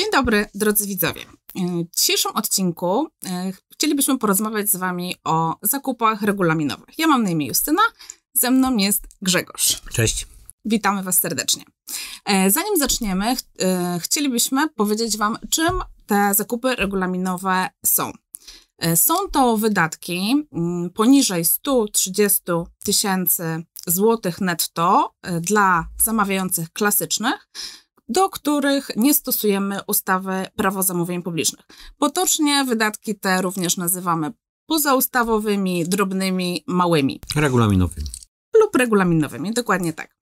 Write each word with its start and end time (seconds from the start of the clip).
Dzień 0.00 0.10
dobry, 0.12 0.46
drodzy 0.54 0.86
widzowie. 0.86 1.20
W 1.54 1.96
dzisiejszym 1.96 2.32
odcinku 2.32 3.08
e, 3.26 3.52
chcielibyśmy 3.72 4.18
porozmawiać 4.18 4.70
z 4.70 4.76
Wami 4.76 5.16
o 5.24 5.56
zakupach 5.62 6.22
regulaminowych. 6.22 6.98
Ja 6.98 7.06
mam 7.06 7.22
na 7.22 7.30
imię 7.30 7.46
Justyna, 7.46 7.82
ze 8.34 8.50
mną 8.50 8.76
jest 8.76 9.02
Grzegorz. 9.22 9.80
Cześć. 9.92 10.26
Witamy 10.64 11.02
Was 11.02 11.20
serdecznie. 11.20 11.64
E, 12.24 12.50
zanim 12.50 12.76
zaczniemy, 12.78 13.36
e, 13.62 13.98
chcielibyśmy 14.02 14.68
powiedzieć 14.68 15.16
Wam, 15.16 15.38
czym 15.50 15.82
te 16.06 16.34
zakupy 16.34 16.76
regulaminowe 16.76 17.68
są. 17.86 18.12
Są 18.94 19.14
to 19.32 19.56
wydatki 19.56 20.46
mm, 20.52 20.90
poniżej 20.90 21.44
130 21.44 22.40
tysięcy 22.84 23.64
złotych 23.86 24.40
netto 24.40 25.14
dla 25.40 25.86
zamawiających 25.98 26.72
klasycznych, 26.72 27.48
do 28.10 28.28
których 28.28 28.90
nie 28.96 29.14
stosujemy 29.14 29.80
ustawy 29.86 30.46
Prawo 30.56 30.82
zamówień 30.82 31.22
publicznych. 31.22 31.66
Potocznie 31.98 32.64
wydatki 32.64 33.14
te 33.14 33.42
również 33.42 33.76
nazywamy 33.76 34.32
pozaustawowymi, 34.66 35.88
drobnymi, 35.88 36.64
małymi. 36.66 37.20
Regulaminowymi. 37.36 38.06
Lub 38.60 38.76
regulaminowymi, 38.76 39.52
dokładnie 39.52 39.92
tak. 39.92 40.16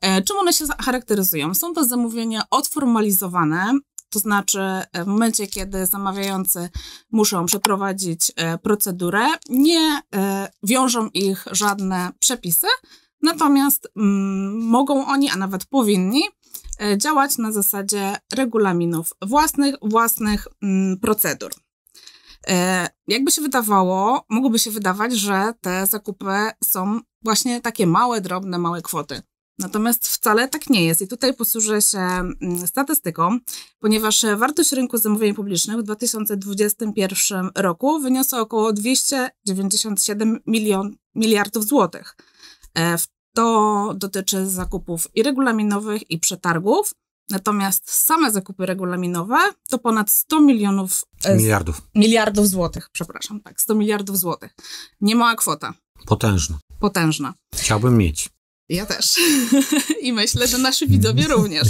E, 0.00 0.22
czym 0.22 0.36
one 0.36 0.52
się 0.52 0.64
charakteryzują? 0.78 1.54
Są 1.54 1.74
to 1.74 1.84
zamówienia 1.84 2.42
odformalizowane, 2.50 3.72
to 4.10 4.18
znaczy 4.18 4.60
w 4.94 5.06
momencie, 5.06 5.46
kiedy 5.46 5.86
zamawiający 5.86 6.68
muszą 7.10 7.46
przeprowadzić 7.46 8.32
e, 8.36 8.58
procedurę, 8.58 9.26
nie 9.48 10.00
e, 10.14 10.48
wiążą 10.62 11.08
ich 11.08 11.44
żadne 11.50 12.10
przepisy, 12.18 12.66
natomiast 13.22 13.88
mm, 13.96 14.66
mogą 14.66 15.06
oni, 15.06 15.30
a 15.30 15.36
nawet 15.36 15.66
powinni, 15.66 16.22
E, 16.22 16.43
działać 16.96 17.38
na 17.38 17.52
zasadzie 17.52 18.16
regulaminów 18.32 19.12
własnych, 19.22 19.74
własnych 19.82 20.48
mm, 20.62 20.98
procedur. 20.98 21.50
E, 22.48 22.88
jakby 23.08 23.30
się 23.30 23.42
wydawało, 23.42 24.24
mogłoby 24.28 24.58
się 24.58 24.70
wydawać, 24.70 25.12
że 25.12 25.52
te 25.60 25.86
zakupy 25.86 26.50
są 26.64 27.00
właśnie 27.22 27.60
takie 27.60 27.86
małe, 27.86 28.20
drobne, 28.20 28.58
małe 28.58 28.82
kwoty. 28.82 29.22
Natomiast 29.58 30.08
wcale 30.08 30.48
tak 30.48 30.70
nie 30.70 30.84
jest. 30.84 31.02
I 31.02 31.08
tutaj 31.08 31.34
posłużę 31.34 31.82
się 31.82 31.98
mm, 31.98 32.66
statystyką, 32.66 33.38
ponieważ 33.78 34.24
wartość 34.36 34.72
rynku 34.72 34.98
zamówień 34.98 35.34
publicznych 35.34 35.78
w 35.78 35.82
2021 35.82 37.50
roku 37.54 38.00
wyniosła 38.00 38.40
około 38.40 38.72
297 38.72 40.40
milion, 40.46 40.96
miliardów 41.14 41.64
złotych. 41.64 42.16
E, 42.74 42.98
w 42.98 43.06
to 43.34 43.94
dotyczy 43.96 44.46
zakupów 44.46 45.08
i 45.14 45.22
regulaminowych, 45.22 46.10
i 46.10 46.18
przetargów. 46.18 46.94
Natomiast 47.30 47.90
same 47.90 48.30
zakupy 48.30 48.66
regulaminowe 48.66 49.38
to 49.68 49.78
ponad 49.78 50.10
100 50.10 50.40
milionów. 50.40 51.04
E, 51.24 51.36
miliardów. 51.36 51.82
Miliardów 51.94 52.48
złotych, 52.48 52.88
przepraszam, 52.92 53.40
tak, 53.40 53.60
100 53.60 53.74
miliardów 53.74 54.18
złotych. 54.18 54.54
Niemała 55.00 55.34
kwota. 55.34 55.74
Potężna. 56.06 56.58
Potężna. 56.78 57.34
Chciałbym 57.54 57.98
mieć. 57.98 58.28
Ja 58.68 58.86
też. 58.86 59.16
I 60.06 60.12
myślę, 60.12 60.48
że 60.48 60.58
nasi 60.58 60.88
widzowie 60.88 61.26
również. 61.28 61.68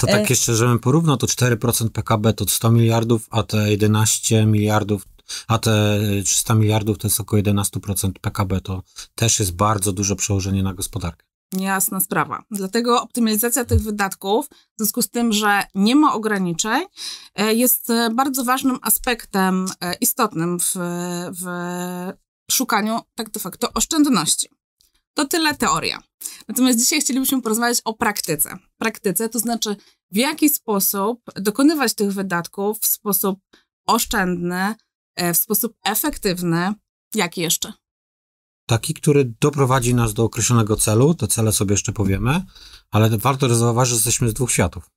To 0.00 0.06
tak 0.06 0.20
e, 0.20 0.26
jeszcze, 0.28 0.54
żebym 0.54 0.78
porównał, 0.78 1.16
to 1.16 1.26
4% 1.26 1.90
PKB 1.90 2.32
to 2.32 2.44
100 2.48 2.70
miliardów, 2.70 3.26
a 3.30 3.42
te 3.42 3.70
11 3.70 4.46
miliardów 4.46 5.02
a 5.48 5.58
te 5.58 6.00
300 6.24 6.54
miliardów 6.54 6.98
to 6.98 7.06
jest 7.06 7.20
około 7.20 7.42
11% 7.42 8.12
PKB, 8.20 8.60
to 8.60 8.82
też 9.14 9.40
jest 9.40 9.52
bardzo 9.52 9.92
duże 9.92 10.16
przełożenie 10.16 10.62
na 10.62 10.74
gospodarkę. 10.74 11.26
Jasna 11.52 12.00
sprawa. 12.00 12.42
Dlatego 12.50 13.02
optymalizacja 13.02 13.64
tych 13.64 13.82
wydatków, 13.82 14.46
w 14.48 14.78
związku 14.78 15.02
z 15.02 15.10
tym, 15.10 15.32
że 15.32 15.62
nie 15.74 15.96
ma 15.96 16.14
ograniczeń, 16.14 16.84
e, 17.34 17.54
jest 17.54 17.90
e, 17.90 18.10
bardzo 18.14 18.44
ważnym 18.44 18.78
aspektem 18.82 19.66
e, 19.80 19.94
istotnym 19.94 20.58
w, 20.60 20.72
w 21.40 21.46
szukaniu 22.52 23.00
tak 23.14 23.30
de 23.30 23.40
facto 23.40 23.72
oszczędności. 23.72 24.48
To 25.14 25.24
tyle 25.24 25.54
teoria. 25.54 26.02
Natomiast 26.48 26.78
dzisiaj 26.78 27.00
chcielibyśmy 27.00 27.42
porozmawiać 27.42 27.80
o 27.84 27.94
praktyce. 27.94 28.58
Praktyce 28.78 29.28
to 29.28 29.38
znaczy, 29.38 29.76
w 30.10 30.16
jaki 30.16 30.48
sposób 30.48 31.22
dokonywać 31.36 31.94
tych 31.94 32.12
wydatków 32.12 32.78
w 32.78 32.86
sposób 32.86 33.38
oszczędny, 33.86 34.74
w 35.34 35.36
sposób 35.36 35.76
efektywny. 35.84 36.74
Jaki 37.14 37.40
jeszcze? 37.40 37.72
Taki, 38.66 38.94
który 38.94 39.34
doprowadzi 39.40 39.94
nas 39.94 40.14
do 40.14 40.24
określonego 40.24 40.76
celu. 40.76 41.14
Te 41.14 41.26
cele 41.26 41.52
sobie 41.52 41.72
jeszcze 41.72 41.92
powiemy, 41.92 42.44
ale 42.90 43.18
warto 43.18 43.54
zauważyć, 43.54 43.90
że 43.90 43.96
jesteśmy 43.96 44.28
z 44.28 44.34
dwóch 44.34 44.52
światów. 44.52 44.90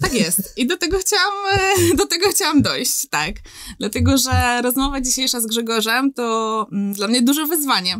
Tak 0.00 0.14
jest. 0.14 0.58
I 0.58 0.66
do 0.66 0.76
tego 0.76 0.98
chciałam, 0.98 1.34
e, 1.52 1.96
do 2.00 2.06
tego 2.06 2.30
chciałam 2.30 2.62
dojść, 2.62 3.08
tak. 3.08 3.36
Dlatego, 3.78 4.18
że 4.18 4.62
rozmowa 4.62 5.00
dzisiejsza 5.00 5.40
z 5.40 5.46
Grzegorzem 5.46 6.12
to 6.12 6.66
mm, 6.72 6.92
dla 6.92 7.08
mnie 7.08 7.22
duże 7.22 7.46
wyzwanie. 7.46 7.98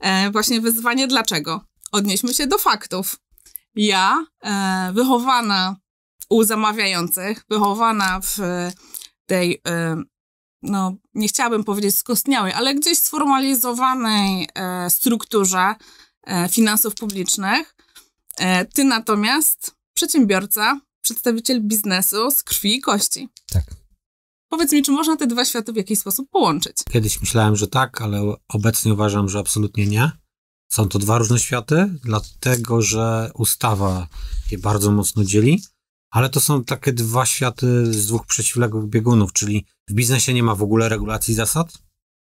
E, 0.00 0.30
właśnie 0.30 0.60
wyzwanie 0.60 1.06
dlaczego? 1.06 1.60
Odnieśmy 1.92 2.34
się 2.34 2.46
do 2.46 2.58
faktów. 2.58 3.16
Ja, 3.74 4.26
wychowana 4.92 5.76
u 6.30 6.44
zamawiających, 6.44 7.44
wychowana 7.50 8.20
w 8.20 8.36
tej 9.26 9.62
no 10.66 10.94
nie 11.14 11.28
chciałabym 11.28 11.64
powiedzieć 11.64 11.96
skostniałej, 11.96 12.52
ale 12.52 12.74
gdzieś 12.74 12.98
sformalizowanej 12.98 14.48
e, 14.54 14.90
strukturze 14.90 15.74
e, 16.26 16.48
finansów 16.48 16.94
publicznych. 16.94 17.76
E, 18.38 18.64
ty 18.64 18.84
natomiast 18.84 19.74
przedsiębiorca, 19.94 20.80
przedstawiciel 21.02 21.60
biznesu 21.62 22.30
z 22.30 22.42
krwi 22.42 22.76
i 22.76 22.80
kości. 22.80 23.28
Tak. 23.52 23.64
Powiedz 24.48 24.72
mi, 24.72 24.82
czy 24.82 24.92
można 24.92 25.16
te 25.16 25.26
dwa 25.26 25.44
światy 25.44 25.72
w 25.72 25.76
jakiś 25.76 25.98
sposób 25.98 26.30
połączyć? 26.30 26.76
Kiedyś 26.90 27.20
myślałem, 27.20 27.56
że 27.56 27.68
tak, 27.68 28.02
ale 28.02 28.34
obecnie 28.48 28.92
uważam, 28.92 29.28
że 29.28 29.38
absolutnie 29.38 29.86
nie. 29.86 30.10
Są 30.72 30.88
to 30.88 30.98
dwa 30.98 31.18
różne 31.18 31.38
światy, 31.38 31.90
dlatego 32.04 32.82
że 32.82 33.30
ustawa 33.34 34.06
je 34.50 34.58
bardzo 34.58 34.92
mocno 34.92 35.24
dzieli. 35.24 35.62
Ale 36.10 36.30
to 36.30 36.40
są 36.40 36.64
takie 36.64 36.92
dwa 36.92 37.26
światy 37.26 37.92
z 37.92 38.06
dwóch 38.06 38.26
przeciwległych 38.26 38.86
biegunów, 38.86 39.32
czyli 39.32 39.66
w 39.88 39.92
biznesie 39.92 40.34
nie 40.34 40.42
ma 40.42 40.54
w 40.54 40.62
ogóle 40.62 40.88
regulacji 40.88 41.34
zasad. 41.34 41.78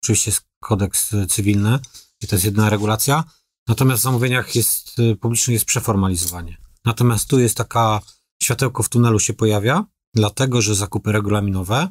Oczywiście 0.05 0.31
jest 0.31 0.43
kodeks 0.61 1.11
cywilny 1.29 1.79
i 2.23 2.27
to 2.27 2.37
jest 2.37 2.45
jedna 2.45 2.71
regulacja. 2.71 3.25
Natomiast 3.69 4.01
w 4.01 4.05
zamówieniach 4.05 4.55
jest, 4.57 4.99
y, 4.99 5.17
publicznych 5.17 5.53
jest 5.53 5.65
przeformalizowanie. 5.65 6.57
Natomiast 6.85 7.29
tu 7.29 7.41
jest 7.41 7.57
taka 7.57 8.01
światełko 8.43 8.83
w 8.83 8.89
tunelu 8.89 9.21
się 9.21 9.33
pojawia, 9.33 9.85
dlatego 10.15 10.63
że 10.63 10.75
zakupy 10.75 11.13
regulaminowe, 11.13 11.89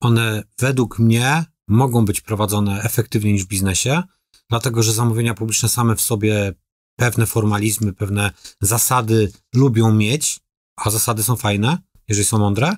one 0.00 0.42
według 0.58 0.98
mnie 0.98 1.44
mogą 1.68 2.04
być 2.04 2.20
prowadzone 2.20 2.82
efektywniej 2.82 3.32
niż 3.32 3.44
w 3.44 3.48
biznesie, 3.48 4.02
dlatego 4.50 4.82
że 4.82 4.92
zamówienia 4.92 5.34
publiczne 5.34 5.68
same 5.68 5.96
w 5.96 6.00
sobie 6.00 6.54
pewne 6.96 7.26
formalizmy, 7.26 7.92
pewne 7.92 8.30
zasady 8.60 9.32
lubią 9.54 9.94
mieć, 9.94 10.40
a 10.76 10.90
zasady 10.90 11.22
są 11.22 11.36
fajne, 11.36 11.78
jeżeli 12.08 12.26
są 12.26 12.38
mądre. 12.38 12.76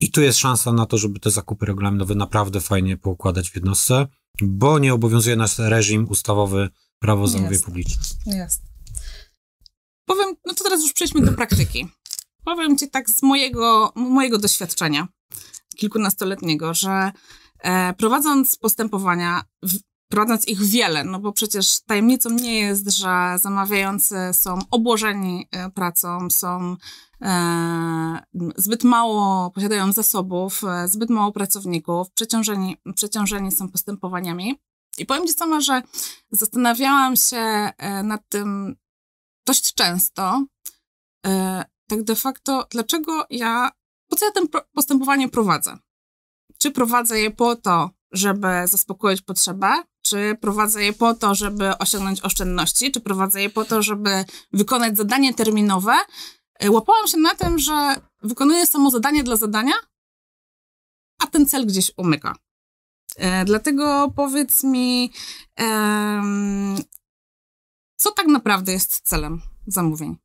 I 0.00 0.10
tu 0.10 0.20
jest 0.20 0.38
szansa 0.38 0.72
na 0.72 0.86
to, 0.86 0.98
żeby 0.98 1.20
te 1.20 1.30
zakupy 1.30 1.66
regulaminowe 1.66 2.14
naprawdę 2.14 2.60
fajnie 2.60 2.96
poukładać 2.96 3.50
w 3.50 3.54
jednostce, 3.54 4.06
bo 4.42 4.78
nie 4.78 4.94
obowiązuje 4.94 5.36
nas 5.36 5.58
reżim 5.58 6.06
ustawowy 6.08 6.68
prawo 6.98 7.28
zamówień 7.28 7.60
publicznych. 7.60 8.06
Jest. 8.26 8.62
Powiem, 10.08 10.34
no 10.46 10.54
to 10.54 10.64
teraz 10.64 10.82
już 10.82 10.92
przejdźmy 10.92 11.20
do 11.20 11.32
praktyki. 11.32 11.88
Powiem 12.44 12.78
ci 12.78 12.90
tak 12.90 13.10
z 13.10 13.22
mojego, 13.22 13.92
mojego 13.96 14.38
doświadczenia 14.38 15.08
kilkunastoletniego, 15.76 16.74
że 16.74 17.12
e, 17.58 17.94
prowadząc 17.94 18.56
postępowania, 18.56 19.42
w, 19.62 19.78
prowadząc 20.08 20.48
ich 20.48 20.62
wiele, 20.62 21.04
no 21.04 21.18
bo 21.20 21.32
przecież 21.32 21.80
tajemnicą 21.80 22.30
nie 22.30 22.58
jest, 22.58 22.90
że 22.90 23.36
zamawiający 23.42 24.16
są 24.32 24.58
obłożeni 24.70 25.48
e, 25.50 25.70
pracą, 25.70 26.30
są 26.30 26.76
e, 27.22 28.20
zbyt 28.56 28.84
mało, 28.84 29.50
posiadają 29.50 29.92
zasobów, 29.92 30.64
e, 30.64 30.88
zbyt 30.88 31.10
mało 31.10 31.32
pracowników, 31.32 32.10
przeciążeni, 32.10 32.76
przeciążeni 32.94 33.52
są 33.52 33.68
postępowaniami. 33.68 34.60
I 34.98 35.06
powiem 35.06 35.26
Ci 35.26 35.32
sama, 35.32 35.60
że 35.60 35.82
zastanawiałam 36.30 37.16
się 37.16 37.70
nad 38.04 38.28
tym 38.28 38.76
dość 39.46 39.74
często, 39.74 40.44
tak 41.88 42.02
de 42.02 42.14
facto, 42.14 42.66
dlaczego 42.70 43.26
ja, 43.30 43.70
po 44.08 44.16
co 44.16 44.26
ja 44.26 44.32
to 44.32 44.64
postępowanie 44.74 45.28
prowadzę? 45.28 45.78
Czy 46.58 46.70
prowadzę 46.70 47.20
je 47.20 47.30
po 47.30 47.56
to, 47.56 47.90
żeby 48.12 48.48
zaspokoić 48.64 49.22
potrzebę, 49.22 49.82
czy 50.08 50.36
prowadzę 50.40 50.84
je 50.84 50.92
po 50.92 51.14
to, 51.14 51.34
żeby 51.34 51.78
osiągnąć 51.78 52.20
oszczędności, 52.20 52.92
czy 52.92 53.00
prowadzę 53.00 53.42
je 53.42 53.50
po 53.50 53.64
to, 53.64 53.82
żeby 53.82 54.24
wykonać 54.52 54.96
zadanie 54.96 55.34
terminowe. 55.34 55.92
E, 56.58 56.70
łapałam 56.70 57.06
się 57.06 57.18
na 57.18 57.34
tym, 57.34 57.58
że 57.58 57.96
wykonuję 58.22 58.66
samo 58.66 58.90
zadanie 58.90 59.24
dla 59.24 59.36
zadania, 59.36 59.74
a 61.18 61.26
ten 61.26 61.46
cel 61.46 61.66
gdzieś 61.66 61.92
umyka. 61.96 62.34
E, 63.16 63.44
dlatego 63.44 64.12
powiedz 64.16 64.64
mi, 64.64 65.12
e, 65.60 66.22
co 67.96 68.10
tak 68.10 68.26
naprawdę 68.26 68.72
jest 68.72 69.00
celem 69.00 69.40
zamówień 69.66 70.16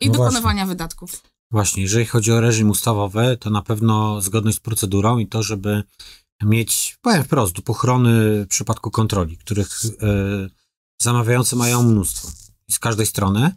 i 0.00 0.06
no 0.06 0.12
dokonywania 0.12 0.42
właśnie. 0.42 0.66
wydatków? 0.66 1.22
Właśnie, 1.50 1.82
jeżeli 1.82 2.06
chodzi 2.06 2.32
o 2.32 2.40
reżim 2.40 2.70
ustawowy, 2.70 3.36
to 3.40 3.50
na 3.50 3.62
pewno 3.62 4.20
zgodność 4.20 4.56
z 4.56 4.60
procedurą 4.60 5.18
i 5.18 5.26
to, 5.26 5.42
żeby 5.42 5.82
mieć, 6.42 6.98
powiem 7.02 7.24
wprost, 7.24 7.60
pochrony 7.60 8.44
w 8.44 8.48
przypadku 8.48 8.90
kontroli, 8.90 9.38
których 9.38 9.84
y, 9.84 10.50
zamawiający 11.02 11.56
mają 11.56 11.82
mnóstwo 11.82 12.28
z 12.70 12.78
każdej 12.78 13.06
strony. 13.06 13.52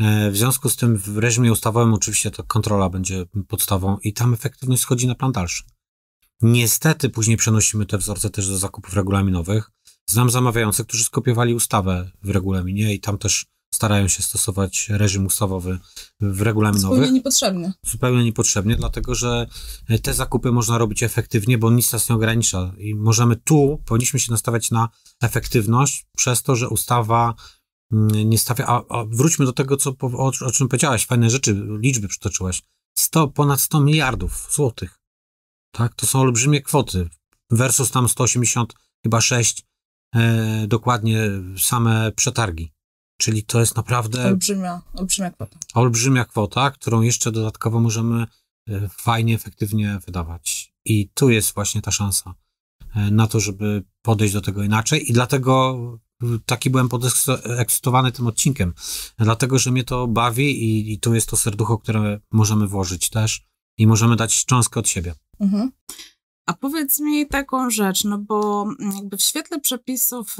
E, 0.00 0.30
w 0.30 0.36
związku 0.36 0.68
z 0.68 0.76
tym 0.76 0.98
w 0.98 1.18
reżimie 1.18 1.52
ustawowym 1.52 1.94
oczywiście 1.94 2.30
to 2.30 2.42
kontrola 2.44 2.90
będzie 2.90 3.24
podstawą 3.48 3.98
i 3.98 4.12
tam 4.12 4.34
efektywność 4.34 4.82
schodzi 4.82 5.06
na 5.06 5.14
plan 5.14 5.32
dalszy. 5.32 5.64
Niestety 6.42 7.10
później 7.10 7.36
przenosimy 7.36 7.86
te 7.86 7.98
wzorce 7.98 8.30
też 8.30 8.48
do 8.48 8.58
zakupów 8.58 8.94
regulaminowych. 8.94 9.70
Znam 10.10 10.30
zamawiających, 10.30 10.86
którzy 10.86 11.04
skopiowali 11.04 11.54
ustawę 11.54 12.10
w 12.22 12.30
regulaminie 12.30 12.94
i 12.94 13.00
tam 13.00 13.18
też 13.18 13.46
starają 13.74 14.08
się 14.08 14.22
stosować 14.22 14.88
reżim 14.88 15.26
ustawowy 15.26 15.78
w 16.20 16.42
regulaminowych. 16.42 16.96
Zupełnie 16.96 17.12
niepotrzebnie. 17.12 17.72
Zupełnie 17.86 18.24
niepotrzebnie, 18.24 18.76
dlatego 18.76 19.14
że 19.14 19.46
te 20.02 20.14
zakupy 20.14 20.52
można 20.52 20.78
robić 20.78 21.02
efektywnie, 21.02 21.58
bo 21.58 21.70
nic 21.70 21.92
nas 21.92 22.08
nie 22.08 22.14
ogranicza 22.14 22.72
i 22.78 22.94
możemy 22.94 23.36
tu, 23.36 23.82
powinniśmy 23.86 24.20
się 24.20 24.32
nastawiać 24.32 24.70
na 24.70 24.88
efektywność 25.22 26.06
przez 26.16 26.42
to, 26.42 26.56
że 26.56 26.68
ustawa 26.68 27.34
mm, 27.92 28.30
nie 28.30 28.38
stawia, 28.38 28.66
a, 28.66 28.82
a 28.88 29.04
wróćmy 29.04 29.44
do 29.44 29.52
tego, 29.52 29.76
co, 29.76 29.90
o, 30.00 30.32
o 30.40 30.50
czym 30.50 30.68
powiedziałaś, 30.68 31.06
fajne 31.06 31.30
rzeczy, 31.30 31.66
liczby 31.80 32.08
przytoczyłaś. 32.08 32.62
100, 32.98 33.28
ponad 33.28 33.60
100 33.60 33.80
miliardów 33.80 34.48
złotych. 34.52 35.00
Tak, 35.74 35.94
to 35.94 36.06
są 36.06 36.20
olbrzymie 36.20 36.62
kwoty 36.62 37.08
versus 37.50 37.90
tam 37.90 38.08
180, 38.08 38.74
chyba 39.02 39.20
6 39.20 39.62
e, 40.14 40.66
dokładnie 40.66 41.20
same 41.58 42.12
przetargi. 42.12 42.73
Czyli 43.16 43.42
to 43.42 43.60
jest 43.60 43.76
naprawdę. 43.76 44.26
Olbrzymia, 44.26 44.82
olbrzymia 44.94 45.30
kwota. 45.30 45.58
Olbrzymia 45.74 46.24
kwota, 46.24 46.70
którą 46.70 47.00
jeszcze 47.00 47.32
dodatkowo 47.32 47.80
możemy 47.80 48.26
e, 48.68 48.88
fajnie, 48.88 49.34
efektywnie 49.34 49.98
wydawać. 50.06 50.74
I 50.84 51.08
tu 51.14 51.30
jest 51.30 51.54
właśnie 51.54 51.82
ta 51.82 51.90
szansa 51.90 52.34
e, 52.94 53.10
na 53.10 53.26
to, 53.26 53.40
żeby 53.40 53.84
podejść 54.02 54.34
do 54.34 54.40
tego 54.40 54.62
inaczej. 54.62 55.10
I 55.10 55.12
dlatego 55.12 55.78
e, 56.22 56.26
taki 56.46 56.70
byłem 56.70 56.88
podekscytowany 56.88 58.12
tym 58.12 58.26
odcinkiem. 58.26 58.74
Dlatego, 59.18 59.58
że 59.58 59.70
mnie 59.70 59.84
to 59.84 60.06
bawi 60.06 60.64
i, 60.64 60.92
i 60.92 61.00
tu 61.00 61.14
jest 61.14 61.28
to 61.28 61.36
serducho, 61.36 61.78
które 61.78 62.20
możemy 62.32 62.68
włożyć 62.68 63.10
też 63.10 63.46
i 63.78 63.86
możemy 63.86 64.16
dać 64.16 64.44
cząstkę 64.44 64.80
od 64.80 64.88
siebie. 64.88 65.14
Mhm. 65.40 65.70
A 66.46 66.52
powiedz 66.52 67.00
mi 67.00 67.26
taką 67.26 67.70
rzecz, 67.70 68.04
no 68.04 68.18
bo 68.18 68.66
jakby 68.94 69.16
w 69.16 69.22
świetle 69.22 69.60
przepisów 69.60 70.36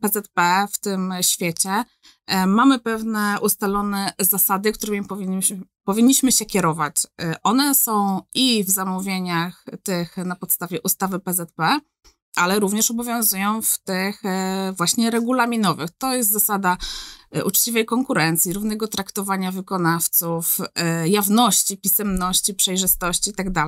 PZP 0.00 0.66
w 0.72 0.78
tym 0.78 1.14
świecie 1.22 1.84
e, 2.26 2.46
mamy 2.46 2.78
pewne 2.78 3.38
ustalone 3.42 4.12
zasady, 4.18 4.72
którymi 4.72 5.06
powinniśmy, 5.06 5.60
powinniśmy 5.84 6.32
się 6.32 6.44
kierować. 6.44 7.06
E, 7.22 7.42
one 7.42 7.74
są 7.74 8.22
i 8.34 8.64
w 8.64 8.70
zamówieniach 8.70 9.64
tych 9.82 10.16
na 10.16 10.36
podstawie 10.36 10.80
ustawy 10.82 11.20
PZP, 11.20 11.80
ale 12.36 12.60
również 12.60 12.90
obowiązują 12.90 13.62
w 13.62 13.78
tych 13.78 14.24
e, 14.24 14.72
właśnie 14.76 15.10
regulaminowych. 15.10 15.90
To 15.98 16.14
jest 16.14 16.30
zasada 16.30 16.76
uczciwej 17.44 17.84
konkurencji, 17.84 18.52
równego 18.52 18.88
traktowania 18.88 19.52
wykonawców, 19.52 20.58
jawności, 21.04 21.76
pisemności, 21.76 22.54
przejrzystości 22.54 23.30
itd. 23.30 23.66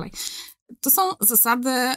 To 0.81 0.89
są 0.89 1.01
zasady. 1.19 1.95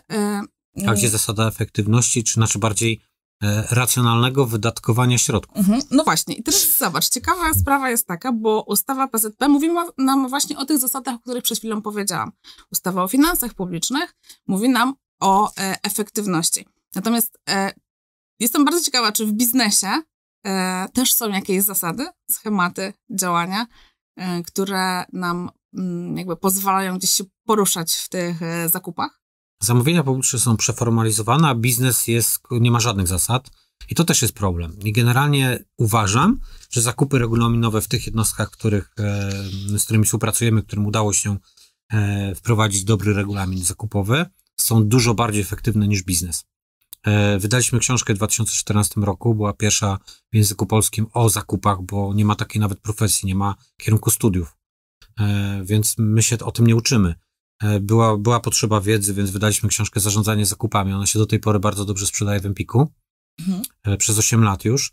A 0.86 0.94
gdzie 0.94 1.08
zasada 1.08 1.48
efektywności, 1.48 2.24
czy 2.24 2.34
znaczy 2.34 2.58
bardziej 2.58 3.00
e, 3.42 3.66
racjonalnego 3.70 4.46
wydatkowania 4.46 5.18
środków. 5.18 5.56
Mhm. 5.58 5.82
No 5.90 6.04
właśnie, 6.04 6.34
i 6.34 6.42
teraz 6.42 6.78
zobacz, 6.78 7.08
ciekawa 7.08 7.54
sprawa 7.54 7.90
jest 7.90 8.06
taka, 8.06 8.32
bo 8.32 8.62
ustawa 8.62 9.08
PZP 9.08 9.48
mówi 9.48 9.68
nam 9.98 10.28
właśnie 10.28 10.58
o 10.58 10.64
tych 10.64 10.78
zasadach, 10.78 11.14
o 11.14 11.18
których 11.18 11.42
przed 11.42 11.58
chwilą 11.58 11.82
powiedziałam. 11.82 12.32
Ustawa 12.72 13.02
o 13.02 13.08
finansach 13.08 13.54
publicznych 13.54 14.14
mówi 14.46 14.68
nam 14.68 14.94
o 15.20 15.52
e, 15.58 15.76
efektywności. 15.82 16.66
Natomiast 16.94 17.38
e, 17.48 17.72
jestem 18.40 18.64
bardzo 18.64 18.84
ciekawa, 18.84 19.12
czy 19.12 19.26
w 19.26 19.32
biznesie 19.32 20.02
e, 20.46 20.88
też 20.92 21.12
są 21.12 21.28
jakieś 21.28 21.62
zasady, 21.62 22.06
schematy 22.30 22.92
działania, 23.10 23.66
e, 24.16 24.42
które 24.42 25.04
nam 25.12 25.50
Mm, 25.76 26.18
jakby 26.18 26.36
pozwalają 26.36 26.98
gdzieś 26.98 27.10
się 27.10 27.24
poruszać 27.46 27.94
w 27.94 28.08
tych 28.08 28.42
e, 28.42 28.68
zakupach? 28.68 29.20
Zamówienia 29.62 30.02
publiczne 30.02 30.38
są 30.38 30.56
przeformalizowane, 30.56 31.48
a 31.48 31.54
biznes 31.54 32.06
jest, 32.06 32.40
nie 32.50 32.70
ma 32.70 32.80
żadnych 32.80 33.08
zasad. 33.08 33.50
I 33.88 33.94
to 33.94 34.04
też 34.04 34.22
jest 34.22 34.34
problem. 34.34 34.78
I 34.84 34.92
generalnie 34.92 35.64
uważam, 35.78 36.40
że 36.70 36.82
zakupy 36.82 37.18
regulaminowe 37.18 37.80
w 37.80 37.88
tych 37.88 38.06
jednostkach, 38.06 38.50
których, 38.50 38.90
e, 38.98 39.30
z 39.78 39.84
którymi 39.84 40.04
współpracujemy, 40.04 40.62
którym 40.62 40.86
udało 40.86 41.12
się 41.12 41.36
e, 41.92 42.34
wprowadzić 42.34 42.84
dobry 42.84 43.14
regulamin 43.14 43.64
zakupowy, 43.64 44.26
są 44.60 44.88
dużo 44.88 45.14
bardziej 45.14 45.42
efektywne 45.42 45.88
niż 45.88 46.02
biznes. 46.02 46.44
Wydaliśmy 47.38 47.78
książkę 47.78 48.14
w 48.14 48.16
2014 48.16 49.00
roku, 49.00 49.34
była 49.34 49.52
pierwsza 49.52 49.98
w 50.32 50.36
języku 50.36 50.66
polskim 50.66 51.06
o 51.12 51.28
zakupach, 51.28 51.82
bo 51.82 52.14
nie 52.14 52.24
ma 52.24 52.34
takiej 52.34 52.60
nawet 52.60 52.80
profesji, 52.80 53.26
nie 53.26 53.34
ma 53.34 53.54
kierunku 53.76 54.10
studiów. 54.10 54.56
Więc 55.62 55.94
my 55.98 56.22
się 56.22 56.38
o 56.38 56.52
tym 56.52 56.66
nie 56.66 56.76
uczymy. 56.76 57.14
E, 57.62 57.80
była, 57.80 58.16
była 58.16 58.40
potrzeba 58.40 58.80
wiedzy, 58.80 59.14
więc 59.14 59.30
wydaliśmy 59.30 59.68
książkę 59.68 60.00
Zarządzanie 60.00 60.46
zakupami. 60.46 60.92
Ona 60.92 61.06
się 61.06 61.18
do 61.18 61.26
tej 61.26 61.40
pory 61.40 61.60
bardzo 61.60 61.84
dobrze 61.84 62.06
sprzedaje 62.06 62.40
w 62.40 62.46
Empiku. 62.46 62.92
Mhm. 63.38 63.62
E, 63.84 63.96
przez 63.96 64.18
8 64.18 64.44
lat 64.44 64.64
już. 64.64 64.92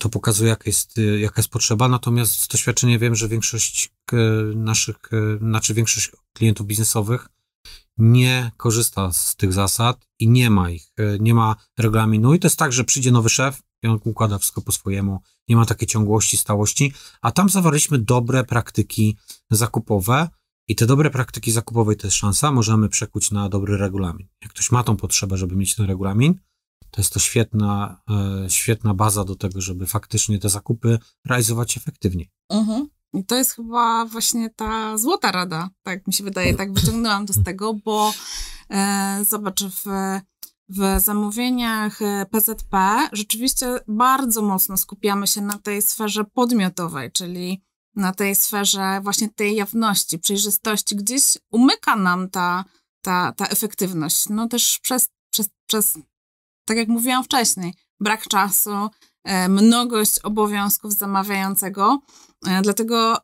To 0.00 0.08
pokazuje, 0.08 0.50
jaka 0.50 0.62
jest, 0.66 0.96
jaka 1.18 1.40
jest 1.40 1.48
potrzeba, 1.48 1.88
natomiast 1.88 2.40
z 2.40 2.48
doświadczenia 2.48 2.98
wiem, 2.98 3.14
że 3.14 3.28
większość 3.28 3.90
naszych, 4.54 4.96
znaczy 5.38 5.74
większość 5.74 6.10
klientów 6.32 6.66
biznesowych 6.66 7.28
nie 7.96 8.52
korzysta 8.56 9.12
z 9.12 9.36
tych 9.36 9.52
zasad 9.52 10.06
i 10.18 10.28
nie 10.28 10.50
ma 10.50 10.70
ich, 10.70 10.92
nie 11.20 11.34
ma 11.34 11.56
regulaminu. 11.78 12.34
I 12.34 12.38
to 12.38 12.46
jest 12.46 12.58
tak, 12.58 12.72
że 12.72 12.84
przyjdzie 12.84 13.12
nowy 13.12 13.28
szef, 13.28 13.62
i 13.82 13.86
on 13.86 14.00
układa 14.04 14.38
wszystko 14.38 14.62
po 14.62 14.72
swojemu, 14.72 15.20
nie 15.48 15.56
ma 15.56 15.66
takiej 15.66 15.88
ciągłości, 15.88 16.36
stałości, 16.36 16.92
a 17.22 17.32
tam 17.32 17.48
zawarliśmy 17.48 17.98
dobre 17.98 18.44
praktyki 18.44 19.16
zakupowe 19.50 20.28
i 20.68 20.76
te 20.76 20.86
dobre 20.86 21.10
praktyki 21.10 21.52
zakupowe 21.52 21.96
to 21.96 22.06
jest 22.06 22.16
szansa, 22.16 22.52
możemy 22.52 22.88
przekuć 22.88 23.30
na 23.30 23.48
dobry 23.48 23.76
regulamin. 23.76 24.26
Jak 24.42 24.52
ktoś 24.52 24.70
ma 24.72 24.84
tą 24.84 24.96
potrzebę, 24.96 25.36
żeby 25.36 25.56
mieć 25.56 25.74
ten 25.76 25.86
regulamin, 25.86 26.34
to 26.90 27.00
jest 27.00 27.12
to 27.12 27.20
świetna, 27.20 28.00
e, 28.44 28.50
świetna 28.50 28.94
baza 28.94 29.24
do 29.24 29.36
tego, 29.36 29.60
żeby 29.60 29.86
faktycznie 29.86 30.38
te 30.38 30.48
zakupy 30.48 30.98
realizować 31.26 31.76
efektywniej. 31.76 32.30
Mhm. 32.48 32.88
I 33.12 33.24
to 33.24 33.36
jest 33.36 33.52
chyba 33.52 34.04
właśnie 34.04 34.50
ta 34.50 34.98
złota 34.98 35.32
rada, 35.32 35.70
tak 35.82 36.06
mi 36.06 36.12
się 36.12 36.24
wydaje, 36.24 36.54
tak 36.54 36.72
wyciągnęłam 36.72 37.26
to 37.26 37.32
z 37.32 37.44
tego, 37.44 37.74
bo 37.74 38.12
e, 38.70 39.24
zobacz, 39.28 39.64
w 39.64 39.84
w 40.70 41.00
zamówieniach 41.00 41.98
PZP 42.30 42.76
e, 42.78 43.08
rzeczywiście 43.12 43.80
bardzo 43.88 44.42
mocno 44.42 44.76
skupiamy 44.76 45.26
się 45.26 45.40
na 45.40 45.58
tej 45.58 45.82
sferze 45.82 46.24
podmiotowej, 46.24 47.12
czyli 47.12 47.62
na 47.94 48.12
tej 48.12 48.34
sferze 48.34 49.00
właśnie 49.02 49.28
tej 49.28 49.56
jawności, 49.56 50.18
przejrzystości. 50.18 50.96
Gdzieś 50.96 51.22
umyka 51.50 51.96
nam 51.96 52.30
ta, 52.30 52.64
ta, 53.02 53.32
ta 53.32 53.46
efektywność. 53.46 54.28
No 54.28 54.48
też 54.48 54.78
przez, 54.82 55.08
przez, 55.30 55.48
przez, 55.66 55.98
tak 56.64 56.76
jak 56.76 56.88
mówiłam 56.88 57.24
wcześniej, 57.24 57.74
brak 58.00 58.28
czasu, 58.28 58.90
e, 59.24 59.48
mnogość 59.48 60.18
obowiązków 60.18 60.92
zamawiającego. 60.92 62.00
E, 62.46 62.62
dlatego 62.62 63.16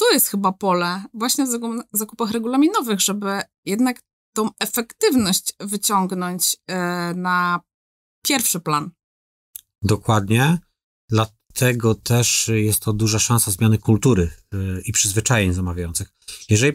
tu 0.00 0.04
jest 0.12 0.28
chyba 0.28 0.52
pole 0.52 1.04
właśnie 1.14 1.46
w 1.46 1.98
zakupach 1.98 2.30
regulaminowych, 2.30 3.00
żeby 3.00 3.42
jednak 3.64 4.02
tą 4.34 4.48
efektywność 4.60 5.52
wyciągnąć 5.60 6.56
e, 6.66 7.14
na 7.14 7.60
pierwszy 8.22 8.60
plan. 8.60 8.90
Dokładnie. 9.82 10.58
Dlatego 11.54 11.94
też 11.94 12.50
jest 12.54 12.82
to 12.82 12.92
duża 12.92 13.18
szansa 13.18 13.50
zmiany 13.50 13.78
kultury 13.78 14.30
e, 14.52 14.56
i 14.80 14.92
przyzwyczajeń 14.92 15.52
zamawiających. 15.52 16.12
Jeżeli 16.50 16.72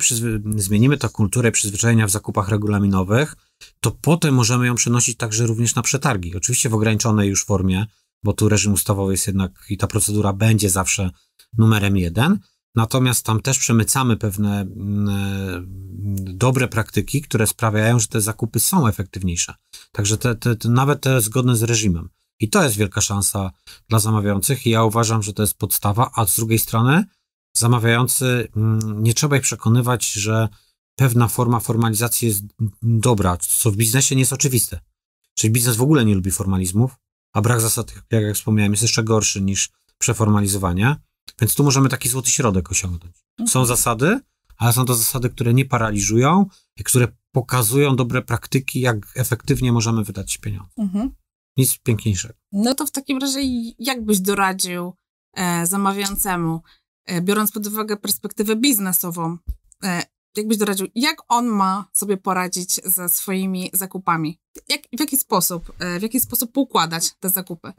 zmienimy 0.55 0.97
tę 0.97 1.09
kulturę 1.09 1.51
przyzwyczajenia 1.51 2.07
w 2.07 2.11
zakupach 2.11 2.49
regulaminowych, 2.49 3.35
to 3.79 3.91
potem 3.91 4.33
możemy 4.33 4.67
ją 4.67 4.75
przenosić 4.75 5.17
także 5.17 5.45
również 5.45 5.75
na 5.75 5.81
przetargi. 5.81 6.35
Oczywiście 6.35 6.69
w 6.69 6.73
ograniczonej 6.73 7.29
już 7.29 7.45
formie, 7.45 7.85
bo 8.23 8.33
tu 8.33 8.49
reżim 8.49 8.73
ustawowy 8.73 9.13
jest 9.13 9.27
jednak 9.27 9.65
i 9.69 9.77
ta 9.77 9.87
procedura 9.87 10.33
będzie 10.33 10.69
zawsze 10.69 11.11
numerem 11.57 11.97
jeden, 11.97 12.39
Natomiast 12.75 13.25
tam 13.25 13.41
też 13.41 13.59
przemycamy 13.59 14.17
pewne 14.17 14.61
mm, 14.61 15.09
e, 15.09 15.63
dobre 16.33 16.67
praktyki, 16.67 17.21
które 17.21 17.47
sprawiają, 17.47 17.99
że 17.99 18.07
te 18.07 18.21
zakupy 18.21 18.59
są 18.59 18.87
efektywniejsze. 18.87 19.53
Także 19.91 20.17
te, 20.17 20.35
te, 20.35 20.55
te, 20.55 20.69
nawet 20.69 21.01
te 21.01 21.21
zgodne 21.21 21.55
z 21.55 21.63
reżimem. 21.63 22.09
I 22.39 22.49
to 22.49 22.63
jest 22.63 22.75
wielka 22.75 23.01
szansa 23.01 23.51
dla 23.89 23.99
zamawiających 23.99 24.65
i 24.65 24.69
ja 24.69 24.83
uważam, 24.83 25.23
że 25.23 25.33
to 25.33 25.43
jest 25.43 25.53
podstawa, 25.53 26.11
a 26.15 26.25
z 26.25 26.35
drugiej 26.35 26.59
strony 26.59 27.05
zamawiający, 27.57 28.47
mm, 28.55 29.03
nie 29.03 29.13
trzeba 29.13 29.37
ich 29.37 29.43
przekonywać, 29.43 30.11
że 30.11 30.49
pewna 30.95 31.27
forma 31.27 31.59
formalizacji 31.59 32.27
jest 32.27 32.43
dobra, 32.81 33.37
co 33.37 33.71
w 33.71 33.75
biznesie 33.75 34.15
nie 34.15 34.21
jest 34.21 34.33
oczywiste. 34.33 34.79
Czyli 35.33 35.53
biznes 35.53 35.75
w 35.75 35.81
ogóle 35.81 36.05
nie 36.05 36.15
lubi 36.15 36.31
formalizmów, 36.31 36.95
a 37.33 37.41
brak 37.41 37.61
zasad, 37.61 37.93
jak, 38.11 38.23
jak 38.23 38.35
wspomniałem, 38.35 38.73
jest 38.73 38.83
jeszcze 38.83 39.03
gorszy 39.03 39.41
niż 39.41 39.69
przeformalizowanie. 39.97 40.95
Więc 41.41 41.55
tu 41.55 41.63
możemy 41.63 41.89
taki 41.89 42.09
złoty 42.09 42.31
środek 42.31 42.71
osiągnąć. 42.71 43.15
Mhm. 43.39 43.47
Są 43.47 43.65
zasady, 43.65 44.19
ale 44.57 44.73
są 44.73 44.85
to 44.85 44.95
zasady, 44.95 45.29
które 45.29 45.53
nie 45.53 45.65
paraliżują 45.65 46.45
i 46.77 46.83
które 46.83 47.07
pokazują 47.31 47.95
dobre 47.95 48.21
praktyki, 48.21 48.81
jak 48.81 48.97
efektywnie 49.15 49.71
możemy 49.71 50.03
wydać 50.03 50.37
pieniądze. 50.37 50.71
Mhm. 50.77 51.11
Nic 51.57 51.77
piękniejszego. 51.77 52.33
No 52.51 52.75
to 52.75 52.85
w 52.85 52.91
takim 52.91 53.17
razie 53.17 53.39
jak 53.79 54.05
byś 54.05 54.19
doradził 54.19 54.93
e, 55.33 55.67
zamawiającemu, 55.67 56.61
e, 57.05 57.21
biorąc 57.21 57.51
pod 57.51 57.67
uwagę 57.67 57.97
perspektywę 57.97 58.55
biznesową, 58.55 59.37
e, 59.83 60.03
jak 60.37 60.47
byś 60.47 60.57
doradził, 60.57 60.87
jak 60.95 61.17
on 61.27 61.45
ma 61.45 61.85
sobie 61.93 62.17
poradzić 62.17 62.73
ze 62.85 63.09
swoimi 63.09 63.69
zakupami? 63.73 64.39
Jak, 64.69 64.81
w 64.97 64.99
jaki 64.99 65.17
sposób, 65.17 65.73
e, 65.79 65.99
w 65.99 66.01
jaki 66.01 66.19
sposób 66.19 66.51
poukładać 66.51 67.13
te 67.19 67.29
zakupy? 67.29 67.73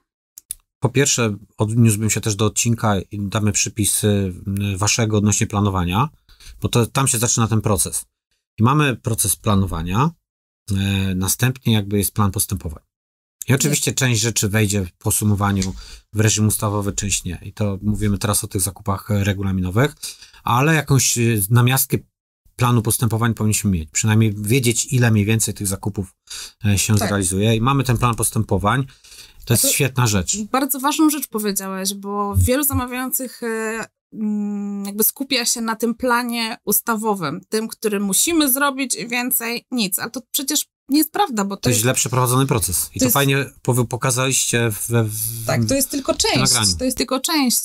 Po 0.81 0.89
pierwsze, 0.89 1.37
odniósłbym 1.59 2.11
się 2.11 2.21
też 2.21 2.37
do 2.37 2.47
odcinka 2.47 3.01
i 3.01 3.29
damy 3.29 3.53
przypisy 3.53 4.33
waszego 4.77 5.19
odnośnie 5.19 5.47
planowania, 5.47 6.09
bo 6.63 6.69
to 6.69 6.87
tam 6.87 7.09
się 7.09 7.19
zaczyna 7.19 7.49
ten 7.49 7.61
proces. 7.61 8.05
I 8.59 8.63
mamy 8.63 8.97
proces 8.97 9.37
planowania, 9.37 10.11
e, 10.71 10.75
następnie 11.15 11.73
jakby 11.73 11.99
jest 11.99 12.13
plan 12.13 12.31
postępowań. 12.31 12.86
I 13.49 13.55
oczywiście 13.55 13.93
część 13.93 14.21
rzeczy 14.21 14.49
wejdzie 14.49 14.85
w 14.85 14.93
podsumowaniu 14.93 15.75
w 16.13 16.21
reżim 16.21 16.47
ustawowy, 16.47 16.93
część 16.93 17.25
nie. 17.25 17.39
I 17.43 17.53
to 17.53 17.79
mówimy 17.83 18.19
teraz 18.19 18.45
o 18.45 18.47
tych 18.47 18.61
zakupach 18.61 19.07
regulaminowych, 19.11 19.95
ale 20.45 20.75
jakąś 20.75 21.19
e, 21.19 21.23
namiastkę 21.51 21.99
planu 22.57 22.83
postępowań 22.83 23.35
powinniśmy 23.35 23.71
mieć. 23.71 23.89
Przynajmniej 23.93 24.35
wiedzieć, 24.37 24.93
ile 24.93 25.11
mniej 25.11 25.25
więcej 25.25 25.55
tych 25.55 25.67
zakupów 25.67 26.15
e, 26.65 26.79
się 26.79 26.95
tak. 26.95 27.09
zrealizuje. 27.09 27.57
I 27.57 27.61
mamy 27.61 27.85
ten 27.85 27.99
plan 27.99 28.15
postępowań. 28.15 28.87
To 29.45 29.55
jest 29.55 29.63
to 29.63 29.69
świetna 29.69 30.07
rzecz. 30.07 30.37
Bardzo 30.43 30.81
ważną 30.81 31.11
rzecz 31.11 31.29
powiedziałeś, 31.29 31.95
bo 31.95 32.35
wielu 32.37 32.65
zamawiających 32.65 33.43
e, 33.43 33.87
mm, 34.13 34.85
jakby 34.85 35.05
skupia 35.05 35.45
się 35.45 35.61
na 35.61 35.77
tym 35.77 35.95
planie 35.95 36.57
ustawowym, 36.65 37.41
tym, 37.49 37.69
który 37.69 38.01
musimy 38.01 38.53
zrobić 38.53 38.97
więcej, 39.09 39.65
nic. 39.71 39.99
Ale 39.99 40.11
to 40.11 40.21
przecież 40.33 40.67
nie 40.89 40.99
jest 40.99 41.13
prawda, 41.13 41.45
bo 41.45 41.57
to, 41.57 41.63
to 41.63 41.69
jest 41.69 41.81
źle 41.81 41.95
przeprowadzony 41.95 42.47
proces. 42.47 42.91
I 42.95 42.99
to, 42.99 42.99
to 42.99 43.05
jest... 43.05 43.15
fajnie 43.15 43.45
pokazaliście 43.89 44.71
we, 44.89 45.05
w, 45.05 45.45
Tak, 45.47 45.65
to 45.65 45.75
jest 45.75 45.91
tylko 45.91 46.15
część. 46.15 46.53
To 46.79 46.85
jest 46.85 46.97
tylko 46.97 47.21
część, 47.21 47.63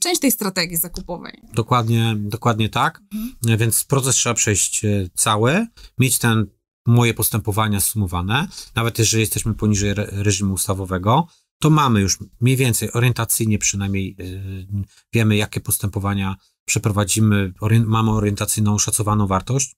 część 0.00 0.20
tej 0.20 0.30
strategii 0.30 0.76
zakupowej. 0.76 1.42
Dokładnie, 1.54 2.14
dokładnie 2.18 2.68
tak. 2.68 3.00
Mhm. 3.14 3.58
Więc 3.58 3.84
proces 3.84 4.16
trzeba 4.16 4.34
przejść 4.34 4.84
e, 4.84 5.08
cały, 5.14 5.66
mieć 5.98 6.18
ten 6.18 6.46
moje 6.86 7.14
postępowania 7.14 7.80
sumowane, 7.80 8.48
nawet 8.74 8.98
jeżeli 8.98 9.20
jesteśmy 9.20 9.54
poniżej 9.54 9.90
re 9.90 10.06
reżimu 10.10 10.54
ustawowego, 10.54 11.26
to 11.60 11.70
mamy 11.70 12.00
już 12.00 12.18
mniej 12.40 12.56
więcej 12.56 12.92
orientacyjnie 12.92 13.58
przynajmniej 13.58 14.16
yy, 14.18 14.84
wiemy, 15.12 15.36
jakie 15.36 15.60
postępowania 15.60 16.36
przeprowadzimy, 16.64 17.52
mamy 17.86 18.10
orientacyjną 18.10 18.78
szacowaną 18.78 19.26
wartość 19.26 19.76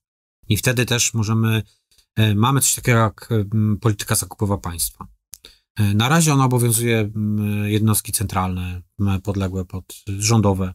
i 0.49 0.57
wtedy 0.57 0.85
też 0.85 1.13
możemy 1.13 1.57
E, 1.57 1.63
mamy 2.35 2.61
coś 2.61 2.75
takiego 2.75 2.99
jak 2.99 3.29
polityka 3.81 4.15
zakupowa 4.15 4.57
państwa. 4.57 5.07
E, 5.75 5.93
na 5.93 6.09
razie 6.09 6.33
ona 6.33 6.45
obowiązuje 6.45 7.11
jednostki 7.65 8.11
centralne, 8.11 8.81
podległe 9.23 9.65
pod 9.65 10.03
rządowe. 10.07 10.73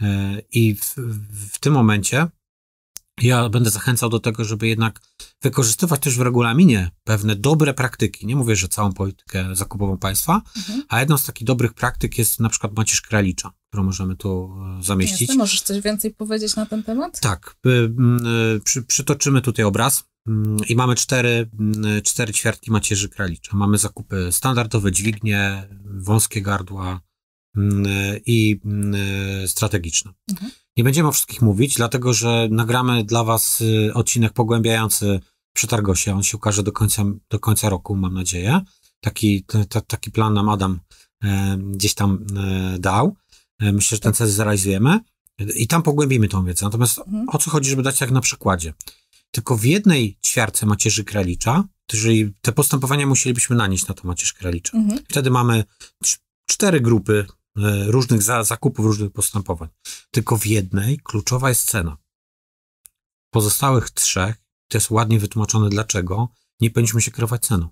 E, 0.00 0.42
I 0.50 0.74
w, 0.74 0.94
w 1.52 1.58
tym 1.58 1.72
momencie 1.72 2.26
ja 3.22 3.48
będę 3.48 3.70
zachęcał 3.70 4.10
do 4.10 4.20
tego, 4.20 4.44
żeby 4.44 4.68
jednak 4.68 5.00
wykorzystywać 5.42 6.00
też 6.00 6.16
w 6.16 6.20
regulaminie 6.20 6.90
pewne 7.04 7.36
dobre 7.36 7.74
praktyki. 7.74 8.26
Nie 8.26 8.36
mówię, 8.36 8.56
że 8.56 8.68
całą 8.68 8.92
politykę 8.92 9.56
zakupową 9.56 9.98
państwa, 9.98 10.42
mhm. 10.56 10.82
a 10.88 11.00
jedną 11.00 11.18
z 11.18 11.24
takich 11.24 11.46
dobrych 11.46 11.74
praktyk 11.74 12.18
jest 12.18 12.40
na 12.40 12.48
przykład 12.48 12.76
Macierz 12.76 13.00
Kralicza, 13.00 13.52
którą 13.68 13.84
możemy 13.84 14.16
tu 14.16 14.56
zamieścić. 14.80 15.20
Jasne, 15.20 15.34
możesz 15.34 15.62
coś 15.62 15.80
więcej 15.80 16.14
powiedzieć 16.14 16.56
na 16.56 16.66
ten 16.66 16.82
temat? 16.82 17.20
Tak. 17.20 17.56
Przy, 18.64 18.82
przytoczymy 18.82 19.40
tutaj 19.40 19.64
obraz. 19.64 20.04
Mm, 20.28 20.56
I 20.68 20.76
mamy 20.76 20.94
cztery, 20.94 21.50
mm, 21.60 22.02
cztery 22.02 22.32
ćwiartki 22.32 22.70
macierzy 22.70 23.08
kralicza. 23.08 23.56
Mamy 23.56 23.78
zakupy 23.78 24.32
standardowe, 24.32 24.92
dźwignie, 24.92 25.68
wąskie 25.84 26.42
gardła 26.42 27.00
mm, 27.56 27.86
i 28.26 28.60
strategiczne. 29.46 30.12
Mhm. 30.30 30.50
Nie 30.76 30.84
będziemy 30.84 31.08
o 31.08 31.12
wszystkich 31.12 31.42
mówić, 31.42 31.74
dlatego 31.74 32.12
że 32.12 32.48
nagramy 32.50 33.04
dla 33.04 33.24
Was 33.24 33.60
y, 33.60 33.94
odcinek 33.94 34.32
pogłębiający 34.32 35.20
przetargosie. 35.52 36.14
On 36.14 36.22
się 36.22 36.36
ukaże 36.36 36.62
do 36.62 36.72
końca, 36.72 37.04
do 37.30 37.38
końca 37.38 37.68
roku, 37.68 37.96
mam 37.96 38.14
nadzieję. 38.14 38.60
Taki, 39.00 39.44
t, 39.44 39.64
taki 39.86 40.10
plan 40.10 40.34
nam 40.34 40.48
Adam 40.48 40.80
e, 41.24 41.58
gdzieś 41.58 41.94
tam 41.94 42.26
e, 42.36 42.78
dał. 42.78 43.16
E, 43.60 43.72
myślę, 43.72 43.96
że 43.96 44.00
ten 44.00 44.12
cel 44.12 44.28
zrealizujemy 44.28 45.00
i 45.38 45.66
tam 45.66 45.82
pogłębimy 45.82 46.28
tą 46.28 46.44
wiedzę. 46.44 46.66
Natomiast 46.66 46.98
mhm. 46.98 47.28
o 47.28 47.38
co 47.38 47.50
chodzi, 47.50 47.70
żeby 47.70 47.82
dać 47.82 47.98
tak 47.98 48.10
na 48.10 48.20
przykładzie? 48.20 48.74
Tylko 49.30 49.56
w 49.56 49.64
jednej 49.64 50.18
ćwiarce 50.26 50.66
macierzy 50.66 51.04
kralicza, 51.04 51.64
czyli 51.86 52.34
te 52.40 52.52
postępowania 52.52 53.06
musielibyśmy 53.06 53.56
nanieść 53.56 53.86
na 53.88 53.94
to 53.94 54.08
macierz 54.08 54.32
kralicza. 54.32 54.78
Mhm. 54.78 55.00
Wtedy 55.08 55.30
mamy 55.30 55.64
cztery 56.46 56.80
grupy 56.80 57.26
e, 57.56 57.84
różnych 57.86 58.22
za, 58.22 58.44
zakupów, 58.44 58.86
różnych 58.86 59.12
postępowań. 59.12 59.68
Tylko 60.10 60.36
w 60.36 60.46
jednej 60.46 60.98
kluczowa 60.98 61.48
jest 61.48 61.70
cena. 61.70 61.96
Pozostałych 63.30 63.90
trzech, 63.90 64.36
to 64.68 64.78
jest 64.78 64.90
ładnie 64.90 65.18
wytłumaczone 65.18 65.68
dlaczego, 65.68 66.28
nie 66.60 66.70
powinniśmy 66.70 67.02
się 67.02 67.10
kierować 67.10 67.46
ceną 67.46 67.68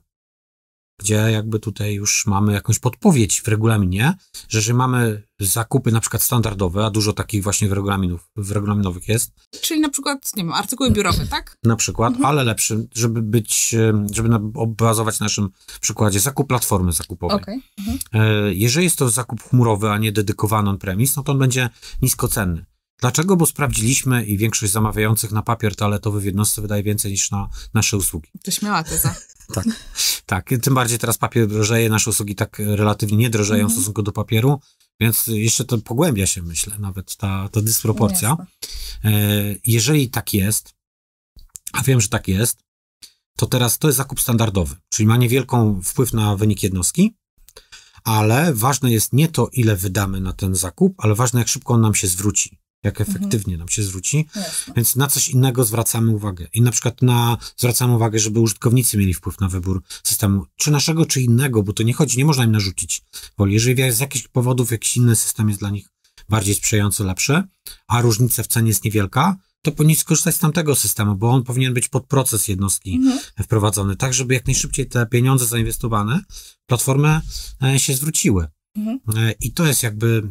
gdzie 0.98 1.14
jakby 1.14 1.58
tutaj 1.58 1.94
już 1.94 2.26
mamy 2.26 2.52
jakąś 2.52 2.78
podpowiedź 2.78 3.42
w 3.42 3.48
regulaminie, 3.48 4.14
że 4.48 4.58
jeżeli 4.58 4.78
mamy 4.78 5.22
zakupy 5.40 5.92
na 5.92 6.00
przykład 6.00 6.22
standardowe, 6.22 6.86
a 6.86 6.90
dużo 6.90 7.12
takich 7.12 7.42
właśnie 7.42 7.68
w, 7.68 7.72
regulaminów, 7.72 8.30
w 8.36 8.50
regulaminowych 8.50 9.08
jest. 9.08 9.32
Czyli 9.60 9.80
na 9.80 9.88
przykład, 9.88 10.36
nie 10.36 10.42
wiem, 10.42 10.52
artykuły 10.52 10.90
biurowe, 10.90 11.26
tak? 11.26 11.56
Na 11.64 11.76
przykład, 11.76 12.10
mhm. 12.10 12.26
ale 12.26 12.44
lepszy, 12.44 12.88
żeby 12.94 13.22
być, 13.22 13.76
żeby 14.12 14.28
bazować 14.66 15.20
na 15.20 15.24
naszym 15.24 15.48
przykładzie, 15.80 16.20
zakup 16.20 16.48
platformy 16.48 16.92
zakupowej. 16.92 17.36
Okay. 17.36 17.60
Mhm. 17.78 17.98
E, 18.12 18.54
jeżeli 18.54 18.84
jest 18.84 18.98
to 18.98 19.10
zakup 19.10 19.42
chmurowy, 19.42 19.90
a 19.90 19.98
nie 19.98 20.12
dedykowany 20.12 20.70
on-premise, 20.70 21.14
no 21.16 21.22
to 21.22 21.32
on 21.32 21.38
będzie 21.38 21.70
niskocenny. 22.02 22.64
Dlaczego? 23.00 23.36
Bo 23.36 23.46
sprawdziliśmy 23.46 24.24
i 24.24 24.38
większość 24.38 24.72
zamawiających 24.72 25.32
na 25.32 25.42
papier 25.42 25.76
toaletowy 25.76 26.20
w 26.20 26.24
jednostce 26.24 26.62
wydaje 26.62 26.82
więcej 26.82 27.10
niż 27.10 27.30
na 27.30 27.48
nasze 27.74 27.96
usługi. 27.96 28.30
To 28.44 28.50
śmiała 28.50 28.84
teza. 28.84 29.14
Tak, 29.54 29.64
tak. 30.26 30.50
Tym 30.62 30.74
bardziej 30.74 30.98
teraz 30.98 31.18
papier 31.18 31.46
drożeje, 31.46 31.88
nasze 31.88 32.10
usługi 32.10 32.34
tak 32.34 32.58
relatywnie 32.58 33.18
nie 33.18 33.30
drożeją 33.30 33.60
mm 33.60 33.70
w 33.70 33.72
stosunku 33.72 34.02
do 34.02 34.12
papieru, 34.12 34.60
więc 35.00 35.26
jeszcze 35.26 35.64
to 35.64 35.78
pogłębia 35.78 36.26
się, 36.26 36.42
myślę, 36.42 36.78
nawet 36.78 37.16
ta, 37.16 37.48
ta 37.52 37.60
dysproporcja. 37.60 38.36
No 39.04 39.10
Jeżeli 39.66 40.10
tak 40.10 40.34
jest, 40.34 40.74
a 41.72 41.82
wiem, 41.82 42.00
że 42.00 42.08
tak 42.08 42.28
jest, 42.28 42.58
to 43.36 43.46
teraz 43.46 43.78
to 43.78 43.88
jest 43.88 43.96
zakup 43.96 44.20
standardowy, 44.20 44.76
czyli 44.88 45.06
ma 45.06 45.16
niewielką 45.16 45.80
wpływ 45.82 46.12
na 46.12 46.36
wynik 46.36 46.62
jednostki, 46.62 47.16
ale 48.04 48.54
ważne 48.54 48.92
jest 48.92 49.12
nie 49.12 49.28
to, 49.28 49.48
ile 49.52 49.76
wydamy 49.76 50.20
na 50.20 50.32
ten 50.32 50.54
zakup, 50.54 50.94
ale 50.98 51.14
ważne, 51.14 51.40
jak 51.40 51.48
szybko 51.48 51.74
on 51.74 51.80
nam 51.80 51.94
się 51.94 52.08
zwróci 52.08 52.58
jak 52.84 53.00
mhm. 53.00 53.16
efektywnie 53.16 53.58
nam 53.58 53.68
się 53.68 53.82
zwróci. 53.82 54.26
Jasne. 54.36 54.74
Więc 54.76 54.96
na 54.96 55.06
coś 55.06 55.28
innego 55.28 55.64
zwracamy 55.64 56.10
uwagę. 56.10 56.46
I 56.54 56.62
na 56.62 56.70
przykład 56.70 57.02
na, 57.02 57.38
zwracamy 57.56 57.94
uwagę, 57.94 58.18
żeby 58.18 58.40
użytkownicy 58.40 58.98
mieli 58.98 59.14
wpływ 59.14 59.40
na 59.40 59.48
wybór 59.48 59.82
systemu, 60.02 60.46
czy 60.56 60.70
naszego, 60.70 61.06
czy 61.06 61.22
innego, 61.22 61.62
bo 61.62 61.72
to 61.72 61.82
nie 61.82 61.94
chodzi, 61.94 62.18
nie 62.18 62.24
można 62.24 62.44
im 62.44 62.52
narzucić 62.52 63.02
woli. 63.38 63.54
Jeżeli 63.54 63.92
z 63.92 64.00
jakichś 64.00 64.28
powodów 64.28 64.70
jakiś 64.70 64.96
inny 64.96 65.16
system 65.16 65.48
jest 65.48 65.60
dla 65.60 65.70
nich 65.70 65.88
bardziej 66.28 66.54
sprzyjający, 66.54 67.04
lepszy, 67.04 67.42
a 67.86 68.00
różnica 68.00 68.42
w 68.42 68.46
cenie 68.46 68.68
jest 68.68 68.84
niewielka, 68.84 69.36
to 69.62 69.72
powinni 69.72 69.96
skorzystać 69.96 70.34
z 70.34 70.38
tamtego 70.38 70.74
systemu, 70.74 71.16
bo 71.16 71.30
on 71.30 71.44
powinien 71.44 71.74
być 71.74 71.88
pod 71.88 72.06
proces 72.06 72.48
jednostki 72.48 72.94
mhm. 72.94 73.18
wprowadzony, 73.42 73.96
tak 73.96 74.14
żeby 74.14 74.34
jak 74.34 74.46
najszybciej 74.46 74.88
te 74.88 75.06
pieniądze 75.06 75.46
zainwestowane 75.46 76.20
w 76.30 76.66
platformę 76.66 77.20
e, 77.62 77.78
się 77.78 77.94
zwróciły. 77.94 78.48
Mhm. 78.76 79.00
E, 79.16 79.32
I 79.32 79.52
to 79.52 79.66
jest 79.66 79.82
jakby 79.82 80.22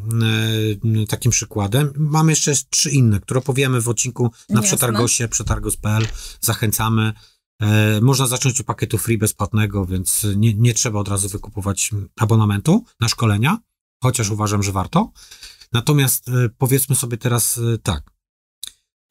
e, 1.03 1.05
takim 1.07 1.31
przykładem. 1.31 1.93
Mamy 1.95 2.31
jeszcze 2.31 2.53
trzy 2.69 2.89
inne, 2.89 3.19
które 3.19 3.37
opowiemy 3.37 3.81
w 3.81 3.89
odcinku 3.89 4.23
na 4.23 4.29
Jasne. 4.49 4.67
przetargosie, 4.67 5.27
przetargos.pl. 5.27 6.07
Zachęcamy. 6.41 7.13
E, 7.61 8.01
można 8.01 8.27
zacząć 8.27 8.59
od 8.59 8.67
pakietu 8.67 8.97
free 8.97 9.17
bezpłatnego, 9.17 9.85
więc 9.85 10.27
nie, 10.35 10.53
nie 10.53 10.73
trzeba 10.73 10.99
od 10.99 11.07
razu 11.07 11.29
wykupować 11.29 11.91
abonamentu 12.19 12.83
na 12.99 13.07
szkolenia, 13.07 13.59
chociaż 14.03 14.29
uważam, 14.29 14.63
że 14.63 14.71
warto. 14.71 15.11
Natomiast 15.73 16.25
powiedzmy 16.57 16.95
sobie 16.95 17.17
teraz 17.17 17.59
tak. 17.83 18.11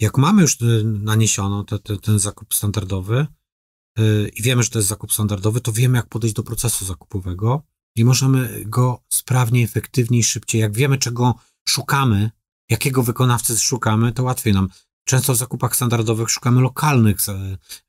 Jak 0.00 0.18
mamy 0.18 0.42
już 0.42 0.58
naniesiono 0.84 1.64
te, 1.64 1.78
te, 1.78 1.96
ten 1.96 2.18
zakup 2.18 2.54
standardowy 2.54 3.26
i 4.36 4.42
wiemy, 4.42 4.62
że 4.62 4.70
to 4.70 4.78
jest 4.78 4.88
zakup 4.88 5.12
standardowy, 5.12 5.60
to 5.60 5.72
wiemy, 5.72 5.98
jak 5.98 6.08
podejść 6.08 6.36
do 6.36 6.42
procesu 6.42 6.84
zakupowego 6.84 7.62
i 7.96 8.04
możemy 8.04 8.62
go 8.66 9.02
sprawniej, 9.08 9.64
efektywniej, 9.64 10.22
szybciej. 10.22 10.60
Jak 10.60 10.72
wiemy, 10.72 10.98
czego 10.98 11.34
szukamy, 11.68 12.30
jakiego 12.70 13.02
wykonawcy 13.02 13.58
szukamy, 13.58 14.12
to 14.12 14.22
łatwiej 14.22 14.54
nam 14.54 14.68
Często 15.08 15.32
w 15.32 15.36
zakupach 15.36 15.76
standardowych 15.76 16.30
szukamy 16.30 16.60
lokalnych, 16.60 17.16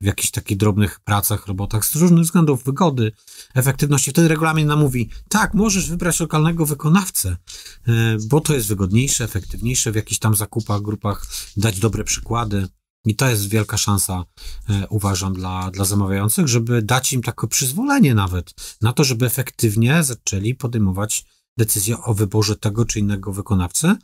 w 0.02 0.06
jakichś 0.06 0.32
takich 0.32 0.58
drobnych 0.58 1.00
pracach, 1.00 1.48
robotach 1.48 1.86
z 1.86 1.96
różnych 1.96 2.24
względów, 2.24 2.64
wygody, 2.64 3.12
efektywności. 3.56 4.12
Wtedy 4.12 4.28
regulamin 4.28 4.68
nam 4.68 4.80
mówi, 4.80 5.10
tak, 5.30 5.54
możesz 5.54 5.90
wybrać 5.90 6.20
lokalnego 6.20 6.66
wykonawcę, 6.66 7.38
e, 7.88 8.18
bo 8.28 8.42
to 8.42 8.54
jest 8.54 8.68
wygodniejsze, 8.68 9.24
efektywniejsze 9.24 9.92
w 9.92 9.96
jakichś 9.96 10.20
tam 10.20 10.36
zakupach, 10.36 10.82
grupach, 10.82 11.26
dać 11.58 11.80
dobre 11.80 12.04
przykłady. 12.04 12.68
I 13.08 13.16
to 13.16 13.30
jest 13.30 13.50
wielka 13.50 13.78
szansa, 13.78 14.26
e, 14.70 14.88
uważam, 14.90 15.34
dla, 15.34 15.72
dla 15.72 15.86
zamawiających, 15.86 16.48
żeby 16.48 16.82
dać 16.82 17.14
im 17.14 17.22
takie 17.22 17.48
przyzwolenie 17.48 18.16
nawet 18.16 18.54
na 18.82 18.94
to, 18.94 19.04
żeby 19.04 19.26
efektywnie 19.26 20.04
zaczęli 20.04 20.56
podejmować 20.56 21.26
decyzję 21.58 22.04
o 22.04 22.14
wyborze 22.14 22.56
tego 22.56 22.86
czy 22.86 23.00
innego 23.00 23.34
wykonawcy. 23.34 23.96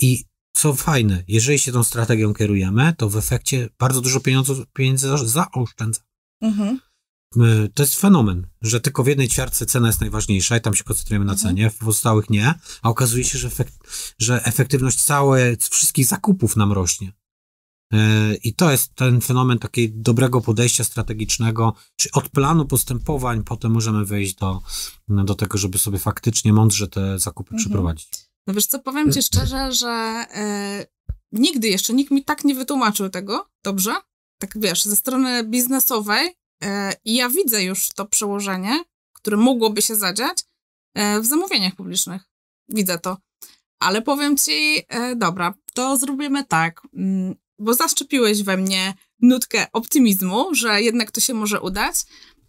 I 0.00 0.24
co 0.56 0.74
fajne, 0.74 1.24
jeżeli 1.28 1.58
się 1.58 1.72
tą 1.72 1.84
strategią 1.84 2.34
kierujemy, 2.34 2.94
to 2.98 3.08
w 3.08 3.16
efekcie 3.16 3.68
bardzo 3.78 4.00
dużo 4.00 4.20
pieniędzy, 4.20 4.52
pieniędzy 4.72 5.08
zaoszczędza. 5.24 6.00
Mhm. 6.42 6.80
To 7.74 7.82
jest 7.82 8.00
fenomen, 8.00 8.46
że 8.62 8.80
tylko 8.80 9.04
w 9.04 9.06
jednej 9.06 9.28
ćwiartce 9.28 9.66
cena 9.66 9.86
jest 9.86 10.00
najważniejsza 10.00 10.56
i 10.56 10.60
tam 10.60 10.74
się 10.74 10.84
koncentrujemy 10.84 11.24
na 11.24 11.32
mhm. 11.32 11.48
cenie, 11.48 11.70
w 11.70 11.78
pozostałych 11.78 12.30
nie, 12.30 12.54
a 12.82 12.88
okazuje 12.88 13.24
się, 13.24 13.38
że, 13.38 13.48
efekt, 13.48 13.74
że 14.18 14.44
efektywność 14.44 15.02
całej, 15.02 15.56
wszystkich 15.70 16.06
zakupów 16.06 16.56
nam 16.56 16.72
rośnie. 16.72 17.12
E, 17.92 18.34
I 18.34 18.54
to 18.54 18.70
jest 18.70 18.94
ten 18.94 19.20
fenomen 19.20 19.58
takiego 19.58 19.94
dobrego 19.96 20.40
podejścia 20.40 20.84
strategicznego, 20.84 21.74
czy 21.96 22.08
od 22.12 22.28
planu 22.28 22.66
postępowań 22.66 23.44
potem 23.44 23.72
możemy 23.72 24.04
wejść 24.04 24.34
do, 24.34 24.62
do 25.08 25.34
tego, 25.34 25.58
żeby 25.58 25.78
sobie 25.78 25.98
faktycznie 25.98 26.52
mądrze 26.52 26.88
te 26.88 27.18
zakupy 27.18 27.48
mhm. 27.48 27.58
przeprowadzić. 27.58 28.08
No 28.46 28.54
wiesz 28.54 28.66
co, 28.66 28.78
powiem 28.78 29.12
ci 29.12 29.22
szczerze, 29.32 29.72
że 29.72 29.88
e, 30.34 30.86
nigdy 31.32 31.68
jeszcze 31.68 31.92
nikt 31.92 32.10
mi 32.10 32.24
tak 32.24 32.44
nie 32.44 32.54
wytłumaczył 32.54 33.10
tego, 33.10 33.48
dobrze? 33.64 33.94
Tak 34.38 34.50
wiesz, 34.56 34.84
ze 34.84 34.96
strony 34.96 35.44
biznesowej 35.44 36.36
i 37.04 37.14
ja 37.14 37.28
widzę 37.28 37.64
już 37.64 37.88
to 37.88 38.06
przełożenie, 38.06 38.84
które 39.12 39.36
mogłoby 39.36 39.82
się 39.82 39.96
zadziać 39.96 40.44
e, 40.94 41.20
w 41.20 41.26
zamówieniach 41.26 41.74
publicznych. 41.74 42.22
Widzę 42.68 42.98
to. 42.98 43.16
Ale 43.78 44.02
powiem 44.02 44.36
ci, 44.36 44.82
dobra, 45.16 45.54
to 45.74 45.96
zrobimy 45.96 46.44
tak. 46.44 46.82
Bo 47.58 47.74
zaszczepiłeś 47.74 48.42
we 48.42 48.56
mnie 48.56 48.94
nutkę 49.22 49.66
optymizmu, 49.72 50.54
że 50.54 50.82
jednak 50.82 51.10
to 51.10 51.20
się 51.20 51.34
może 51.34 51.60
udać, 51.60 51.94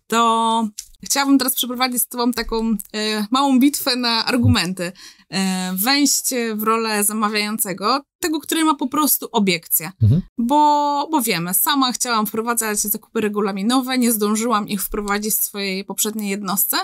to 0.07 0.69
chciałabym 1.03 1.37
teraz 1.37 1.55
przeprowadzić 1.55 2.01
z 2.01 2.07
Tobą 2.07 2.31
taką 2.31 2.75
e, 2.93 3.25
małą 3.31 3.59
bitwę 3.59 3.95
na 3.95 4.25
argumenty. 4.25 4.91
E, 5.29 5.73
wejść 5.75 6.23
w 6.55 6.63
rolę 6.63 7.03
zamawiającego, 7.03 8.01
tego, 8.19 8.39
który 8.39 8.63
ma 8.63 8.75
po 8.75 8.87
prostu 8.87 9.27
obiekcje. 9.31 9.91
Mhm. 10.01 10.21
Bo, 10.37 11.07
bo 11.11 11.21
wiemy, 11.21 11.53
sama 11.53 11.91
chciałam 11.91 12.25
wprowadzać 12.25 12.79
zakupy 12.79 13.21
regulaminowe, 13.21 13.97
nie 13.97 14.11
zdążyłam 14.11 14.67
ich 14.67 14.83
wprowadzić 14.83 15.33
w 15.33 15.43
swojej 15.43 15.85
poprzedniej 15.85 16.29
jednostce, 16.29 16.77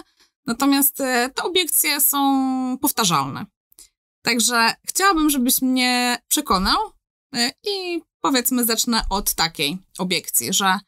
natomiast 0.46 1.02
e, 1.02 1.30
te 1.36 1.44
obiekcje 1.44 2.02
są 2.02 2.78
powtarzalne. 2.82 3.46
Także 4.22 4.74
chciałabym, 4.88 5.30
żebyś 5.30 5.62
mnie 5.62 6.18
przekonał 6.28 6.78
e, 7.36 7.52
i 7.68 8.02
powiedzmy 8.24 8.66
zacznę 8.66 9.02
od 9.10 9.34
takiej 9.34 9.78
obiekcji, 9.98 10.54
że 10.54 10.80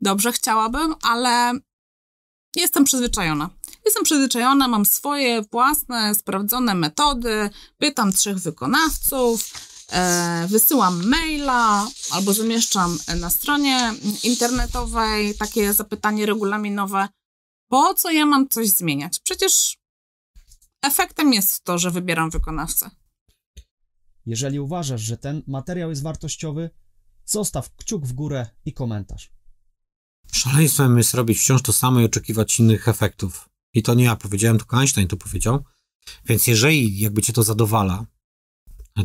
dobrze 0.00 0.32
chciałabym, 0.32 0.94
ale 1.02 1.52
jestem 2.56 2.84
przyzwyczajona. 2.84 3.50
Jestem 3.84 4.04
przyzwyczajona, 4.04 4.68
mam 4.68 4.86
swoje 4.86 5.42
własne, 5.42 6.14
sprawdzone 6.14 6.74
metody, 6.74 7.50
pytam 7.78 8.12
trzech 8.12 8.38
wykonawców, 8.38 9.50
e, 9.92 10.46
wysyłam 10.48 11.08
maila 11.08 11.88
albo 12.10 12.32
zamieszczam 12.32 12.98
na 13.20 13.30
stronie 13.30 13.94
internetowej 14.22 15.34
takie 15.34 15.72
zapytanie 15.72 16.26
regulaminowe. 16.26 17.08
Po 17.68 17.94
co 17.94 18.10
ja 18.10 18.26
mam 18.26 18.48
coś 18.48 18.68
zmieniać? 18.68 19.20
Przecież 19.20 19.78
efektem 20.82 21.32
jest 21.32 21.64
to, 21.64 21.78
że 21.78 21.90
wybieram 21.90 22.30
wykonawcę. 22.30 22.90
Jeżeli 24.26 24.60
uważasz, 24.60 25.00
że 25.00 25.16
ten 25.16 25.42
materiał 25.46 25.90
jest 25.90 26.02
wartościowy, 26.02 26.70
zostaw 27.24 27.76
kciuk 27.76 28.06
w 28.06 28.12
górę 28.12 28.46
i 28.64 28.72
komentarz. 28.72 29.32
Szaleństwem 30.32 30.98
jest 30.98 31.14
robić 31.14 31.38
wciąż 31.38 31.62
to 31.62 31.72
samo 31.72 32.00
i 32.00 32.04
oczekiwać 32.04 32.60
innych 32.60 32.88
efektów. 32.88 33.48
I 33.74 33.82
to 33.82 33.94
nie 33.94 34.04
ja 34.04 34.16
powiedziałem, 34.16 34.58
tylko 34.58 34.78
Einstein 34.78 35.08
to 35.08 35.16
powiedział. 35.16 35.64
Więc 36.24 36.46
jeżeli 36.46 36.98
jakby 36.98 37.22
cię 37.22 37.32
to 37.32 37.42
zadowala, 37.42 38.06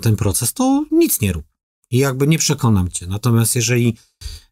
ten 0.01 0.15
proces, 0.15 0.53
to 0.53 0.85
nic 0.91 1.21
nie 1.21 1.33
rób. 1.33 1.45
I 1.91 1.97
jakby 1.97 2.27
nie 2.27 2.37
przekonam 2.37 2.89
cię. 2.89 3.07
Natomiast 3.07 3.55
jeżeli 3.55 3.97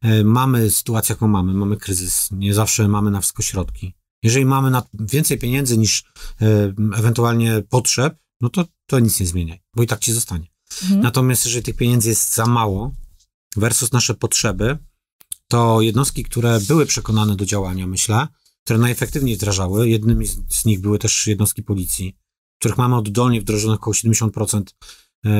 e, 0.01 0.23
mamy 0.23 0.71
sytuację, 0.71 1.13
jaką 1.13 1.27
mamy, 1.27 1.53
mamy 1.53 1.77
kryzys, 1.77 2.29
nie 2.31 2.53
zawsze 2.53 2.87
mamy 2.87 3.11
na 3.11 3.21
wszystko 3.21 3.43
środki. 3.43 3.93
Jeżeli 4.23 4.45
mamy 4.45 4.81
więcej 4.93 5.37
pieniędzy 5.37 5.77
niż 5.77 6.03
e, 6.41 6.73
ewentualnie 6.97 7.63
potrzeb, 7.69 8.17
no 8.41 8.49
to, 8.49 8.65
to 8.85 8.99
nic 8.99 9.19
nie 9.19 9.25
zmieniaj, 9.25 9.61
bo 9.75 9.83
i 9.83 9.87
tak 9.87 9.99
ci 9.99 10.13
zostanie. 10.13 10.54
Mhm. 10.83 11.01
Natomiast 11.01 11.45
jeżeli 11.45 11.63
tych 11.63 11.75
pieniędzy 11.75 12.09
jest 12.09 12.35
za 12.35 12.45
mało 12.45 12.91
versus 13.55 13.91
nasze 13.91 14.13
potrzeby, 14.13 14.77
to 15.47 15.81
jednostki, 15.81 16.23
które 16.23 16.59
były 16.67 16.85
przekonane 16.85 17.35
do 17.35 17.45
działania, 17.45 17.87
myślę, 17.87 18.27
które 18.63 18.79
najefektywniej 18.79 19.35
wdrażały, 19.35 19.89
jednymi 19.89 20.27
z 20.49 20.65
nich 20.65 20.81
były 20.81 20.99
też 20.99 21.27
jednostki 21.27 21.63
policji, 21.63 22.15
których 22.59 22.77
mamy 22.77 22.95
oddolnie 22.95 23.41
wdrożonych 23.41 23.79
około 23.79 23.93
70% 23.93 24.63
e, 25.25 25.31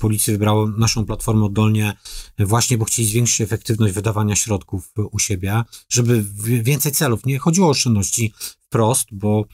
policji 0.00 0.32
wybrało 0.32 0.68
naszą 0.68 1.04
platformę 1.06 1.44
oddolnie 1.44 1.96
właśnie, 2.38 2.78
bo 2.78 2.84
chcieli 2.84 3.08
zwiększyć 3.08 3.40
efektywność 3.40 3.94
wydawania 3.94 4.36
środków 4.36 4.92
u 5.10 5.18
siebie, 5.18 5.62
żeby 5.88 6.24
więcej 6.62 6.92
celów. 6.92 7.26
Nie 7.26 7.38
chodziło 7.38 7.66
o 7.66 7.70
oszczędności 7.70 8.32
wprost, 8.60 9.08
bo 9.12 9.44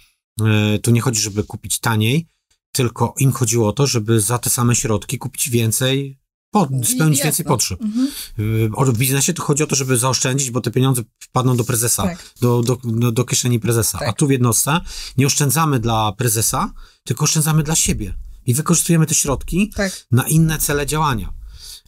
e, 0.40 0.78
tu 0.78 0.90
nie 0.90 1.00
chodzi, 1.00 1.20
żeby 1.20 1.44
kupić 1.44 1.78
taniej, 1.78 2.26
tylko 2.72 3.14
im 3.18 3.32
chodziło 3.32 3.68
o 3.68 3.72
to, 3.72 3.86
żeby 3.86 4.20
za 4.20 4.38
te 4.38 4.50
same 4.50 4.76
środki 4.76 5.18
kupić 5.18 5.50
więcej 5.50 6.22
po, 6.52 6.64
spełnić 6.64 7.18
Jasne. 7.18 7.24
więcej 7.24 7.46
potrzeb. 7.46 7.80
Mhm. 7.82 8.08
Y, 8.38 8.92
w 8.92 8.98
biznesie 8.98 9.34
to 9.34 9.42
chodzi 9.42 9.62
o 9.62 9.66
to, 9.66 9.76
żeby 9.76 9.96
zaoszczędzić, 9.96 10.50
bo 10.50 10.60
te 10.60 10.70
pieniądze 10.70 11.02
wpadną 11.18 11.56
do 11.56 11.64
prezesa, 11.64 12.02
tak. 12.02 12.24
do, 12.40 12.62
do, 12.62 12.78
do, 12.84 13.12
do, 13.12 13.24
kieszeni 13.24 13.60
prezesa. 13.60 13.98
Tak. 13.98 14.08
A 14.08 14.12
tu 14.12 14.26
w 14.26 14.30
jednostce 14.30 14.80
nie 15.16 15.26
oszczędzamy 15.26 15.80
dla 15.80 16.12
prezesa, 16.12 16.72
tylko 17.04 17.24
oszczędzamy 17.24 17.62
dla 17.62 17.74
siebie. 17.74 18.14
I 18.46 18.54
wykorzystujemy 18.54 19.06
te 19.06 19.14
środki 19.14 19.70
tak. 19.76 20.06
na 20.10 20.28
inne 20.28 20.58
cele 20.58 20.86
działania. 20.86 21.32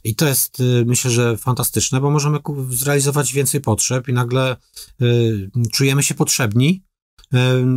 I 0.03 0.15
to 0.15 0.27
jest, 0.27 0.59
y, 0.59 0.83
myślę, 0.85 1.11
że 1.11 1.37
fantastyczne, 1.37 2.01
bo 2.01 2.11
możemy 2.11 2.39
zrealizować 2.69 3.33
więcej 3.33 3.61
potrzeb 3.61 4.07
i 4.07 4.13
nagle 4.13 4.57
y, 5.01 5.49
czujemy 5.71 6.03
się 6.03 6.15
potrzebni 6.15 6.83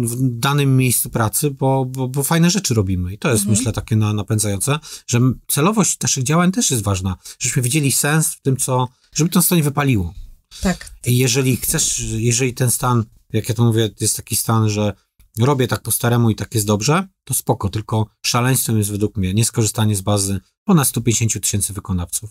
w 0.03 0.17
danym 0.21 0.77
miejscu 0.77 1.11
pracy, 1.11 1.51
bo, 1.51 1.85
bo, 1.85 2.09
bo 2.09 2.23
fajne 2.23 2.51
rzeczy 2.51 2.75
robimy. 2.75 3.13
I 3.13 3.19
to 3.19 3.31
jest, 3.31 3.43
mhm. 3.43 3.59
myślę, 3.59 3.73
takie 3.73 3.97
na, 3.97 4.13
napędzające, 4.13 4.79
że 5.07 5.21
celowość 5.49 6.01
naszych 6.01 6.25
działań 6.25 6.53
też 6.53 6.71
jest 6.71 6.83
ważna, 6.83 7.17
żebyśmy 7.39 7.63
widzieli 7.63 7.93
sens 7.93 8.35
w 8.35 8.43
tym, 8.43 8.57
co, 8.57 8.89
żeby 9.15 9.31
to 9.31 9.57
nie 9.57 9.63
wypaliło. 9.63 10.15
Tak. 10.61 10.91
I 11.07 11.19
jeżeli 11.19 11.57
chcesz, 11.57 12.01
jeżeli 12.01 12.55
ten 12.55 12.71
stan, 12.71 13.05
jak 13.33 13.49
ja 13.49 13.55
to 13.55 13.65
mówię, 13.65 13.91
jest 14.01 14.17
taki 14.17 14.37
stan, 14.37 14.69
że 14.69 14.93
robię 15.39 15.69
tak 15.69 15.83
po 15.83 15.91
staremu 15.91 16.31
i 16.31 16.35
tak 16.35 16.55
jest 16.55 16.67
dobrze, 16.67 17.09
to 17.25 17.35
spoko, 17.35 17.69
tylko 17.69 18.07
szaleństwem 18.23 18.79
jest 18.79 18.91
według 18.91 19.17
mnie 19.17 19.35
nieskorzystanie 19.35 19.97
z 19.97 20.01
bazy 20.01 20.41
ponad 20.65 20.89
150 20.89 21.45
tysięcy 21.45 21.73
wykonawców. 21.73 22.31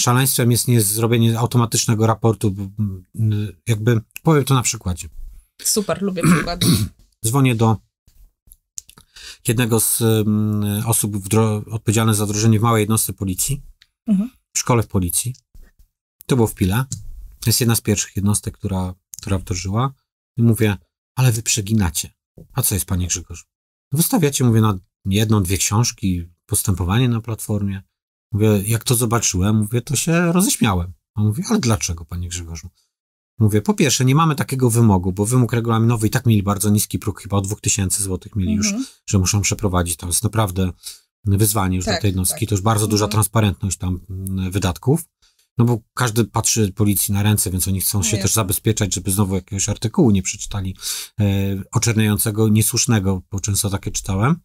Szaleństwem 0.00 0.50
jest 0.50 0.68
nie 0.68 0.80
zrobienie 0.80 1.38
automatycznego 1.38 2.06
raportu, 2.06 2.54
jakby 3.66 4.00
powiem 4.22 4.44
to 4.44 4.54
na 4.54 4.62
przykładzie. 4.62 5.08
Super, 5.64 6.02
lubię 6.02 6.22
przykłady. 6.22 6.66
Dzwonię 7.26 7.54
do 7.54 7.76
jednego 9.48 9.80
z 9.80 10.00
um, 10.00 10.64
osób 10.86 11.16
odpowiedzialnych 11.70 12.16
za 12.16 12.26
wdrożenie 12.26 12.60
w 12.60 12.62
małej 12.62 12.80
jednostce 12.80 13.12
policji, 13.12 13.62
mhm. 14.06 14.30
w 14.54 14.58
szkole 14.58 14.82
w 14.82 14.88
policji. 14.88 15.34
To 16.26 16.36
było 16.36 16.48
w 16.48 16.54
Pile. 16.54 16.84
To 17.40 17.50
jest 17.50 17.60
jedna 17.60 17.76
z 17.76 17.80
pierwszych 17.80 18.16
jednostek, 18.16 18.58
która, 18.58 18.94
która 19.20 19.38
wdrożyła. 19.38 19.92
I 20.36 20.42
mówię, 20.42 20.76
ale 21.16 21.32
wy 21.32 21.42
przeginacie. 21.42 22.10
A 22.52 22.62
co 22.62 22.74
jest, 22.74 22.86
panie 22.86 23.06
Grzegorz? 23.06 23.46
Wystawiacie, 23.92 24.44
mówię, 24.44 24.60
na 24.60 24.78
jedną, 25.04 25.42
dwie 25.42 25.58
książki, 25.58 26.28
postępowanie 26.46 27.08
na 27.08 27.20
platformie. 27.20 27.82
Mówię, 28.32 28.62
jak 28.66 28.84
to 28.84 28.94
zobaczyłem, 28.94 29.56
mówię, 29.56 29.80
to 29.82 29.96
się 29.96 30.32
roześmiałem. 30.32 30.92
A 31.14 31.20
mówię, 31.20 31.44
ale 31.50 31.58
dlaczego, 31.58 32.04
panie 32.04 32.28
Grzegorzu? 32.28 32.70
Mówię, 33.40 33.62
po 33.62 33.74
pierwsze, 33.74 34.04
nie 34.04 34.14
mamy 34.14 34.34
takiego 34.34 34.70
wymogu, 34.70 35.12
bo 35.12 35.26
wymóg 35.26 35.52
regulaminowy 35.52 36.06
i 36.06 36.10
tak 36.10 36.26
mieli 36.26 36.42
bardzo 36.42 36.70
niski 36.70 36.98
próg, 36.98 37.22
chyba 37.22 37.36
o 37.36 37.40
2000 37.40 38.02
zł 38.02 38.32
mieli 38.36 38.54
już, 38.54 38.66
mhm. 38.66 38.84
że 39.06 39.18
muszą 39.18 39.40
przeprowadzić. 39.40 39.96
To 39.96 40.06
jest 40.06 40.22
naprawdę 40.22 40.72
wyzwanie 41.24 41.76
już 41.76 41.84
tak, 41.84 41.94
dla 41.94 42.00
tej 42.00 42.08
jednostki. 42.08 42.40
Tak. 42.40 42.48
To 42.48 42.54
już 42.54 42.62
bardzo 42.62 42.86
duża 42.86 43.04
mhm. 43.04 43.12
transparentność 43.12 43.78
tam 43.78 44.00
mm, 44.10 44.50
wydatków. 44.50 45.04
No 45.58 45.64
bo 45.64 45.78
każdy 45.94 46.24
patrzy 46.24 46.72
policji 46.72 47.14
na 47.14 47.22
ręce, 47.22 47.50
więc 47.50 47.68
oni 47.68 47.80
chcą 47.80 47.98
no 47.98 48.04
się 48.04 48.18
też 48.18 48.32
zabezpieczać, 48.32 48.94
żeby 48.94 49.10
znowu 49.10 49.34
jakiegoś 49.34 49.68
artykułu 49.68 50.10
nie 50.10 50.22
przeczytali 50.22 50.76
e, 51.20 51.24
oczerniającego, 51.72 52.48
niesłusznego, 52.48 53.22
bo 53.30 53.40
często 53.40 53.70
takie 53.70 53.90
czytałem. 53.90 54.36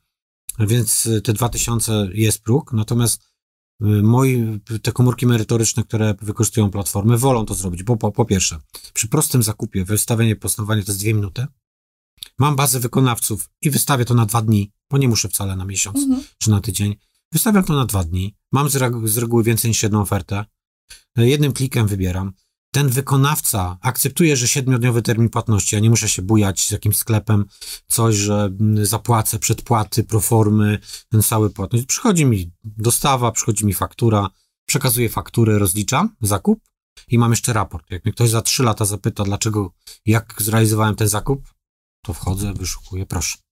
Więc 0.59 1.09
te 1.23 1.33
2000 1.33 2.09
jest 2.13 2.41
próg, 2.43 2.73
natomiast 2.73 3.34
moi, 3.79 4.59
te 4.81 4.91
komórki 4.91 5.25
merytoryczne, 5.27 5.83
które 5.83 6.15
wykorzystują 6.21 6.71
platformy, 6.71 7.17
wolą 7.17 7.45
to 7.45 7.53
zrobić, 7.53 7.83
bo 7.83 7.97
po, 7.97 8.11
po 8.11 8.25
pierwsze, 8.25 8.59
przy 8.93 9.07
prostym 9.07 9.43
zakupie 9.43 9.85
wystawienie 9.85 10.35
postanowienia 10.35 10.83
to 10.83 10.91
jest 10.91 10.99
dwie 11.01 11.13
minuty. 11.13 11.45
Mam 12.39 12.55
bazę 12.55 12.79
wykonawców 12.79 13.49
i 13.61 13.69
wystawię 13.71 14.05
to 14.05 14.13
na 14.13 14.25
dwa 14.25 14.41
dni, 14.41 14.71
bo 14.91 14.97
nie 14.97 15.07
muszę 15.09 15.29
wcale 15.29 15.55
na 15.55 15.65
miesiąc 15.65 15.97
Mhm. 15.97 16.23
czy 16.37 16.49
na 16.49 16.61
tydzień. 16.61 16.95
Wystawiam 17.31 17.63
to 17.63 17.73
na 17.73 17.85
dwa 17.85 18.03
dni. 18.03 18.35
Mam 18.51 18.69
z, 18.69 18.75
regu- 18.75 19.07
z 19.07 19.17
reguły 19.17 19.43
więcej 19.43 19.69
niż 19.69 19.83
jedną 19.83 20.01
ofertę. 20.01 20.45
E, 21.17 21.27
Jednym 21.27 21.53
klikiem 21.53 21.87
wybieram. 21.87 22.33
Ten 22.75 22.89
wykonawca 22.89 23.77
akceptuje, 23.81 24.37
że 24.37 24.47
siedmiodniowy 24.47 25.01
termin 25.01 25.29
płatności. 25.29 25.75
Ja 25.75 25.81
nie 25.81 25.89
muszę 25.89 26.09
się 26.09 26.21
bujać 26.21 26.67
z 26.67 26.71
jakimś 26.71 26.97
sklepem, 26.97 27.45
coś, 27.87 28.15
że 28.15 28.49
mm, 28.59 28.85
zapłacę 28.85 29.39
przedpłaty, 29.39 30.03
proformy, 30.03 30.79
ten 31.09 31.21
cały 31.23 31.49
płatność. 31.49 31.85
Przychodzi 31.85 32.25
mi 32.25 32.51
dostawa, 32.63 33.31
przychodzi 33.31 33.65
mi 33.65 33.73
faktura, 33.73 34.29
przekazuję 34.65 35.09
fakturę, 35.09 35.59
rozliczam 35.59 36.15
zakup 36.21 36.59
i 37.07 37.17
mam 37.17 37.31
jeszcze 37.31 37.53
raport. 37.53 37.91
Jak 37.91 38.05
mnie 38.05 38.13
ktoś 38.13 38.29
za 38.29 38.41
trzy 38.41 38.63
lata 38.63 38.85
zapyta, 38.85 39.23
dlaczego, 39.23 39.73
jak 40.05 40.35
zrealizowałem 40.37 40.95
ten 40.95 41.07
zakup, 41.07 41.53
to 42.05 42.13
wchodzę, 42.13 42.53
wyszukuję, 42.53 43.05
proszę. 43.05 43.44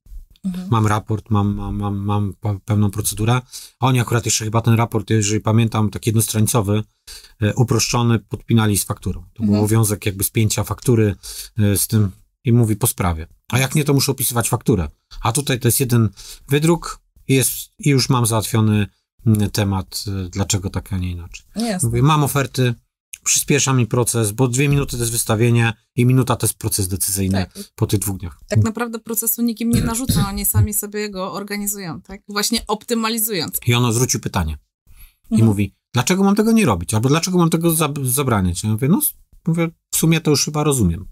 Mhm. 0.46 0.68
Mam 0.72 0.88
raport, 0.88 1.30
mam, 1.30 1.56
mam, 1.56 1.76
mam, 1.76 1.96
mam 1.98 2.34
pe- 2.42 2.60
pełną 2.66 2.92
procedurę. 2.92 3.42
A 3.80 3.88
oni 3.88 4.00
akurat 4.00 4.26
jeszcze 4.26 4.46
chyba 4.46 4.62
ten 4.62 4.74
raport, 4.74 5.10
jeżeli 5.10 5.40
pamiętam, 5.42 5.90
taki 5.90 6.10
jednostronicowy, 6.10 6.84
e, 7.42 7.54
uproszczony, 7.54 8.20
podpinali 8.20 8.78
z 8.78 8.84
fakturą. 8.84 9.22
To 9.22 9.30
był 9.44 9.44
Mhm. 9.44 9.60
obowiązek 9.60 10.06
jakby 10.06 10.24
spięcia 10.24 10.64
faktury 10.64 11.16
e, 11.60 11.78
z 11.78 11.88
tym 11.88 12.12
i 12.44 12.54
mówi 12.54 12.76
po 12.76 12.88
sprawie. 12.88 13.28
A 13.52 13.60
jak 13.60 13.76
nie, 13.76 13.84
to 13.84 13.94
muszę 13.94 14.12
opisywać 14.12 14.50
fakturę. 14.50 14.88
A 15.22 15.32
tutaj 15.32 15.60
to 15.60 15.68
jest 15.68 15.80
jeden 15.80 16.10
wydruk 16.50 17.00
i, 17.28 17.34
jest, 17.34 17.52
i 17.80 17.90
już 17.90 18.10
mam 18.10 18.26
załatwiony 18.26 18.88
mm, 19.26 19.50
temat, 19.50 20.04
e, 20.26 20.30
dlaczego 20.30 20.70
tak, 20.70 20.94
a 20.94 20.98
nie 20.98 21.12
inaczej. 21.12 21.46
Mówię, 21.84 22.02
mam 22.04 22.24
oferty, 22.24 22.74
przyspiesza 23.24 23.74
mi 23.74 23.88
proces, 23.88 24.32
bo 24.32 24.48
dwie 24.48 24.70
minuty 24.70 24.92
to 24.98 25.04
jest 25.04 25.12
wystawienie 25.12 25.74
i 25.96 26.06
minuta 26.06 26.36
to 26.36 26.46
jest 26.48 26.58
proces 26.58 26.88
decyzyjny 26.88 27.38
Tak. 27.54 27.64
po 27.76 27.88
tych 27.88 28.00
dwóch 28.00 28.18
dniach. 28.18 28.40
tak 28.48 28.64
naprawdę 28.64 29.00
procesu 29.00 29.42
nikim 29.42 29.70
nie 29.70 29.82
narzucą, 29.82 30.28
oni 30.28 30.46
sami 30.46 30.74
sobie 30.74 31.10
go 31.10 31.34
organizują, 31.34 32.02
tak? 32.02 32.22
Właśnie 32.28 32.68
optymalizując. 32.68 33.60
I 33.68 33.74
ono 33.74 33.94
zwrócił 33.94 34.20
pytanie. 34.20 34.58
I 35.30 35.34
Mhm. 35.34 35.46
mówi, 35.48 35.76
dlaczego 35.94 36.24
mam 36.24 36.36
tego 36.36 36.52
nie 36.52 36.66
robić? 36.66 36.94
Albo 36.94 37.10
dlaczego 37.10 37.38
mam 37.38 37.50
tego 37.50 37.70
zab- 37.72 38.06
zabraniać? 38.06 38.64
Ja 38.64 38.70
mówię, 38.70 38.88
no, 38.88 39.02
mówię, 39.48 39.70
w 39.92 39.98
sumie 39.98 40.22
to 40.22 40.32
już 40.32 40.46
chyba 40.46 40.64
rozumiem. 40.64 41.08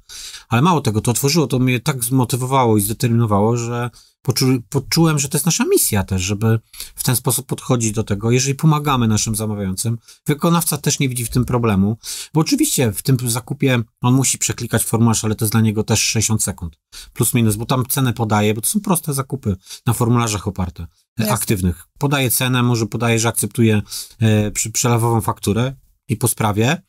Ale 0.49 0.61
mało 0.61 0.81
tego, 0.81 1.01
to 1.01 1.11
otworzyło, 1.11 1.47
to 1.47 1.59
mnie 1.59 1.79
tak 1.79 2.03
zmotywowało 2.03 2.77
i 2.77 2.81
zdeterminowało, 2.81 3.57
że 3.57 3.89
poczu- 4.27 4.61
poczułem, 4.69 5.19
że 5.19 5.29
to 5.29 5.37
jest 5.37 5.45
nasza 5.45 5.65
misja 5.65 6.03
też, 6.03 6.21
żeby 6.21 6.59
w 6.95 7.03
ten 7.03 7.15
sposób 7.15 7.45
podchodzić 7.45 7.91
do 7.91 8.03
tego. 8.03 8.31
Jeżeli 8.31 8.55
pomagamy 8.55 9.07
naszym 9.07 9.35
zamawiającym, 9.35 9.97
wykonawca 10.25 10.77
też 10.77 10.99
nie 10.99 11.09
widzi 11.09 11.25
w 11.25 11.29
tym 11.29 11.45
problemu, 11.45 11.97
bo 12.33 12.41
oczywiście 12.41 12.91
w 12.91 13.01
tym 13.01 13.17
zakupie 13.29 13.83
on 14.01 14.13
musi 14.13 14.37
przeklikać 14.37 14.83
formularz, 14.83 15.25
ale 15.25 15.35
to 15.35 15.45
jest 15.45 15.51
dla 15.53 15.61
niego 15.61 15.83
też 15.83 16.03
60 16.03 16.43
sekund. 16.43 16.77
Plus 17.13 17.33
minus, 17.33 17.55
bo 17.55 17.65
tam 17.65 17.85
cenę 17.85 18.13
podaje, 18.13 18.53
bo 18.53 18.61
to 18.61 18.69
są 18.69 18.79
proste 18.79 19.13
zakupy 19.13 19.55
na 19.85 19.93
formularzach 19.93 20.47
oparte, 20.47 20.87
Jasne. 21.19 21.33
aktywnych. 21.33 21.87
Podaje 21.97 22.31
cenę, 22.31 22.63
może 22.63 22.85
podaje, 22.85 23.19
że 23.19 23.29
akceptuje 23.29 23.81
e, 24.19 24.51
przy, 24.51 24.71
przelewową 24.71 25.21
fakturę 25.21 25.75
i 26.07 26.17
po 26.17 26.27
sprawie. 26.27 26.81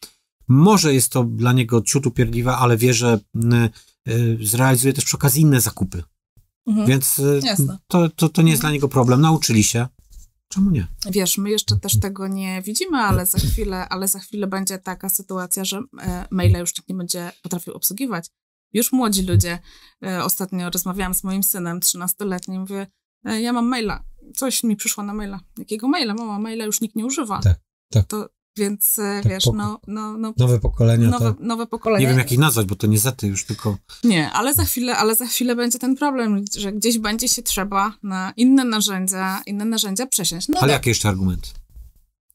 Może 0.52 0.94
jest 0.94 1.12
to 1.12 1.24
dla 1.24 1.52
niego 1.52 1.82
ciut 1.82 2.06
upierdliwe, 2.06 2.56
ale 2.56 2.76
wie, 2.76 2.94
że 2.94 3.20
m, 3.34 3.52
e, 3.54 3.68
zrealizuje 4.42 4.92
też 4.92 5.04
przy 5.04 5.16
okazji 5.16 5.42
inne 5.42 5.60
zakupy. 5.60 6.02
Mhm. 6.66 6.86
Więc 6.86 7.20
Jasne. 7.42 7.78
to, 7.86 8.08
to, 8.08 8.28
to 8.28 8.42
nie 8.42 8.50
jest 8.50 8.62
dla 8.62 8.70
niego 8.70 8.88
problem. 8.88 9.20
Nauczyli 9.20 9.64
się. 9.64 9.86
Czemu 10.48 10.70
nie? 10.70 10.86
Wiesz, 11.10 11.38
my 11.38 11.50
jeszcze 11.50 11.76
też 11.76 12.00
tego 12.00 12.28
nie 12.28 12.62
widzimy, 12.62 12.98
ale 12.98 13.26
za 13.26 13.38
chwilę, 13.38 13.88
ale 13.88 14.08
za 14.08 14.18
chwilę 14.18 14.46
będzie 14.46 14.78
taka 14.78 15.08
sytuacja, 15.08 15.64
że 15.64 15.82
e, 16.00 16.26
maila 16.30 16.58
już 16.58 16.76
nikt 16.78 16.88
nie 16.88 16.94
będzie 16.94 17.32
potrafił 17.42 17.74
obsługiwać. 17.74 18.26
Już 18.72 18.92
młodzi 18.92 19.22
ludzie, 19.22 19.58
e, 20.04 20.24
ostatnio 20.24 20.70
rozmawiałam 20.70 21.14
z 21.14 21.24
moim 21.24 21.42
synem, 21.42 21.80
13-letnim, 21.80 22.60
mówię, 22.60 22.86
e, 23.24 23.40
ja 23.40 23.52
mam 23.52 23.66
maila, 23.66 24.04
coś 24.36 24.62
mi 24.62 24.76
przyszło 24.76 25.04
na 25.04 25.14
maila. 25.14 25.40
Jakiego 25.58 25.88
maila? 25.88 26.14
Mama, 26.14 26.38
maila 26.38 26.64
już 26.64 26.80
nikt 26.80 26.96
nie 26.96 27.06
używa. 27.06 27.40
Tak, 27.40 27.60
tak. 27.92 28.06
To, 28.06 28.28
więc 28.56 28.98
e, 28.98 29.20
Tak, 29.22 29.32
wiesz, 29.32 29.46
no, 29.46 29.80
no, 29.86 30.18
no, 30.18 30.34
Nowe 30.36 30.60
pokolenia 30.60 31.08
nowe, 31.08 31.34
to... 31.34 31.40
nowe 31.40 31.66
pokolenie. 31.66 32.02
Nie 32.04 32.08
wiem, 32.08 32.18
jak 32.18 32.32
ich 32.32 32.38
nazwać, 32.38 32.66
bo 32.66 32.74
to 32.74 32.86
nie 32.86 32.98
zety 32.98 33.26
już, 33.26 33.44
tylko... 33.44 33.78
Nie, 34.04 34.32
ale 34.32 34.54
za 34.54 34.64
chwilę, 34.64 34.96
ale 34.96 35.14
za 35.14 35.26
chwilę 35.26 35.56
będzie 35.56 35.78
ten 35.78 35.96
problem, 35.96 36.44
że 36.58 36.72
gdzieś 36.72 36.98
będzie 36.98 37.28
się 37.28 37.42
trzeba 37.42 37.92
na 38.02 38.32
inne 38.36 38.64
narzędzia, 38.64 39.42
inne 39.46 39.64
narzędzia 39.64 40.06
przesiąść. 40.06 40.48
No 40.48 40.54
Ale 40.60 40.60
tak. 40.60 40.70
jakie 40.70 40.90
jeszcze 40.90 41.08
argumenty? 41.08 41.48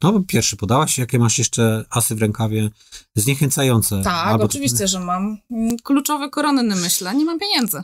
No, 0.04 0.24
pierwszy 0.28 0.58
podałaś, 0.58 0.98
jakie 0.98 1.20
masz 1.20 1.38
jeszcze 1.38 1.86
asy 1.90 2.16
w 2.16 2.22
rękawie 2.22 2.70
zniechęcające. 3.16 4.02
Tak, 4.04 4.28
Albo- 4.28 4.44
oczywiście, 4.44 4.88
że 4.88 5.00
mam 5.00 5.38
kluczowe 5.84 6.30
korony 6.30 6.64
na 6.64 6.76
myśle. 6.76 7.16
Nie 7.16 7.26
mam 7.26 7.40
pieniędzy. 7.40 7.84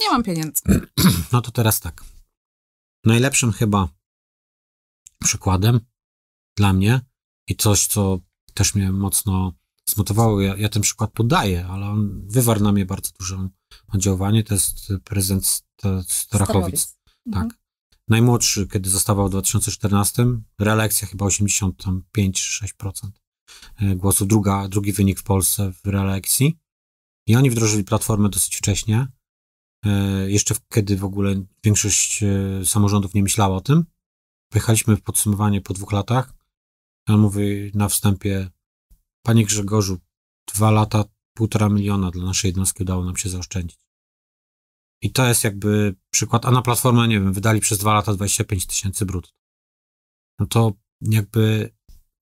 Nie 0.00 0.10
mam 0.10 0.22
pieniędzy. 0.22 0.62
No 1.32 1.40
to 1.40 1.50
teraz 1.50 1.80
tak. 1.80 2.04
Najlepszym 3.04 3.52
chyba 3.52 3.88
przykładem 5.24 5.80
dla 6.56 6.72
mnie 6.72 7.00
i 7.48 7.56
coś, 7.56 7.86
co 7.86 8.18
też 8.54 8.74
mnie 8.74 8.92
mocno 8.92 9.52
zmotywowało, 9.88 10.40
ja, 10.40 10.56
ja 10.56 10.68
ten 10.68 10.82
przykład 10.82 11.12
podaję, 11.12 11.66
ale 11.66 11.86
on 11.86 12.22
wywarł 12.28 12.60
na 12.60 12.72
mnie 12.72 12.86
bardzo 12.86 13.10
duże 13.18 13.48
oddziaływanie, 13.88 14.44
to 14.44 14.54
jest 14.54 14.92
prezydent 15.04 15.46
St- 15.46 15.82
Starachowic. 16.06 16.98
Mhm. 17.26 17.48
Tak. 17.48 17.58
Najmłodszy, 18.08 18.68
kiedy 18.68 18.90
zostawał 18.90 19.28
w 19.28 19.30
2014, 19.30 20.26
reelekcja 20.58 21.08
chyba 21.08 21.26
85-6% 21.26 23.10
e, 23.76 23.96
głosów. 23.96 24.28
Druga, 24.28 24.68
drugi 24.68 24.92
wynik 24.92 25.20
w 25.20 25.22
Polsce 25.22 25.72
w 25.72 25.86
reelekcji. 25.86 26.58
I 27.26 27.36
oni 27.36 27.50
wdrożyli 27.50 27.84
platformę 27.84 28.28
dosyć 28.28 28.56
wcześnie, 28.56 29.06
e, 29.84 30.30
jeszcze 30.30 30.54
kiedy 30.72 30.96
w 30.96 31.04
ogóle 31.04 31.44
większość 31.64 32.24
samorządów 32.64 33.14
nie 33.14 33.22
myślała 33.22 33.56
o 33.56 33.60
tym. 33.60 33.84
Pojechaliśmy 34.52 34.96
w 34.96 35.02
podsumowanie 35.02 35.60
po 35.60 35.74
dwóch 35.74 35.92
latach. 35.92 36.34
On 37.08 37.20
mówi 37.20 37.70
na 37.74 37.88
wstępie, 37.88 38.50
panie 39.22 39.44
Grzegorzu, 39.44 39.98
dwa 40.54 40.70
lata, 40.70 41.04
półtora 41.36 41.68
miliona 41.68 42.10
dla 42.10 42.24
naszej 42.24 42.48
jednostki 42.48 42.82
udało 42.82 43.04
nam 43.04 43.16
się 43.16 43.28
zaoszczędzić. 43.28 43.78
I 45.02 45.12
to 45.12 45.26
jest 45.26 45.44
jakby 45.44 45.94
przykład, 46.10 46.46
a 46.46 46.50
na 46.50 46.62
platformę, 46.62 47.08
nie 47.08 47.20
wiem, 47.20 47.32
wydali 47.32 47.60
przez 47.60 47.78
dwa 47.78 47.94
lata 47.94 48.14
25 48.14 48.66
tysięcy 48.66 49.06
brutto. 49.06 49.30
No 50.38 50.46
to 50.46 50.72
jakby 51.00 51.74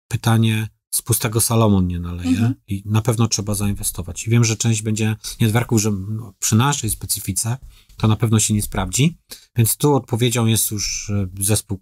pytanie 0.09 0.69
z 0.95 1.03
pustego 1.03 1.41
Salomon 1.41 1.87
nie 1.87 2.01
naleje 2.01 2.31
Mhm. 2.31 2.55
i 2.67 2.83
na 2.87 3.03
pewno 3.03 3.29
trzeba 3.29 3.55
zainwestować. 3.55 4.27
I 4.27 4.31
wiem, 4.31 4.45
że 4.45 4.57
część 4.57 4.83
będzie 4.83 5.17
niedwerków, 5.41 5.81
że 5.81 5.91
no, 5.91 6.35
przy 6.39 6.57
naszej 6.57 6.91
specyfice 6.91 7.59
to 7.97 8.09
na 8.09 8.17
pewno 8.17 8.39
się 8.39 8.55
nie 8.55 8.63
sprawdzi, 8.63 9.19
więc 9.57 9.77
tu 9.77 9.95
odpowiedzią 9.95 10.47
jest 10.47 10.71
już 10.71 11.11
e, 11.11 11.29
zespół 11.41 11.81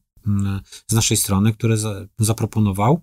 z 0.86 0.94
naszej 0.94 1.16
strony, 1.16 1.52
który 1.52 1.76
za, 1.76 2.06
zaproponował 2.18 3.00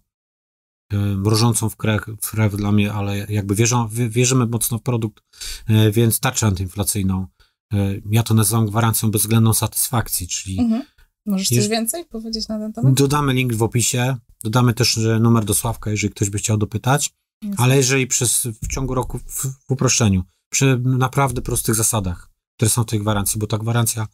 e, 0.91 0.97
mrożącą 0.97 1.69
w 1.69 1.75
krew, 1.75 2.05
w 2.21 2.31
krew 2.31 2.55
dla 2.55 2.71
mnie, 2.71 2.93
ale 2.93 3.17
jakby 3.17 3.55
wierzą, 3.55 3.87
wie- 3.87 4.09
wierzymy 4.09 4.45
mocno 4.45 4.77
w 4.77 4.81
produkt, 4.81 5.23
e, 5.67 5.91
więc 5.91 6.19
tarczę 6.19 6.47
antyinflacyjną. 6.47 7.27
e, 7.73 7.77
Ja 8.11 8.23
to 8.23 8.33
nazywam 8.33 8.65
gwarancją 8.65 9.11
bezwzględną 9.11 9.53
satysfakcji, 9.53 10.27
czyli 10.27 10.59
Mhm. 10.59 10.83
Możesz 11.27 11.49
coś 11.49 11.67
więcej 11.67 12.05
powiedzieć 12.05 12.47
na 12.47 12.59
ten 12.59 12.73
temat? 12.73 12.93
dodamy 12.93 13.33
link 13.33 13.53
w 13.53 13.63
opisie, 13.63 14.17
dodamy 14.43 14.73
też 14.73 14.99
numer 15.19 15.45
do 15.45 15.53
Sławka, 15.53 15.91
jeżeli 15.91 16.13
ktoś 16.13 16.29
by 16.29 16.37
chciał 16.37 16.57
dopytać, 16.57 17.13
ale 17.57 17.77
jeżeli 17.77 18.07
przez, 18.07 18.47
w 18.63 18.67
ciągu 18.67 18.93
roku, 18.95 19.19
w, 19.19 19.45
w 19.67 19.71
uproszczeniu, 19.71 20.23
przy 20.51 20.81
naprawdę 20.83 21.41
prostych 21.41 21.75
zasadach, 21.75 22.29
które 22.57 22.69
są 22.69 22.83
w 22.83 22.85
tej 22.85 22.99
gwarancji, 22.99 23.39
bo 23.39 23.47
ta 23.47 23.57
gwarancja 23.57 24.07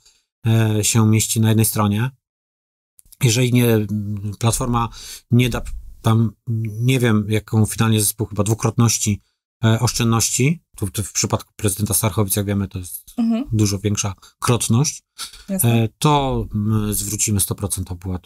e, 0.48 0.84
się 0.84 1.08
mieści 1.08 1.42
na 1.42 1.50
jednej 1.50 1.66
stronie, 1.66 2.12
jeżeli 3.24 3.54
nie, 3.54 3.68
platforma 4.40 4.90
nie 5.32 5.50
da 5.50 5.62
tam, 6.02 6.32
nie 6.82 7.00
wiem 7.00 7.26
jaką 7.30 7.66
finalnie 7.66 8.00
zespół, 8.02 8.28
chyba 8.28 8.44
dwukrotności 8.44 9.22
e, 9.64 9.80
oszczędności, 9.80 10.62
tu, 10.76 11.04
w 11.04 11.12
przypadku 11.14 11.54
prezydenta 11.56 11.94
Starchowic, 11.94 12.36
jak 12.36 12.46
wiemy, 12.46 12.68
to 12.68 12.80
jest 12.80 13.14
Mhm. 13.18 13.46
dużo 13.52 13.80
większa 13.80 14.14
krotność, 14.40 15.04
e, 15.50 15.88
to 15.98 16.46
zwrócimy 16.92 17.40
100% 17.40 17.92
opłat, 17.92 18.22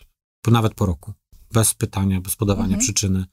nawet 0.47 0.73
po 0.73 0.85
roku, 0.85 1.13
bez 1.51 1.73
pytania, 1.73 2.21
bez 2.21 2.35
podawania 2.35 2.65
Mhm. 2.65 2.81
przyczyny. 2.81 3.25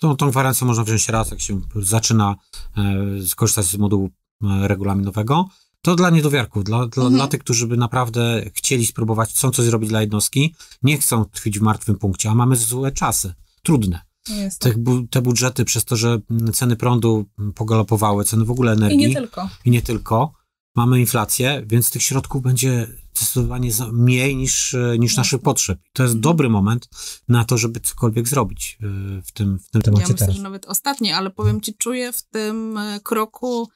Tą, 0.00 0.16
tą 0.16 0.30
gwarancję 0.30 0.66
można 0.66 0.84
wziąć 0.84 1.08
raz, 1.08 1.30
jak 1.30 1.40
się 1.40 1.60
zaczyna 1.76 2.34
e, 2.76 3.26
skorzystać 3.26 3.66
z 3.66 3.76
modułu 3.76 4.10
e, 4.42 4.68
regulaminowego. 4.68 5.44
To 5.86 5.96
dla 5.96 6.10
niedowiarków, 6.10 6.64
dla, 6.64 6.86
dla, 6.86 7.02
Mhm. 7.04 7.14
dla 7.14 7.26
tych, 7.28 7.40
którzy 7.40 7.66
by 7.66 7.76
naprawdę 7.76 8.42
chcieli 8.54 8.86
spróbować, 8.86 9.30
chcą 9.30 9.50
coś 9.50 9.66
zrobić 9.66 9.88
dla 9.90 10.00
jednostki, 10.00 10.54
nie 10.82 10.98
chcą 10.98 11.24
tkwić 11.24 11.58
w 11.58 11.62
martwym 11.62 11.96
punkcie, 11.98 12.30
a 12.30 12.34
mamy 12.34 12.56
złe 12.56 12.92
czasy, 12.92 13.34
trudne. 13.62 14.00
Jasne. 14.28 14.72
Te, 14.72 14.78
bu- 14.78 15.06
te 15.06 15.22
budżety, 15.22 15.64
przez 15.64 15.84
to, 15.84 15.96
że 15.96 16.18
ceny 16.54 16.76
prądu 16.76 17.24
pogalopowały, 17.54 18.24
ceny 18.24 18.44
w 18.44 18.50
ogóle 18.50 18.72
I 18.72 18.76
energii 18.76 18.98
nie 18.98 19.14
tylko. 19.14 19.48
i 19.64 19.70
nie 19.70 19.82
tylko, 19.82 20.32
mamy 20.76 21.00
inflację, 21.00 21.62
więc 21.66 21.90
tych 21.90 22.02
środków 22.02 22.42
będzie 22.42 22.86
zdecydowanie 23.14 23.70
mniej 23.92 24.36
niż, 24.36 24.74
e, 24.74 24.96
niż 24.98 25.16
naszych 25.16 25.42
potrzeb. 25.42 25.78
To 25.92 26.02
jest 26.02 26.18
dobry 26.20 26.48
moment 26.48 26.88
na 27.28 27.44
to, 27.44 27.58
żeby 27.58 27.80
cokolwiek 27.80 28.28
zrobić 28.28 28.78
e, 28.82 28.86
w 29.22 29.32
tym, 29.32 29.58
w 29.58 29.70
tym 29.70 29.82
temacie 29.82 30.02
Ja 30.02 30.08
myślę, 30.08 30.18
teraz. 30.26 30.36
że 30.36 30.42
nawet 30.42 30.66
ostatni, 30.66 31.12
ale 31.12 31.30
powiem 31.30 31.60
ci, 31.60 31.74
czuję 31.74 32.12
w 32.12 32.22
tym 32.22 32.78
e, 32.78 33.00
kroku, 33.00 33.68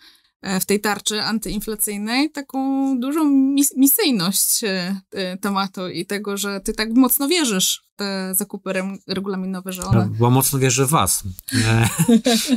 w 0.61 0.65
tej 0.65 0.81
tarczy 0.81 1.23
antyinflacyjnej 1.23 2.31
taką 2.31 2.59
dużą 3.01 3.25
mis- 3.31 3.77
misyjność 3.77 4.65
e, 4.65 5.01
e, 5.11 5.37
tematu 5.37 5.89
i 5.89 6.07
tego, 6.07 6.37
że 6.37 6.61
ty 6.61 6.73
tak 6.73 6.93
mocno 6.95 7.29
wierzysz 7.29 7.83
w 7.93 7.97
te 7.97 8.35
zakupy 8.35 8.71
rem- 8.71 8.99
regulaminowe, 9.07 9.73
że 9.73 9.83
one... 9.85 10.09
bo 10.19 10.31
mocno 10.31 10.59
wierzę 10.59 10.87
w 10.87 10.91
was. 10.91 11.25
E, 11.67 11.89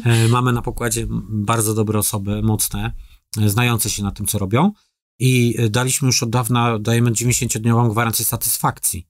e, 0.06 0.28
mamy 0.28 0.54
na 0.54 0.62
pokładzie 0.62 1.08
bardzo 1.30 1.74
dobre 1.74 2.00
osoby, 2.00 2.42
mocne, 2.42 2.92
e, 3.42 3.50
znające 3.50 3.90
się 3.90 4.04
na 4.04 4.12
tym, 4.12 4.26
co 4.26 4.38
robią 4.40 4.72
i 5.20 5.56
e, 5.58 5.70
daliśmy 5.70 6.06
już 6.06 6.24
od 6.24 6.30
dawna, 6.30 6.80
dajemy 6.80 7.12
90-dniową 7.12 7.92
gwarancję 7.92 8.26
satysfakcji. 8.26 9.08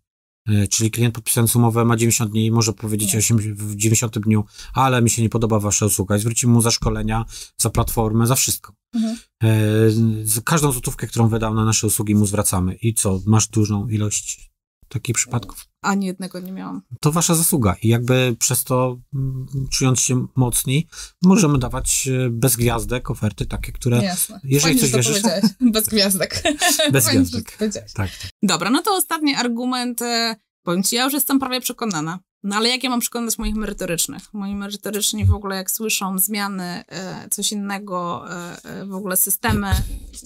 E, 0.48 0.68
Czyli 0.68 0.92
klient 0.92 1.16
podpisując 1.16 1.56
umowę 1.56 1.86
ma 1.86 1.98
90 1.98 2.32
dni 2.32 2.46
i 2.46 2.52
może 2.52 2.74
powiedzieć 2.74 3.14
Nie. 3.14 3.20
8, 3.20 3.38
w 3.38 3.76
90 3.76 4.20
dniu, 4.20 4.46
ale 4.74 5.02
mi 5.02 5.10
się 5.10 5.22
nie 5.22 5.30
podoba 5.30 5.60
wasza 5.60 5.86
usługa 5.86 6.18
i 6.18 6.20
zwrócimy 6.20 6.54
mu 6.54 6.62
za 6.62 6.72
szkolenia, 6.72 7.26
za 7.58 7.70
platformę, 7.70 8.28
za 8.28 8.36
wszystko. 8.36 8.74
Mhm. 8.96 9.18
E, 9.44 10.42
Każdą 10.46 10.72
złotówkę, 10.72 11.08
którą 11.08 11.28
wydał 11.28 11.54
na 11.54 11.66
nasze 11.66 11.88
usługi 11.88 12.16
mu 12.16 12.26
zwracamy. 12.26 12.74
I 12.74 12.94
co, 12.94 13.20
masz 13.26 13.48
dużą 13.48 13.88
ilość 13.88 14.52
takich 14.88 15.16
przypadków? 15.16 15.73
Ani 15.84 16.06
jednego 16.06 16.40
nie 16.40 16.52
miałam. 16.52 16.82
to 17.00 17.12
wasza 17.12 17.36
zasługa 17.36 17.76
i 17.82 17.88
jakby 17.88 18.36
przez 18.40 18.64
to, 18.64 18.98
mm, 19.14 19.48
czując 19.72 20.00
się 20.00 20.28
mocni, 20.36 20.88
możemy 21.22 21.58
dawać 21.60 22.08
e, 22.08 22.30
bez 22.30 22.56
gwiazdek 22.56 23.12
oferty 23.12 23.46
takie, 23.46 23.72
które... 23.72 24.04
Jasne. 24.04 24.40
jeżeli 24.44 24.80
Fajnie, 24.80 24.82
coś 24.82 24.92
wierzysz- 24.92 25.22
powiedziałeś. 25.22 25.44
Bez 25.74 25.88
gwiazdek. 25.90 26.44
Bez 26.92 27.06
Fajnie, 27.06 27.22
gwiazdek. 27.22 27.58
Tak, 27.58 27.72
tak. 27.94 28.10
Dobra, 28.44 28.70
no 28.70 28.82
to 28.82 28.96
ostatni 28.96 29.36
argument. 29.36 30.02
e, 30.02 30.36
Powiem 30.64 30.84
ci, 30.84 30.96
ja 30.96 31.04
już 31.04 31.14
jestem 31.14 31.40
prawie 31.40 31.62
przekonana. 31.62 32.20
No 32.44 32.56
ale 32.56 32.70
jak 32.70 32.84
ja 32.84 32.90
mam 32.90 33.00
przekonać 33.00 33.38
moich 33.38 33.56
merytorycznych? 33.56 34.34
Moi 34.34 34.56
merytoryczni 34.56 35.26
w 35.26 35.34
ogóle 35.34 35.56
jak 35.56 35.72
słyszą 35.72 36.18
zmiany, 36.18 36.64
e, 36.64 37.28
coś 37.32 37.52
innego, 37.52 38.26
w 38.86 38.94
ogóle 38.94 39.18
systemy. 39.18 39.72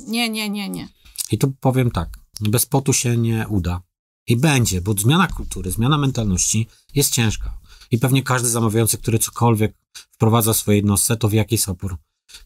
Nie, 0.07 0.29
nie, 0.29 0.49
nie, 0.49 0.69
nie. 0.69 0.87
I 1.31 1.37
tu 1.37 1.53
powiem 1.59 1.91
tak, 1.91 2.09
bez 2.41 2.65
potu 2.65 2.93
się 2.93 3.17
nie 3.17 3.45
uda. 3.49 3.81
I 4.27 4.37
będzie, 4.37 4.81
bo 4.81 4.93
zmiana 4.93 5.27
kultury, 5.27 5.71
zmiana 5.71 5.97
mentalności 5.97 6.67
jest 6.95 7.13
ciężka. 7.13 7.57
I 7.91 7.97
pewnie 7.97 8.23
każdy 8.23 8.49
zamawiający, 8.49 8.97
który 8.97 9.19
cokolwiek 9.19 9.73
wprowadza 10.11 10.53
w 10.53 10.57
swojej 10.57 10.79
jednostce, 10.79 11.17
to 11.17 11.29
wie 11.29 11.37
jaki 11.37 11.55
jest 11.55 11.69
opór 11.69 11.97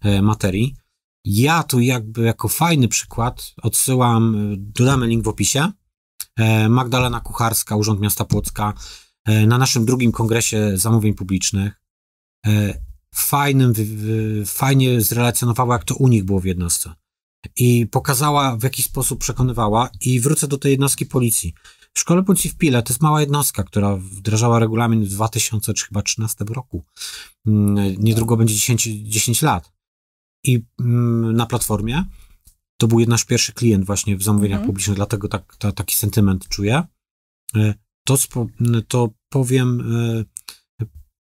e, 0.02 0.22
materii. 0.22 0.76
Ja 1.26 1.64
tu 1.64 1.80
jakby 1.80 2.22
jako 2.22 2.48
fajny 2.48 2.88
przykład 2.88 3.54
odsyłam, 3.62 4.36
e, 4.36 4.56
dodamy 4.58 5.08
link 5.08 5.24
w 5.24 5.28
opisie, 5.28 5.72
e, 6.38 6.70
Magdalena 6.70 7.20
Kucharska, 7.20 7.76
Urząd 7.76 8.00
Miasta 8.00 8.26
Płocka, 8.26 8.74
na 9.48 9.58
naszym 9.58 9.86
drugim 9.86 10.12
kongresie 10.12 10.78
zamówień 10.78 11.14
publicznych. 11.14 11.82
Fajnym, 13.16 13.74
fajnie 14.46 15.02
zrelacjonowała, 15.02 15.76
jak 15.76 15.84
to 15.84 15.96
u 15.96 16.08
nich 16.08 16.24
było 16.24 16.40
w 16.40 16.46
jednostce 16.46 16.94
i 17.58 17.88
pokazała, 17.88 18.58
w 18.58 18.64
jaki 18.64 18.84
sposób 18.84 19.20
przekonywała 19.20 19.90
i 20.02 20.20
wrócę 20.20 20.48
do 20.48 20.58
tej 20.58 20.72
jednostki 20.72 21.06
policji. 21.06 21.54
W 21.94 22.00
szkole 22.00 22.24
policji 22.24 22.50
w 22.50 22.56
Pile 22.58 22.84
to 22.84 22.94
jest 22.94 23.02
mała 23.02 23.22
jednostka, 23.22 23.64
która 23.64 23.96
wdrażała 23.96 24.60
regulamin 24.60 25.06
w 25.06 25.10
2000 25.10 25.74
czy 25.74 25.86
chyba 25.86 26.02
13 26.02 26.46
roku. 26.46 26.84
Mm, 27.48 27.96
Niedługo 28.04 28.38
będzie 28.38 28.56
10, 28.56 28.84
10 29.04 29.42
lat. 29.42 29.72
I 30.44 30.64
mm, 30.80 31.36
na 31.36 31.46
platformie 31.46 32.06
to 32.78 32.88
był 32.88 33.00
nasz 33.00 33.26
pierwszy 33.26 33.54
klient 33.54 33.86
właśnie 33.86 34.18
w 34.18 34.24
zamówieniach 34.24 34.58
Mhm. 34.60 34.68
publicznych, 34.68 34.96
dlatego 34.96 35.28
tak, 35.28 35.56
ta, 35.56 35.72
taki 35.72 35.96
sentyment 35.96 36.48
czuję. 36.48 36.84
E, 37.56 37.74
To, 38.06 38.18
to 38.88 39.10
powiem 39.30 39.94
e, 39.96 40.24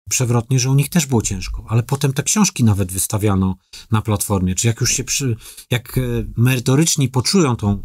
przewrotnie, 0.09 0.59
że 0.59 0.71
u 0.71 0.75
nich 0.75 0.89
też 0.89 1.05
było 1.05 1.21
ciężko, 1.21 1.65
ale 1.67 1.83
potem 1.83 2.13
te 2.13 2.23
książki 2.23 2.63
nawet 2.63 2.91
wystawiano 2.91 3.55
na 3.91 4.01
platformie, 4.01 4.55
czy 4.55 4.67
jak 4.67 4.81
już 4.81 4.91
się 4.91 5.03
przy, 5.03 5.35
jak 5.71 5.97
e, 5.97 6.01
merytoryczni 6.37 7.09
poczują 7.09 7.55
tą, 7.55 7.83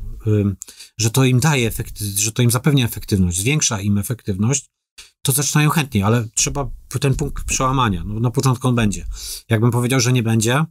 że 0.98 1.10
to 1.10 1.24
im 1.24 1.40
daje 1.40 1.68
efekt, 1.68 1.98
że 1.98 2.32
to 2.32 2.42
im 2.42 2.50
zapewnia 2.50 2.84
efektywność, 2.84 3.38
zwiększa 3.38 3.80
im 3.80 3.98
efektywność, 3.98 4.70
to 5.22 5.32
zaczynają 5.32 5.70
chętniej, 5.70 6.02
ale 6.02 6.28
trzeba 6.34 6.70
ten 7.00 7.14
punkt 7.14 7.44
przełamania. 7.44 8.04
No, 8.04 8.20
na 8.20 8.30
początku 8.30 8.68
on 8.68 8.74
będzie. 8.74 9.06
Jakbym 9.48 9.70
powiedział, 9.70 10.00
że 10.00 10.12
nie 10.12 10.22
będzie, 10.22 10.64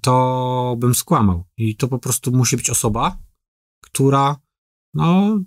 to 0.00 0.76
bym 0.78 0.94
skłamał. 0.94 1.44
I 1.56 1.76
to 1.76 1.88
po 1.88 1.98
prostu 1.98 2.32
musi 2.32 2.56
być 2.56 2.70
osoba, 2.70 3.18
która 3.80 4.36
no, 4.94 5.40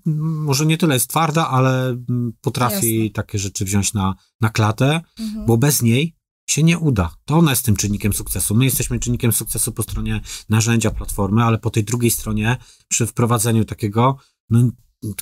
może 0.45 0.65
nie 0.65 0.77
tyle 0.77 0.93
jest 0.93 1.10
twarda, 1.10 1.47
ale 1.47 1.89
mm, 1.89 2.33
potrafi 2.41 2.97
Jasne. 2.97 3.13
takie 3.13 3.39
rzeczy 3.39 3.65
wziąć 3.65 3.93
na, 3.93 4.15
na 4.41 4.49
klatę, 4.49 5.01
Mhm. 5.19 5.45
bo 5.45 5.57
bez 5.57 5.81
niej 5.81 6.15
się 6.49 6.63
nie 6.63 6.79
uda. 6.79 7.15
To 7.25 7.38
ona 7.38 7.51
jest 7.51 7.65
tym 7.65 7.75
czynnikiem 7.75 8.13
sukcesu. 8.13 8.55
My 8.55 8.65
jesteśmy 8.65 8.99
czynnikiem 8.99 9.31
sukcesu 9.31 9.71
po 9.71 9.83
stronie 9.83 10.21
narzędzia 10.49 10.91
platformy, 10.91 11.43
ale 11.43 11.57
po 11.57 11.69
tej 11.69 11.83
drugiej 11.83 12.12
stronie, 12.12 12.57
przy 12.88 13.07
wprowadzeniu 13.07 13.65
takiego, 13.65 14.17
no, 14.49 14.69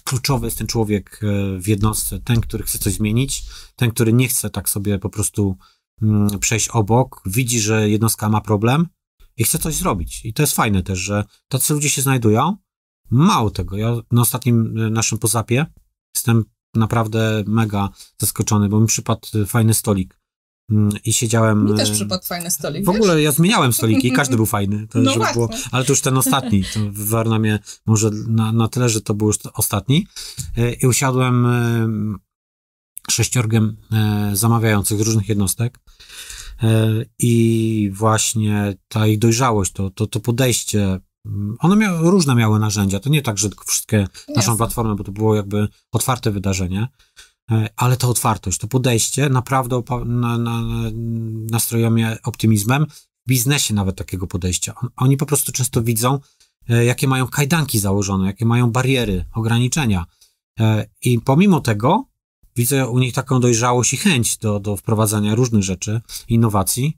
kluczowy 0.03 0.47
jest 0.47 0.57
ten 0.57 0.67
człowiek 0.67 1.19
e, 1.23 1.59
w 1.59 1.67
jednostce, 1.67 2.19
ten, 2.19 2.41
który 2.41 2.63
chce 2.63 2.79
coś 2.79 2.93
zmienić, 2.93 3.43
ten, 3.75 3.91
który 3.91 4.13
nie 4.13 4.27
chce 4.27 4.49
tak 4.49 4.69
sobie 4.69 4.99
po 4.99 5.09
prostu 5.09 5.57
mm, 6.01 6.39
przejść 6.39 6.69
obok, 6.69 7.21
widzi, 7.25 7.59
że 7.59 7.89
jednostka 7.89 8.29
ma 8.29 8.41
problem 8.41 8.87
i 9.37 9.43
chce 9.43 9.59
coś 9.59 9.75
zrobić. 9.75 10.25
I 10.25 10.33
to 10.33 10.43
jest 10.43 10.55
fajne 10.55 10.83
też, 10.83 10.99
że 10.99 11.23
tacy 11.47 11.73
ludzie 11.73 11.89
się 11.89 12.01
znajdują. 12.01 12.57
Mało 13.09 13.49
tego, 13.49 13.77
ja 13.77 13.95
na 14.11 14.21
ostatnim 14.21 14.77
e, 14.77 14.89
naszym 14.89 15.17
pozapie 15.17 15.65
jestem 16.15 16.45
naprawdę 16.75 17.43
mega 17.47 17.89
zaskoczony, 18.17 18.69
bo 18.69 18.79
mi 18.79 18.87
przypadł 18.87 19.27
e, 19.35 19.45
fajny 19.45 19.73
stolik 19.73 20.17
Mm, 20.71 20.91
i 21.05 21.13
siedziałem... 21.13 21.65
Mi 21.65 21.77
też 21.77 21.89
e, 21.89 21.93
przypadł 21.93 22.23
fajny 22.23 22.51
stolik. 22.51 22.85
w 22.85 22.89
ogóle 22.89 23.21
ja 23.21 23.31
zmieniałem 23.31 23.73
stoliki 23.73 24.07
i 24.07 24.11
każdy 24.11 24.35
był 24.35 24.45
fajny. 24.45 24.87
To, 24.87 24.99
No 25.01 25.13
żeby 25.13 25.25
było, 25.33 25.49
ale 25.71 25.85
to 25.85 25.91
już 25.91 26.01
ten 26.01 26.17
ostatni. 26.17 26.63
To 26.73 26.79
w 26.79 27.09
Warnamie 27.09 27.59
może 27.85 28.09
na, 28.27 28.51
na 28.51 28.67
tyle, 28.67 28.89
że 28.89 29.01
to 29.01 29.13
był 29.13 29.27
już 29.27 29.37
ostatni. 29.53 30.07
I 30.81 30.87
usiadłem 30.87 31.47
sześciorgiem 33.11 33.77
zamawiających 34.33 34.97
z 34.97 35.01
różnych 35.01 35.29
jednostek. 35.29 35.79
I 37.19 37.91
właśnie 37.93 38.75
ta 38.87 39.07
ich 39.07 39.19
dojrzałość, 39.19 39.71
to, 39.71 39.89
to, 39.89 40.07
to 40.07 40.19
podejście, 40.19 40.99
one 41.59 41.75
miały, 41.75 42.11
różne 42.11 42.35
miały 42.35 42.59
narzędzia. 42.59 42.99
To 42.99 43.09
nie 43.09 43.21
tak, 43.21 43.37
że 43.37 43.49
wszystkie 43.67 43.97
naszą 44.27 44.51
Jasne. 44.51 44.57
platformę, 44.57 44.95
bo 44.95 45.03
to 45.03 45.11
było 45.11 45.35
jakby 45.35 45.67
otwarte 45.91 46.31
wydarzenie. 46.31 46.87
E, 47.51 47.69
Ale 47.75 47.97
ta 47.97 48.07
otwartość, 48.07 48.57
to 48.59 48.67
podejście 48.67 49.29
naprawdę 49.29 49.81
na, 50.05 50.37
na, 50.37 50.61
na, 50.61 50.91
nastrojuje 51.51 51.89
mnie 51.91 52.17
optymizmem. 52.23 52.85
W 53.25 53.29
biznesie 53.29 53.73
nawet 53.73 53.95
takiego 53.95 54.27
podejścia. 54.27 54.73
On- 54.81 54.89
Oni 54.95 55.17
po 55.17 55.25
prostu 55.25 55.51
często 55.51 55.83
widzą, 55.83 56.19
e, 56.69 56.85
jakie 56.85 57.07
mają 57.07 57.27
kajdanki 57.27 57.79
założone, 57.79 58.25
jakie 58.25 58.45
mają 58.45 58.71
bariery, 58.71 59.25
ograniczenia. 59.33 60.05
E, 60.59 60.85
I 61.01 61.19
pomimo 61.19 61.59
tego 61.59 62.05
widzę 62.55 62.87
u 62.87 62.99
nich 62.99 63.13
taką 63.13 63.39
dojrzałość 63.39 63.93
i 63.93 63.97
chęć 63.97 64.37
do, 64.37 64.59
do 64.59 64.77
wprowadzania 64.77 65.35
różnych 65.35 65.63
rzeczy, 65.63 66.01
innowacji. 66.27 66.97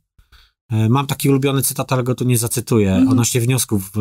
E, 0.71 0.89
Mam 0.89 1.07
taki 1.07 1.29
ulubiony 1.29 1.61
cytat, 1.61 1.91
ale 1.93 2.03
go 2.03 2.15
tu 2.15 2.23
nie 2.23 2.37
zacytuję, 2.37 2.89
Mhm. 2.91 3.09
odnośnie 3.09 3.41
wniosków 3.41 3.91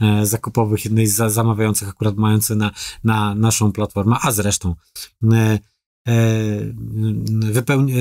e, 0.00 0.26
zakupowych 0.26 0.84
jednej 0.84 1.06
z 1.06 1.14
za- 1.16 1.30
zamawiających, 1.30 1.88
akurat 1.88 2.16
mający 2.16 2.56
na, 2.56 2.70
na 3.04 3.34
naszą 3.34 3.72
platformę, 3.72 4.16
a 4.22 4.30
zresztą 4.32 4.74
e, 5.32 5.36
e, 5.36 5.58
wypełni, 7.52 7.92
e, 7.92 7.96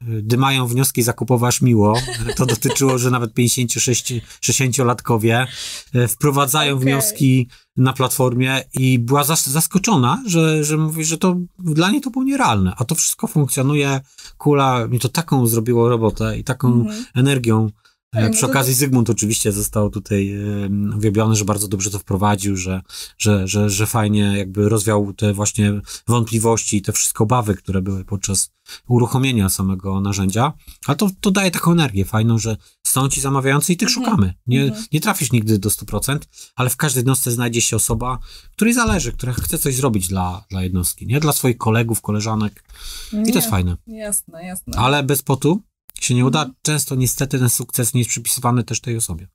dymają 0.00 0.66
wnioski 0.66 1.02
zakupowe 1.02 1.46
aż 1.46 1.62
miło. 1.62 1.94
To 2.36 2.46
dotyczyło, 2.46 2.98
że 2.98 3.10
nawet 3.10 3.34
56-60-latkowie 3.34 5.46
e, 5.94 6.08
wprowadzają 6.08 6.74
Okej. 6.76 6.84
wnioski 6.86 7.48
na 7.76 7.92
platformie 7.92 8.64
i 8.74 8.98
była 8.98 9.22
zas- 9.22 9.48
zaskoczona, 9.48 10.22
że, 10.26 10.64
że 10.64 10.76
mówi, 10.76 11.04
że 11.04 11.18
to 11.18 11.36
dla 11.58 11.90
niej 11.90 12.00
to 12.00 12.10
było 12.10 12.24
nierealne, 12.24 12.72
a 12.76 12.84
to 12.84 12.94
wszystko 12.94 13.26
funkcjonuje. 13.26 14.00
Kula 14.38 14.88
mi 14.88 14.98
to 15.00 15.08
taką 15.08 15.46
zrobiło 15.46 15.88
robotę 15.88 16.38
i 16.38 16.44
taką 16.44 16.72
Mhm. 16.72 17.04
energią. 17.14 17.70
E, 18.14 18.18
Ej, 18.18 18.24
no 18.24 18.30
Przy 18.30 18.46
okazji 18.46 18.74
Zygmunt 18.74 19.10
oczywiście 19.10 19.52
został 19.52 19.90
tutaj 19.90 20.32
e, 20.32 20.96
uwielbiony, 20.96 21.36
że 21.36 21.44
bardzo 21.44 21.68
dobrze 21.68 21.90
to 21.90 21.98
wprowadził, 21.98 22.56
że, 22.56 22.82
że, 23.18 23.48
że, 23.48 23.70
że 23.70 23.86
fajnie 23.86 24.34
jakby 24.38 24.68
rozwiał 24.68 25.12
te 25.12 25.32
właśnie 25.34 25.80
wątpliwości 26.06 26.76
i 26.76 26.82
te 26.82 26.92
wszystkie 26.92 27.24
obawy, 27.24 27.54
które 27.54 27.82
były 27.82 28.04
podczas 28.04 28.50
uruchomienia 28.88 29.48
samego 29.48 30.00
narzędzia. 30.00 30.52
Ale 30.86 30.96
to, 30.96 31.10
to 31.20 31.30
daje 31.30 31.50
taką 31.50 31.72
energię 31.72 32.04
fajną, 32.04 32.38
że 32.38 32.56
są 32.86 33.08
ci 33.08 33.20
zamawiający 33.20 33.72
i 33.72 33.76
tych 33.76 33.88
Mhm. 33.88 34.04
szukamy. 34.06 34.34
Nie, 34.46 34.62
Mhm. 34.62 34.84
nie 34.92 35.00
trafisz 35.00 35.32
nigdy 35.32 35.58
do 35.58 35.70
100%, 35.70 36.18
ale 36.56 36.70
w 36.70 36.76
każdej 36.76 37.00
jednostce 37.00 37.30
znajdzie 37.30 37.60
się 37.60 37.76
osoba, 37.76 38.18
której 38.52 38.74
zależy, 38.74 39.12
która 39.12 39.32
chce 39.32 39.58
coś 39.58 39.74
zrobić 39.76 40.08
dla, 40.08 40.44
dla 40.50 40.62
jednostki, 40.62 41.06
nie? 41.06 41.20
Dla 41.20 41.32
swoich 41.32 41.58
kolegów, 41.58 42.00
koleżanek. 42.00 42.64
I 43.12 43.16
to 43.16 43.18
jest 43.18 43.34
Nie, 43.34 43.50
fajne. 43.50 43.76
Jasne, 43.86 44.44
jasne. 44.46 44.78
Ale 44.78 45.02
bez 45.02 45.22
potu 45.22 45.62
się 46.00 46.14
nie 46.14 46.24
uda. 46.24 46.50
Często 46.62 46.94
niestety 46.94 47.38
ten 47.38 47.50
sukces 47.50 47.94
nie 47.94 48.00
jest 48.00 48.10
przypisywany 48.10 48.64
też 48.64 48.80
tej 48.80 48.96
osobie. 48.96 49.28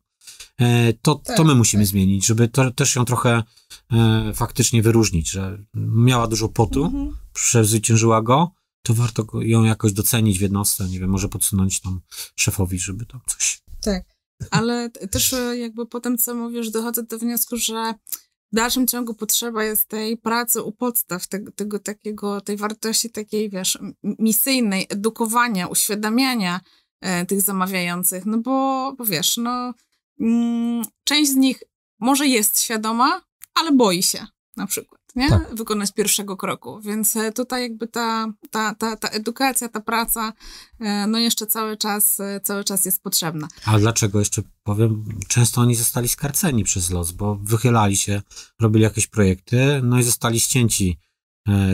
E, 0.60 0.94
to, 0.94 1.16
to 1.16 1.34
Tak, 1.36 1.46
my 1.46 1.56
musimy 1.56 1.84
tak. 1.84 1.88
zmienić, 1.90 2.26
żeby 2.26 2.48
to, 2.48 2.72
też 2.72 2.96
ją 2.96 3.06
trochę 3.06 3.44
e, 3.94 4.32
faktycznie 4.36 4.82
wyróżnić, 4.82 5.30
że 5.30 5.58
miała 5.76 6.28
dużo 6.28 6.50
potu, 6.50 6.86
Mhm. 6.86 7.18
przezwyciężyła 7.34 8.22
go, 8.22 8.52
to 8.82 8.94
warto 8.94 9.26
ją 9.42 9.64
jakoś 9.64 9.94
docenić 9.94 10.40
w 10.40 10.42
jednostce, 10.42 10.90
nie 10.90 11.00
wiem, 11.00 11.10
może 11.10 11.30
podsunąć 11.30 11.80
tam 11.80 12.02
szefowi, 12.36 12.80
żeby 12.80 13.06
tam 13.06 13.22
coś... 13.28 13.62
Tak, 13.82 14.04
ale 14.52 14.90
też 14.90 15.34
e, 15.34 15.58
jakby 15.58 15.86
po 15.86 16.00
tym, 16.00 16.18
co 16.18 16.36
mówisz, 16.36 16.70
dochodzę 16.72 17.04
do 17.04 17.20
wniosku, 17.20 17.58
że 17.58 17.94
w 18.54 18.56
dalszym 18.56 18.88
ciągu 18.88 19.14
potrzeba 19.14 19.64
jest 19.64 19.86
tej 19.88 20.18
pracy 20.18 20.62
u 20.62 20.72
podstaw, 20.72 21.28
tego, 21.28 21.52
tego 21.52 21.80
takiego, 21.80 22.42
tej 22.42 22.58
wartości 22.58 23.10
takiej, 23.10 23.50
wiesz, 23.50 23.80
misyjnej, 24.04 24.88
edukowania, 24.90 25.68
uświadamiania 25.68 26.60
e, 27.02 27.26
tych 27.26 27.42
zamawiających, 27.42 28.26
no 28.26 28.38
bo, 28.38 28.94
bo 28.98 29.06
wiesz, 29.06 29.38
no 29.38 29.74
mm, 30.20 30.86
część 31.04 31.32
z 31.32 31.36
nich 31.36 31.64
może 32.00 32.28
jest 32.28 32.62
świadoma, 32.62 33.22
ale 33.54 33.72
boi 33.72 34.04
się 34.04 34.28
na 34.58 34.68
przykład, 34.68 35.02
nie? 35.16 35.30
Tak. 35.30 35.56
Wykonać 35.56 35.92
pierwszego 35.92 36.38
kroku, 36.38 36.82
więc 36.82 37.16
e, 37.16 37.32
tutaj 37.32 37.62
jakby 37.62 37.88
ta, 37.88 38.34
ta, 38.52 38.76
ta, 38.76 38.98
ta 38.98 39.08
edukacja, 39.08 39.70
ta 39.70 39.82
praca, 39.82 40.34
e, 40.80 41.08
no 41.08 41.18
jeszcze 41.18 41.48
cały 41.48 41.78
czas, 41.78 42.20
e, 42.20 42.40
cały 42.44 42.64
czas 42.64 42.86
jest 42.86 43.04
potrzebna. 43.04 43.48
A 43.66 43.80
dlaczego 43.80 44.20
jeszcze 44.20 44.42
powiem? 44.64 45.06
Często 45.28 45.62
oni 45.62 45.76
zostali 45.76 46.10
skarceni 46.10 46.64
przez 46.64 46.90
los, 46.90 47.12
bo 47.12 47.36
wychylali 47.36 47.98
się, 47.98 48.22
robili 48.62 48.84
jakieś 48.84 49.08
projekty, 49.08 49.82
no 49.84 50.00
i 50.00 50.04
zostali 50.04 50.40
ścięci 50.40 51.00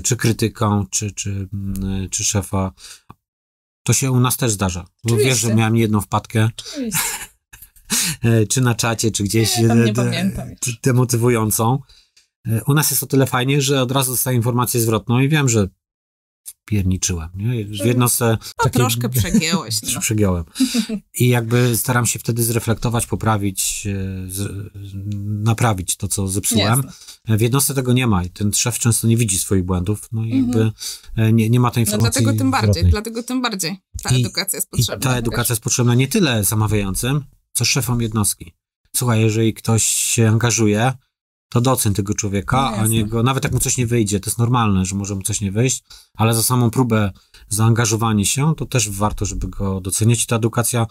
czy 0.04 0.16
krytyką, 0.16 0.86
czy, 0.90 1.12
czy, 1.12 1.48
mm, 1.54 2.10
czy 2.10 2.24
szefa. 2.24 2.72
To 3.84 3.94
się 3.94 4.12
u 4.12 4.20
nas 4.20 4.38
też 4.38 4.52
zdarza. 4.52 4.86
Bo 5.04 5.18
wiesz, 5.18 5.40
że 5.40 5.56
miałem 5.56 5.76
jedną 5.76 6.02
wpadkę, 6.02 6.50
czy 8.50 8.62
na 8.62 8.76
czacie, 8.76 9.12
czy 9.12 9.24
gdzieś 9.24 9.58
Nie, 9.58 9.64
nie 9.64 9.94
pamiętam 9.94 10.48
demotywującą. 10.84 11.80
U 12.68 12.74
nas 12.74 12.92
jest 12.92 13.04
o 13.04 13.08
tyle 13.08 13.26
fajnie, 13.26 13.62
że 13.62 13.82
od 13.82 13.92
razu 13.92 14.12
dostaję 14.12 14.38
informację 14.38 14.82
zwrotną 14.82 15.20
i 15.20 15.30
wiem, 15.30 15.50
że 15.50 15.68
pierniczyłem. 16.66 17.30
Nie? 17.36 17.66
W 17.66 17.86
jednostce 17.86 18.26
No 18.42 18.64
takie- 18.64 18.80
troszkę 18.80 19.10
przegięłeś. 19.20 19.82
No. 19.96 20.02
przegiąłem. 20.02 20.44
I 21.20 21.28
jakby 21.30 21.78
staram 21.78 22.06
się 22.06 22.20
wtedy 22.20 22.44
zreflektować, 22.44 23.06
poprawić, 23.08 23.88
e, 23.88 23.92
z, 24.32 24.72
naprawić 25.44 25.96
to, 25.98 26.08
co 26.08 26.28
zepsułem. 26.28 26.84
Jasne. 26.86 27.38
W 27.38 27.42
jednostce 27.42 27.74
tego 27.74 27.94
nie 27.94 28.08
ma 28.08 28.24
i 28.24 28.30
ten 28.30 28.54
szef 28.54 28.80
często 28.80 29.08
nie 29.08 29.18
widzi 29.18 29.40
swoich 29.40 29.64
błędów, 29.64 30.08
no 30.12 30.26
i 30.26 30.32
Mhm. 30.34 30.48
jakby 30.48 30.72
e, 31.22 31.34
nie, 31.34 31.50
nie 31.50 31.60
ma 31.60 31.72
tej 31.72 31.84
No 31.84 31.88
informacji 31.88 32.22
dlatego 32.22 32.40
tym 32.40 32.52
bardziej, 32.52 32.72
zwrotnej. 32.74 32.92
dlatego 32.92 33.24
tym 33.24 33.42
bardziej 33.42 33.78
ta 34.04 34.10
I- 34.16 34.20
edukacja 34.22 34.58
jest 34.58 34.68
I 34.68 34.78
potrzebna. 34.78 35.12
ta 35.12 35.18
edukacja 35.18 35.54
jest 35.54 35.64
potrzebna 35.64 35.96
nie 35.96 36.08
tyle 36.08 36.44
zamawiającym, 36.44 37.24
co 37.54 37.66
szefom 37.66 38.02
jednostki. 38.02 38.54
Słuchaj, 38.96 39.22
jeżeli 39.22 39.54
ktoś 39.54 39.84
się 39.84 40.30
angażuje, 40.30 40.94
to 41.50 41.62
doceń 41.62 41.94
tego 41.94 42.14
człowieka, 42.14 42.72
No 42.72 42.78
a 42.78 42.88
nie 42.88 43.06
go, 43.06 43.24
nawet 43.24 43.44
jak 43.44 43.54
mu 43.54 43.60
coś 43.60 43.78
nie 43.78 43.88
wyjdzie, 43.88 44.20
to 44.20 44.30
jest 44.30 44.38
normalne, 44.38 44.86
że 44.86 44.96
może 44.96 45.16
mu 45.16 45.22
coś 45.22 45.42
nie 45.42 45.52
wyjść, 45.52 45.84
ale 46.16 46.34
za 46.34 46.44
samą 46.44 46.70
próbę 46.70 47.12
zaangażowanie 47.50 48.26
się, 48.26 48.56
to 48.56 48.66
też 48.66 48.90
warto, 48.90 49.26
żeby 49.26 49.48
go 49.48 49.82
doceniać. 49.82 50.24
I 50.24 50.28
ta 50.28 50.36
edukacja 50.36 50.86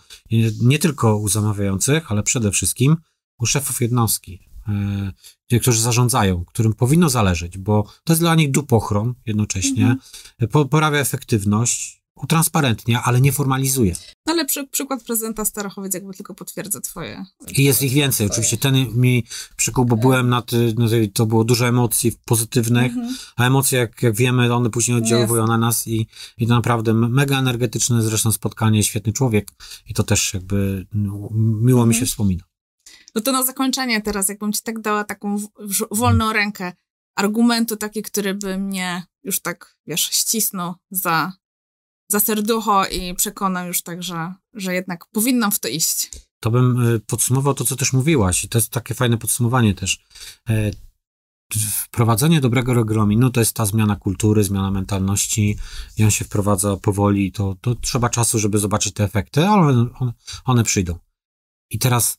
nie, 0.62 0.78
tylko 0.78 1.16
u 1.16 1.28
zamawiających, 1.28 2.12
ale 2.12 2.22
przede 2.22 2.50
wszystkim 2.50 2.96
u 3.38 3.46
szefów 3.46 3.80
jednostki, 3.80 4.48
e, 4.68 5.12
ci, 5.50 5.60
którzy 5.60 5.80
zarządzają, 5.82 6.44
którym 6.44 6.74
powinno 6.74 7.08
zależeć, 7.08 7.58
bo 7.58 7.82
to 8.04 8.12
jest 8.12 8.22
dla 8.22 8.34
nich 8.34 8.50
dupochron 8.50 9.14
jednocześnie, 9.26 9.82
Mhm. 9.82 9.98
po, 10.50 10.64
poprawia 10.64 10.98
efektywność, 10.98 11.97
utransparentnia, 12.22 13.02
ale 13.04 13.20
nie 13.20 13.33
formalizuje. 13.33 13.94
No 14.26 14.33
ale 14.33 14.44
przy, 14.44 14.66
przykład 14.66 15.02
prezydenta 15.02 15.44
Starachowiec 15.44 15.94
jakby 15.94 16.14
tylko 16.14 16.35
potwierdza 16.35 16.81
twoje... 16.81 17.24
I 17.52 17.64
jest 17.64 17.83
ich 17.83 17.92
więcej. 17.92 18.26
Oczywiście 18.26 18.57
ten 18.57 18.74
mi 19.00 19.24
przykuł, 19.57 19.85
bo 19.85 19.96
byłem 19.96 20.28
na, 20.28 20.42
ty, 20.42 20.74
na 20.78 20.88
tej, 20.88 21.11
to 21.12 21.26
było 21.26 21.44
dużo 21.44 21.68
emocji 21.68 22.12
pozytywnych, 22.24 22.92
Mhm. 22.92 23.16
a 23.37 23.44
emocje, 23.46 23.78
jak, 23.78 24.02
jak 24.02 24.16
wiemy, 24.16 24.54
one 24.54 24.70
później 24.70 24.96
oddziałują 24.98 25.46
na 25.46 25.59
nas 25.59 25.87
i, 25.87 26.07
i 26.38 26.46
to 26.46 26.54
naprawdę 26.54 26.94
mega 26.94 27.38
energetyczne 27.38 28.02
zresztą 28.02 28.33
spotkanie, 28.33 28.83
świetny 28.85 29.12
człowiek 29.12 29.48
i 29.87 29.94
to 29.94 30.02
też 30.02 30.35
jakby 30.35 30.87
no, 30.92 31.28
miło 31.61 31.87
mi 31.87 31.94
się 31.94 31.98
Mhm. 31.98 32.07
wspomina. 32.07 32.44
No 33.14 33.20
to 33.20 33.33
na 33.33 33.42
zakończenie 33.42 34.00
teraz, 34.02 34.28
jakbym 34.28 34.52
ci 34.52 34.62
tak 34.62 34.81
dała 34.81 35.04
taką 35.04 35.38
w- 35.38 35.48
w- 35.59 35.88
wolną 35.98 36.33
rękę 36.33 36.72
argumentu 37.16 37.76
taki, 37.76 38.02
który 38.02 38.35
by 38.35 38.59
mnie 38.59 39.02
już 39.24 39.40
tak, 39.40 39.76
wiesz, 39.87 40.00
ścisnął 40.12 40.74
za, 40.90 41.33
za 42.08 42.20
serducho 42.20 42.86
i 42.86 43.14
przekonał 43.14 43.66
już 43.66 43.82
tak, 43.82 44.02
że, 44.02 44.34
że 44.54 44.74
jednak 44.74 45.06
powinnam 45.06 45.52
w 45.52 45.58
to 45.58 45.68
iść. 45.68 46.10
To 46.40 46.50
bym 46.50 46.86
y, 46.86 47.00
podsumował 47.00 47.54
to, 47.54 47.64
co 47.64 47.76
też 47.76 47.92
mówiłaś 47.92 48.44
i 48.44 48.48
to 48.48 48.58
jest 48.58 48.70
takie 48.70 48.94
fajne 48.94 49.18
podsumowanie 49.18 49.74
też. 49.74 50.04
E, 50.48 50.70
Wprowadzenie 51.72 52.40
dobrego 52.40 52.74
regulaminu 52.74 53.30
to 53.30 53.40
jest 53.40 53.56
ta 53.56 53.66
zmiana 53.66 53.96
kultury, 53.96 54.44
zmiana 54.44 54.70
mentalności 54.70 55.58
i 55.96 56.04
on 56.04 56.10
się 56.10 56.24
wprowadza 56.24 56.76
powoli, 56.76 57.32
to, 57.32 57.56
to 57.60 57.74
trzeba 57.74 58.08
czasu, 58.08 58.38
żeby 58.38 58.58
zobaczyć 58.58 58.94
te 58.94 59.04
efekty, 59.04 59.46
ale 59.46 59.90
one, 60.00 60.12
one 60.44 60.64
przyjdą. 60.64 60.98
I 61.70 61.78
teraz 61.78 62.18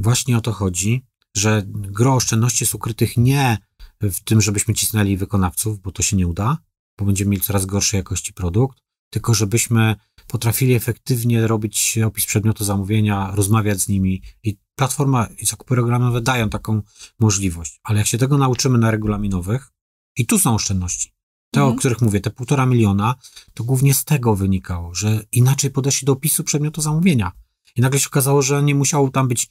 właśnie 0.00 0.36
o 0.36 0.40
to 0.40 0.52
chodzi, 0.52 1.06
że 1.36 1.62
gro 1.66 2.14
oszczędności 2.14 2.64
jest 2.64 2.74
ukrytych 2.74 3.16
nie 3.16 3.58
w 4.00 4.20
tym, 4.20 4.40
żebyśmy 4.40 4.74
cisnęli 4.74 5.16
wykonawców, 5.16 5.80
bo 5.80 5.92
to 5.92 6.02
się 6.02 6.16
nie 6.16 6.26
uda, 6.26 6.58
bo 6.98 7.04
będziemy 7.04 7.30
mieli 7.30 7.42
coraz 7.42 7.66
gorszej 7.66 7.98
jakości 7.98 8.32
produkt, 8.32 8.78
tylko 9.10 9.34
żebyśmy 9.34 9.96
potrafili 10.26 10.74
efektywnie 10.74 11.46
robić 11.46 11.98
opis 12.06 12.26
przedmiotu 12.26 12.64
zamówienia, 12.64 13.30
rozmawiać 13.34 13.80
z 13.80 13.88
nimi 13.88 14.22
i 14.42 14.58
platforma 14.74 15.26
i 15.38 15.46
zakupy 15.46 15.74
regulaminowe 15.74 16.20
dają 16.20 16.50
taką 16.50 16.82
możliwość. 17.20 17.80
Ale 17.84 17.98
jak 17.98 18.06
się 18.06 18.18
tego 18.18 18.38
nauczymy 18.38 18.78
na 18.78 18.90
regulaminowych, 18.90 19.72
i 20.16 20.26
tu 20.26 20.38
są 20.38 20.54
oszczędności, 20.54 21.14
te, 21.50 21.60
Mhm. 21.60 21.74
o 21.74 21.78
których 21.78 22.00
mówię, 22.00 22.20
te 22.20 22.30
półtora 22.30 22.66
miliona, 22.66 23.14
to 23.54 23.64
głównie 23.64 23.94
z 23.94 24.04
tego 24.04 24.36
wynikało, 24.36 24.94
że 24.94 25.22
inaczej 25.32 25.70
podeszli 25.70 26.06
do 26.06 26.12
opisu 26.12 26.44
przedmiotu 26.44 26.80
zamówienia. 26.80 27.32
I 27.76 27.80
nagle 27.80 28.00
się 28.00 28.06
okazało, 28.06 28.42
że 28.42 28.62
nie 28.62 28.74
musiało 28.74 29.10
tam 29.10 29.28
być 29.28 29.48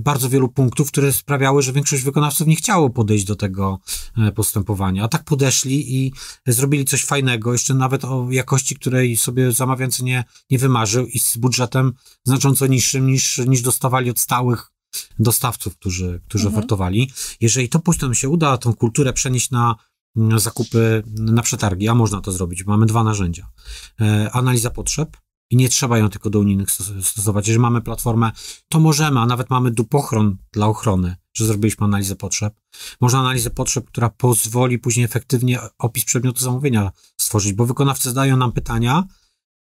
bardzo 0.00 0.28
wielu 0.28 0.48
punktów, 0.48 0.88
które 0.88 1.12
sprawiały, 1.12 1.62
że 1.62 1.72
większość 1.72 2.02
wykonawców 2.02 2.46
nie 2.46 2.56
chciało 2.56 2.90
podejść 2.90 3.24
do 3.24 3.36
tego 3.36 3.80
e, 4.16 4.32
postępowania. 4.32 5.04
A 5.04 5.08
tak 5.08 5.24
podeszli 5.24 5.96
i 5.96 6.12
zrobili 6.46 6.84
coś 6.84 7.04
fajnego, 7.04 7.52
jeszcze 7.52 7.74
nawet 7.74 8.04
o 8.04 8.26
jakości, 8.30 8.74
której 8.74 9.16
sobie 9.16 9.52
zamawiający 9.52 10.04
nie, 10.04 10.24
nie 10.50 10.58
wymarzył 10.58 11.06
i 11.06 11.18
z 11.18 11.36
budżetem 11.36 11.92
znacząco 12.24 12.66
niższym 12.66 13.06
niż, 13.06 13.38
niż 13.38 13.62
dostawali 13.62 14.10
od 14.10 14.18
stałych 14.18 14.72
dostawców, 15.18 15.76
którzy, 15.76 16.20
którzy 16.28 16.46
Mhm. 16.46 16.58
ofertowali. 16.58 17.12
Jeżeli 17.40 17.68
to 17.68 17.80
później 17.80 18.14
się 18.14 18.28
uda, 18.28 18.58
tą 18.58 18.74
kulturę 18.74 19.12
przenieść 19.12 19.50
na 19.50 19.74
zakupy 20.36 21.02
na 21.06 21.42
przetargi, 21.42 21.88
a 21.88 21.94
można 21.94 22.20
to 22.20 22.32
zrobić, 22.32 22.64
mamy 22.66 22.86
dwa 22.86 23.04
narzędzia. 23.04 23.50
E, 24.00 24.30
analiza 24.32 24.70
potrzeb 24.70 25.16
i 25.50 25.56
nie 25.56 25.68
trzeba 25.68 25.98
ją 25.98 26.10
tylko 26.10 26.30
do 26.30 26.38
unijnych 26.38 26.68
stos- 26.68 27.02
stosować. 27.02 27.48
Jeżeli 27.48 27.62
mamy 27.62 27.80
platformę, 27.80 28.32
to 28.68 28.80
możemy, 28.80 29.20
a 29.20 29.26
nawet 29.26 29.50
mamy 29.50 29.70
dupochron 29.70 30.36
dla 30.52 30.66
ochrony, 30.66 31.16
że 31.36 31.46
zrobiliśmy 31.46 31.84
analizę 31.84 32.16
potrzeb. 32.16 32.60
Można 33.00 33.20
analizę 33.20 33.50
potrzeb, 33.50 33.86
która 33.86 34.10
pozwoli 34.10 34.78
później 34.78 35.04
efektywnie 35.04 35.60
opis 35.78 36.04
przedmiotu 36.04 36.40
zamówienia 36.40 36.90
stworzyć, 37.20 37.52
bo 37.52 37.66
wykonawcy 37.66 38.08
zadają 38.08 38.36
nam 38.36 38.52
pytania 38.52 39.04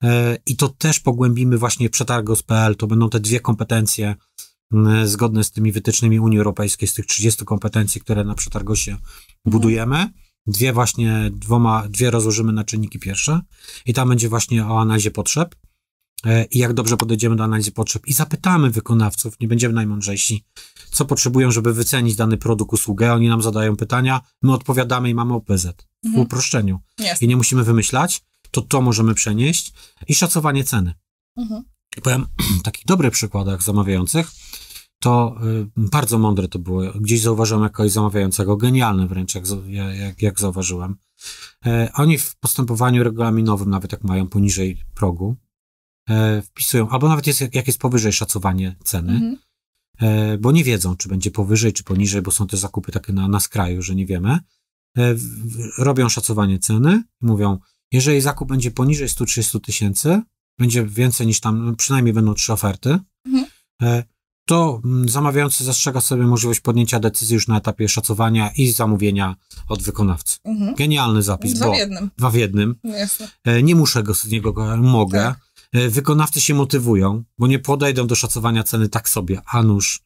e, 0.04 0.38
i 0.45 0.56
to 0.56 0.69
też 0.69 0.99
pogłębimy 0.99 1.58
właśnie 1.58 1.89
przetargos.pl, 1.89 2.75
to 2.75 2.88
będą 2.88 3.10
te 3.10 3.19
dwie 3.19 3.39
kompetencje 3.39 4.15
zgodne 5.04 5.43
z 5.43 5.52
tymi 5.52 5.71
wytycznymi 5.71 6.19
Unii 6.19 6.38
Europejskiej, 6.38 6.88
z 6.88 6.93
tych 6.93 7.06
30 7.06 7.45
kompetencji, 7.45 8.02
które 8.02 8.23
na 8.23 8.36
przetargosie 8.36 8.97
budujemy. 9.45 10.10
Dwie 10.47 10.73
właśnie, 10.73 11.30
dwoma, 11.34 11.88
dwie 11.89 12.12
rozłożymy 12.12 12.54
na 12.54 12.63
czynniki 12.63 12.99
pierwsze 12.99 13.41
i 13.86 13.93
tam 13.93 14.10
będzie 14.10 14.30
właśnie 14.30 14.65
o 14.65 14.82
analizie 14.82 15.12
potrzeb 15.12 15.56
i 16.51 16.60
jak 16.60 16.73
dobrze 16.73 16.97
podejdziemy 16.97 17.36
do 17.36 17.43
analizy 17.43 17.71
potrzeb 17.71 18.08
i 18.08 18.13
zapytamy 18.13 18.69
wykonawców, 18.71 19.39
nie 19.39 19.47
będziemy 19.47 19.73
najmądrzejsi, 19.73 20.43
co 20.91 21.05
potrzebują, 21.05 21.51
żeby 21.51 21.73
wycenić 21.73 22.15
dany 22.15 22.38
produkt, 22.38 22.73
usługę. 22.73 23.13
Oni 23.13 23.27
nam 23.27 23.41
zadają 23.41 23.75
pytania, 23.75 24.21
my 24.41 24.53
odpowiadamy 24.53 25.10
i 25.10 25.15
mamy 25.15 25.34
OPZ 25.34 25.65
w 26.03 26.05
Mhm. 26.05 26.23
uproszczeniu. 26.23 26.79
Jasne. 26.99 27.25
I 27.25 27.29
nie 27.29 27.38
musimy 27.38 27.63
wymyślać, 27.63 28.21
to 28.51 28.62
to 28.62 28.82
możemy 28.82 29.13
przenieść 29.13 29.73
i 30.08 30.15
szacowanie 30.15 30.63
ceny. 30.63 30.93
Mhm. 31.38 31.63
Powiem 32.03 32.25
w 32.60 32.62
takich 32.62 32.86
dobrych 32.86 33.13
przykładach 33.13 33.63
zamawiających, 33.63 34.32
to 35.01 35.36
y, 35.43 35.67
bardzo 35.77 36.19
mądre 36.19 36.47
to 36.47 36.60
było. 36.60 36.82
Gdzieś 36.95 37.21
zauważyłem 37.21 37.63
jakoś 37.63 37.91
zamawiającego, 37.91 38.58
genialne 38.58 39.08
wręcz, 39.08 39.35
jak, 39.35 39.43
jak, 40.00 40.21
jak 40.21 40.39
zauważyłem. 40.39 40.96
E, 41.65 41.89
oni 41.93 42.17
w 42.17 42.35
postępowaniu 42.35 43.04
regulaminowym, 43.04 43.69
nawet 43.69 43.91
jak 43.91 44.04
mają 44.04 44.27
poniżej 44.27 44.77
progu, 44.93 45.35
e, 46.10 46.41
wpisują, 46.41 46.89
albo 46.89 47.10
nawet 47.10 47.27
jest, 47.27 47.41
jak, 47.55 47.67
jest 47.67 47.79
powyżej 47.79 48.13
szacowanie 48.13 48.75
ceny, 48.83 49.13
Mhm. 49.13 49.37
e, 50.01 50.37
bo 50.37 50.51
nie 50.51 50.63
wiedzą, 50.63 50.95
czy 50.97 51.10
będzie 51.10 51.31
powyżej, 51.31 51.73
czy 51.73 51.83
poniżej, 51.83 52.21
bo 52.21 52.31
są 52.31 52.47
te 52.47 52.57
zakupy 52.57 52.91
takie 52.91 53.13
na, 53.13 53.27
na 53.27 53.39
skraju, 53.39 53.81
że 53.81 53.95
nie 53.95 54.05
wiemy. 54.05 54.39
E, 54.97 55.13
w- 55.13 55.77
robią 55.77 56.10
szacowanie 56.10 56.60
ceny, 56.60 57.03
mówią, 57.21 57.57
jeżeli 57.91 58.21
zakup 58.21 58.49
będzie 58.49 58.71
poniżej 58.71 59.10
130 59.10 59.60
tysięcy, 59.62 60.21
będzie 60.60 60.85
więcej 60.85 61.27
niż 61.27 61.39
tam, 61.39 61.65
no 61.65 61.75
przynajmniej 61.75 62.13
będą 62.13 62.33
trzy 62.33 62.53
oferty, 62.53 62.99
Mhm. 63.25 63.45
to 64.47 64.81
mm, 64.85 65.10
zamawiający 65.10 65.63
zastrzega 65.63 66.01
sobie 66.01 66.23
możliwość 66.23 66.60
podjęcia 66.60 66.99
decyzji 66.99 67.33
już 67.33 67.47
na 67.47 67.57
etapie 67.57 67.89
szacowania 67.89 68.51
i 68.57 68.71
zamówienia 68.71 69.35
od 69.67 69.83
wykonawcy. 69.83 70.37
Mhm. 70.43 70.75
Genialny 70.75 71.21
zapis, 71.23 71.53
Dwa 71.53 71.65
bo 71.65 71.73
w 71.73 71.77
jednym. 71.77 72.10
dwa 72.17 72.29
w 72.29 72.35
jednym. 72.35 72.75
Jasne. 72.83 73.27
E, 73.45 73.63
Nie 73.63 73.75
muszę 73.75 74.03
go 74.03 74.13
z 74.13 74.27
niego, 74.27 74.77
mogę. 74.77 75.19
Tak. 75.19 75.39
E, 75.73 75.89
Wykonawcy 75.89 76.41
się 76.41 76.53
motywują, 76.53 77.23
bo 77.37 77.47
nie 77.47 77.59
podejdą 77.59 78.07
do 78.07 78.15
szacowania 78.15 78.63
ceny 78.63 78.89
tak 78.89 79.09
sobie, 79.09 79.41
a 79.45 79.63
nuż. 79.63 80.01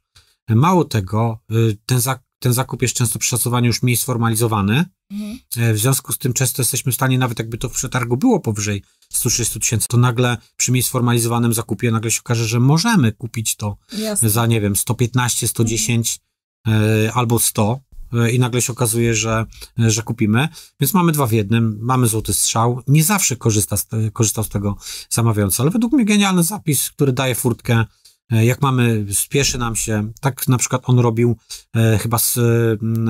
E, 0.47 0.55
Mało 0.55 0.86
tego, 0.86 1.39
e, 1.51 1.53
ten, 1.86 2.01
za, 2.01 2.20
ten 2.39 2.53
zakup 2.53 2.82
jest 2.82 2.93
często 2.93 3.20
przy 3.20 3.30
szacowaniu 3.30 3.68
już 3.68 3.84
mniej 3.84 3.97
sformalizowany. 3.97 4.86
Mhm. 5.11 5.39
W 5.76 5.78
związku 5.78 6.14
z 6.14 6.18
tym 6.18 6.34
często 6.34 6.61
jesteśmy 6.61 6.91
w 6.91 6.95
stanie, 6.95 7.18
nawet 7.18 7.39
jakby 7.39 7.57
to 7.57 7.70
w 7.70 7.74
przetargu 7.74 8.18
było 8.18 8.39
powyżej 8.39 8.84
130 9.09 9.59
tysięcy, 9.59 9.88
to 9.88 9.97
nagle 9.97 10.38
przy 10.57 10.72
mniej 10.72 10.84
sformalizowanym 10.84 11.53
zakupie 11.53 11.91
nagle 11.91 12.11
się 12.11 12.20
okaże, 12.20 12.45
że 12.47 12.59
możemy 12.59 13.11
kupić 13.11 13.55
to 13.55 13.78
Jasne. 13.97 14.30
za, 14.30 14.45
nie 14.45 14.61
wiem, 14.61 14.76
115, 14.76 15.47
110 15.47 16.20
e, 16.68 17.14
albo 17.14 17.39
100 17.39 17.80
e, 17.91 17.93
i 18.34 18.39
nagle 18.39 18.61
się 18.61 18.74
okazuje, 18.74 19.16
że, 19.16 19.45
że 19.78 20.03
kupimy. 20.03 20.47
Więc 20.80 20.93
mamy 20.93 21.11
dwa 21.11 21.28
w 21.28 21.32
jednym, 21.32 21.78
mamy 21.82 22.07
złoty 22.07 22.34
strzał. 22.34 22.82
Nie 22.88 23.03
zawsze 23.03 23.36
korzysta 23.36 23.78
z, 23.78 23.88
korzystał 24.14 24.43
z 24.43 24.49
tego 24.49 24.76
zamawiający, 25.09 25.61
ale 25.61 25.72
według 25.72 25.93
mnie 25.93 26.05
genialny 26.05 26.43
zapis, 26.43 26.91
który 26.91 27.14
daje 27.14 27.36
furtkę. 27.36 27.86
E, 28.32 28.45
Jak 28.45 28.61
mamy, 28.61 29.05
spieszy 29.14 29.57
nam 29.57 29.76
się, 29.76 30.11
tak 30.22 30.47
na 30.47 30.57
przykład 30.57 30.82
on 30.86 30.99
robił 30.99 31.38
e, 31.76 31.97
chyba 31.97 32.18
z, 32.18 32.38
mm, 32.38 33.09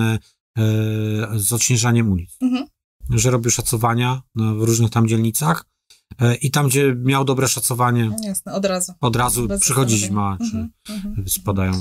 e, 0.58 1.40
z 1.40 1.54
odśnieżaniem 1.54 2.12
ulic, 2.12 2.38
Mhm. 2.42 2.66
że 3.10 3.32
robił 3.32 3.52
szacowania 3.52 4.22
no, 4.36 4.56
w 4.56 4.64
różnych 4.64 4.90
tam 4.92 5.08
dzielnicach 5.08 5.66
e, 6.22 6.36
i 6.36 6.52
tam, 6.52 6.68
gdzie 6.68 6.96
miał 6.96 7.26
dobre 7.26 7.48
szacowanie, 7.48 8.12
Jasne, 8.24 8.54
od 8.54 8.66
razu. 8.66 8.94
od 9.02 9.16
razu 9.16 9.48
Bez 9.48 9.62
przychodzi 9.62 10.00
zastanowienia. 10.00 10.38
zima, 10.40 10.50
czy 10.52 10.58
Mhm. 10.90 11.08
Mhm. 11.08 11.30
spadają 11.30 11.72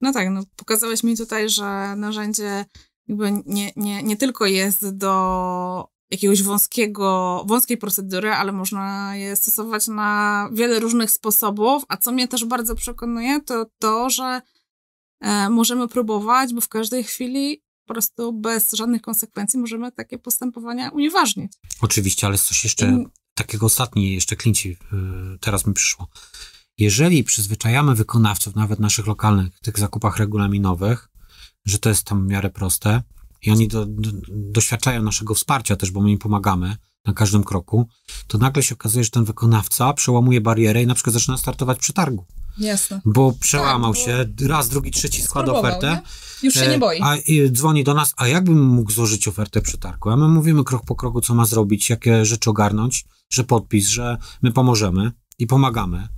No 0.00 0.12
tak, 0.12 0.30
no 0.30 0.42
pokazałeś 0.56 1.02
mi 1.02 1.16
tutaj, 1.16 1.48
że 1.48 1.96
narzędzie 1.96 2.64
jakby 3.08 3.32
nie, 3.46 3.72
nie, 3.76 4.02
nie 4.02 4.16
tylko 4.16 4.46
jest 4.46 4.96
do 4.96 5.88
jakiegoś 6.10 6.42
wąskiego, 6.42 7.44
wąskiej 7.46 7.76
procedury, 7.76 8.32
ale 8.32 8.52
można 8.52 9.16
je 9.16 9.36
stosować 9.36 9.86
na 9.86 10.48
wiele 10.52 10.80
różnych 10.80 11.10
sposobów, 11.10 11.84
a 11.88 11.96
co 11.96 12.12
mnie 12.12 12.28
też 12.28 12.44
bardzo 12.44 12.74
przekonuje, 12.74 13.40
to 13.40 13.66
to, 13.78 14.10
że 14.10 14.40
e, 15.20 15.50
możemy 15.50 15.88
próbować, 15.88 16.54
bo 16.54 16.60
w 16.60 16.68
każdej 16.68 17.04
chwili 17.04 17.62
po 17.86 17.94
prostu 17.94 18.32
bez 18.32 18.72
żadnych 18.72 19.02
konsekwencji 19.02 19.58
możemy 19.58 19.92
takie 19.92 20.18
postępowania 20.18 20.90
unieważnić. 20.90 21.52
Oczywiście, 21.80 22.26
ale 22.26 22.34
jest 22.34 22.44
coś 22.46 22.64
jeszcze 22.64 22.86
Mm. 22.86 23.10
takiego 23.34 23.66
ostatni, 23.66 24.14
jeszcze 24.14 24.36
klinci, 24.36 24.68
yy, 24.68 25.38
teraz 25.40 25.66
mi 25.66 25.74
przyszło. 25.74 26.08
Jeżeli 26.78 27.24
przyzwyczajamy 27.24 27.94
wykonawców, 27.94 28.54
nawet 28.54 28.80
naszych 28.80 29.06
lokalnych, 29.06 29.54
w 29.54 29.60
tych 29.60 29.78
zakupach 29.78 30.16
regulaminowych, 30.16 31.08
że 31.64 31.78
to 31.78 31.88
jest 31.88 32.04
tam 32.04 32.24
w 32.26 32.30
miarę 32.30 32.50
proste 32.50 33.02
i 33.42 33.50
oni 33.50 33.68
do, 33.68 33.86
do, 33.86 34.10
doświadczają 34.28 35.02
naszego 35.02 35.34
wsparcia 35.34 35.76
też, 35.76 35.90
bo 35.90 36.00
my 36.00 36.10
im 36.10 36.18
pomagamy 36.18 36.76
na 37.04 37.12
każdym 37.12 37.44
kroku, 37.44 37.88
to 38.26 38.38
nagle 38.38 38.62
się 38.62 38.74
okazuje, 38.74 39.04
że 39.04 39.10
ten 39.10 39.24
wykonawca 39.24 39.92
przełamuje 39.92 40.40
barierę 40.40 40.82
i 40.82 40.86
na 40.86 40.94
przykład 40.94 41.14
zaczyna 41.14 41.36
startować 41.36 41.78
przy 41.78 41.92
targu, 41.92 42.26
Jasne. 42.58 43.00
bo 43.04 43.32
przełamał 43.40 43.94
Tak, 43.94 44.00
bo- 44.02 44.06
się, 44.06 44.48
raz, 44.48 44.68
drugi, 44.68 44.90
trzeci 44.90 45.22
składa 45.22 45.52
ofertę. 45.52 45.90
nie? 45.90 46.02
Już 46.42 46.54
się 46.54 46.60
E, 46.60 46.70
nie 46.70 46.78
boi. 46.78 47.00
A 47.02 47.16
dzwoni 47.50 47.84
do 47.84 47.94
nas, 47.94 48.14
a 48.16 48.28
jakbym 48.28 48.62
mógł 48.66 48.92
złożyć 48.92 49.28
ofertę 49.28 49.60
przy 49.60 49.78
targu? 49.78 50.10
A 50.10 50.16
my 50.16 50.28
mówimy 50.28 50.64
krok 50.64 50.84
po 50.84 50.94
kroku, 50.96 51.20
co 51.20 51.34
ma 51.34 51.44
zrobić, 51.44 51.90
jakie 51.90 52.24
rzeczy 52.24 52.50
ogarnąć, 52.50 53.04
że 53.30 53.44
podpis, 53.44 53.86
że 53.88 54.16
my 54.42 54.52
pomożemy 54.52 55.12
i 55.38 55.46
pomagamy. 55.46 56.08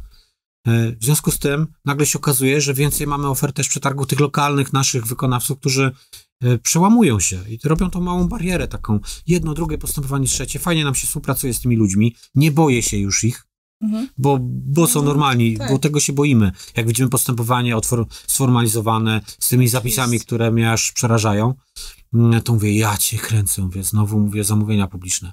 E, 0.68 0.92
W 1.00 1.04
związku 1.04 1.30
z 1.30 1.38
tym 1.38 1.66
nagle 1.84 2.06
się 2.06 2.18
okazuje, 2.18 2.60
że 2.60 2.74
więcej 2.74 3.06
mamy 3.06 3.26
ofert 3.28 3.56
też 3.56 3.68
przy 3.68 3.80
targu 3.80 4.06
tych 4.06 4.20
lokalnych 4.20 4.72
naszych 4.72 5.06
wykonawców, 5.06 5.58
którzy 5.58 5.90
e, 6.42 6.58
przełamują 6.58 7.20
się 7.20 7.40
i 7.48 7.58
robią 7.64 7.90
tą 7.90 8.00
małą 8.00 8.28
barierę 8.28 8.68
taką. 8.68 9.00
Jedno, 9.26 9.54
drugie 9.54 9.78
postępowanie, 9.78 10.26
trzecie. 10.26 10.58
Fajnie 10.58 10.84
nam 10.84 10.94
się 10.94 11.06
współpracuje 11.06 11.54
z 11.54 11.60
tymi 11.60 11.76
ludźmi. 11.76 12.14
Nie 12.34 12.52
boję 12.52 12.82
się 12.82 12.96
już 12.98 13.24
ich, 13.24 13.44
Mhm. 13.82 14.08
bo, 14.18 14.38
bo 14.42 14.86
są 14.86 15.00
Mhm, 15.00 15.06
normalni, 15.06 15.56
tak. 15.58 15.70
bo 15.70 15.78
tego 15.78 16.00
się 16.00 16.12
boimy. 16.12 16.52
Jak 16.76 16.86
widzimy 16.86 17.08
postępowanie 17.08 17.76
otwor- 17.76 18.04
sformalizowane 18.26 19.20
z 19.40 19.48
tymi 19.48 19.68
zapisami, 19.68 20.06
Oczywiście. 20.06 20.26
które 20.26 20.50
mnie 20.50 20.72
aż 20.72 20.92
przerażają, 20.92 21.54
mm, 22.14 22.42
to 22.42 22.52
mówię, 22.52 22.78
ja 22.78 22.96
cię 22.96 23.18
kręcę, 23.18 23.62
mówię, 23.62 23.82
znowu 23.84 24.18
mówię 24.20 24.44
zamówienia 24.44 24.86
publiczne. 24.86 25.32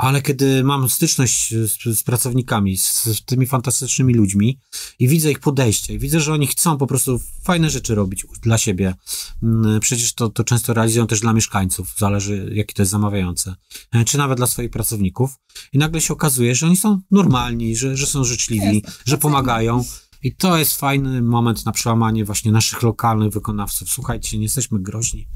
Ale 0.00 0.22
kiedy 0.22 0.64
mam 0.64 0.90
styczność 0.90 1.54
z, 1.54 1.98
z 1.98 2.02
pracownikami, 2.02 2.76
z, 2.76 3.04
z 3.04 3.24
tymi 3.24 3.46
fantastycznymi 3.46 4.14
ludźmi 4.14 4.58
i 4.98 5.08
widzę 5.08 5.30
ich 5.30 5.40
podejście, 5.40 5.94
i 5.94 5.98
widzę, 5.98 6.20
że 6.20 6.32
oni 6.32 6.46
chcą 6.46 6.78
po 6.78 6.86
prostu 6.86 7.20
fajne 7.42 7.70
rzeczy 7.70 7.94
robić 7.94 8.26
dla 8.42 8.58
siebie. 8.58 8.94
Mm, 9.42 9.80
Przecież 9.80 10.12
to, 10.12 10.28
to 10.28 10.44
często 10.44 10.74
realizują 10.74 11.06
też 11.06 11.20
dla 11.20 11.32
mieszkańców, 11.32 11.94
zależy 11.98 12.50
jaki 12.54 12.74
to 12.74 12.82
jest 12.82 12.92
zamawiające, 12.92 13.54
e, 13.92 14.04
czy 14.04 14.18
nawet 14.18 14.38
dla 14.38 14.46
swoich 14.46 14.70
pracowników. 14.70 15.30
I 15.72 15.78
nagle 15.78 16.00
się 16.00 16.14
okazuje, 16.14 16.54
że 16.54 16.66
oni 16.66 16.76
są 16.76 17.00
normalni, 17.10 17.76
że, 17.76 17.96
że 17.96 18.06
są 18.06 18.24
życzliwi, 18.24 18.84
że 19.06 19.18
pomagają. 19.18 19.84
I 20.22 20.36
to 20.36 20.58
jest 20.58 20.76
fajny 20.76 21.22
moment 21.22 21.66
na 21.66 21.72
przełamanie 21.72 22.24
właśnie 22.24 22.52
naszych 22.52 22.82
lokalnych 22.82 23.32
wykonawców. 23.32 23.90
Słuchajcie, 23.90 24.36
nie 24.36 24.42
jesteśmy 24.42 24.82
groźni. 24.82 25.28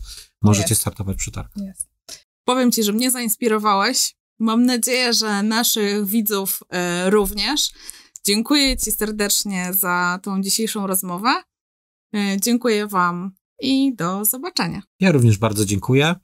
Możecie 0.43 0.69
Jest. 0.71 0.81
startować 0.81 1.17
przy 1.17 1.31
targu. 1.31 1.65
Jest. 1.65 1.89
Powiem 2.45 2.73
ci, 2.73 2.85
że 2.85 2.93
mnie 2.93 3.11
zainspirowałeś. 3.11 4.15
Mam 4.39 4.67
nadzieję, 4.67 5.13
że 5.13 5.43
naszych 5.43 6.07
widzów 6.07 6.63
e, 6.71 7.11
również. 7.11 7.71
Dziękuję 8.25 8.77
ci 8.77 8.93
serdecznie 8.93 9.73
za 9.73 10.19
tą 10.23 10.43
dzisiejszą 10.43 10.87
rozmowę. 10.87 11.43
E, 12.15 12.37
dziękuję 12.41 12.87
wam 12.87 13.31
i 13.61 13.95
do 13.95 14.25
zobaczenia. 14.25 14.83
Ja 15.01 15.13
również 15.13 15.39
bardzo 15.39 15.65
dziękuję. 15.65 16.15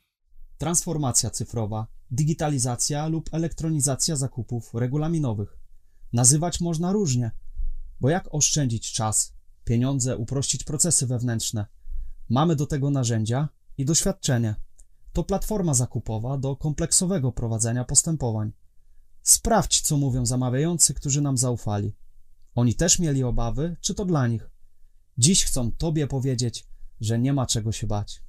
Transformacja 0.59 1.31
cyfrowa, 1.31 1.87
digitalizacja 2.11 3.09
lub 3.09 3.35
elektronizacja 3.35 4.17
zakupów 4.17 4.75
regulaminowych. 4.75 5.59
Nazywać 6.13 6.61
można 6.61 6.93
różnie, 6.93 7.31
bo 8.01 8.09
jak 8.09 8.35
oszczędzić 8.35 8.93
czas, 8.93 9.33
pieniądze, 9.65 10.17
uprościć 10.17 10.65
procesy 10.65 11.07
wewnętrzne? 11.07 11.67
Mamy 12.29 12.57
do 12.57 12.67
tego 12.67 12.91
narzędzia 12.91 13.49
i 13.79 13.85
doświadczenie. 13.85 14.55
To 15.13 15.25
platforma 15.25 15.75
zakupowa 15.75 16.39
do 16.39 16.57
kompleksowego 16.57 17.33
prowadzenia 17.33 17.85
postępowań. 17.85 18.53
Sprawdź, 19.23 19.81
co 19.81 19.97
mówią 19.97 20.27
zamawiający, 20.27 20.95
którzy 20.95 21.21
nam 21.21 21.37
zaufali. 21.37 21.93
Oni 22.55 22.75
też 22.75 22.99
mieli 22.99 23.25
obawy, 23.25 23.77
czy 23.81 23.95
to 23.95 24.05
dla 24.05 24.27
nich. 24.27 24.51
Dziś 25.19 25.45
chcą 25.45 25.73
Tobie 25.73 26.07
powiedzieć, 26.07 26.67
że 27.01 27.19
nie 27.19 27.33
ma 27.33 27.47
czego 27.47 27.73
się 27.73 27.87
bać. 27.87 28.23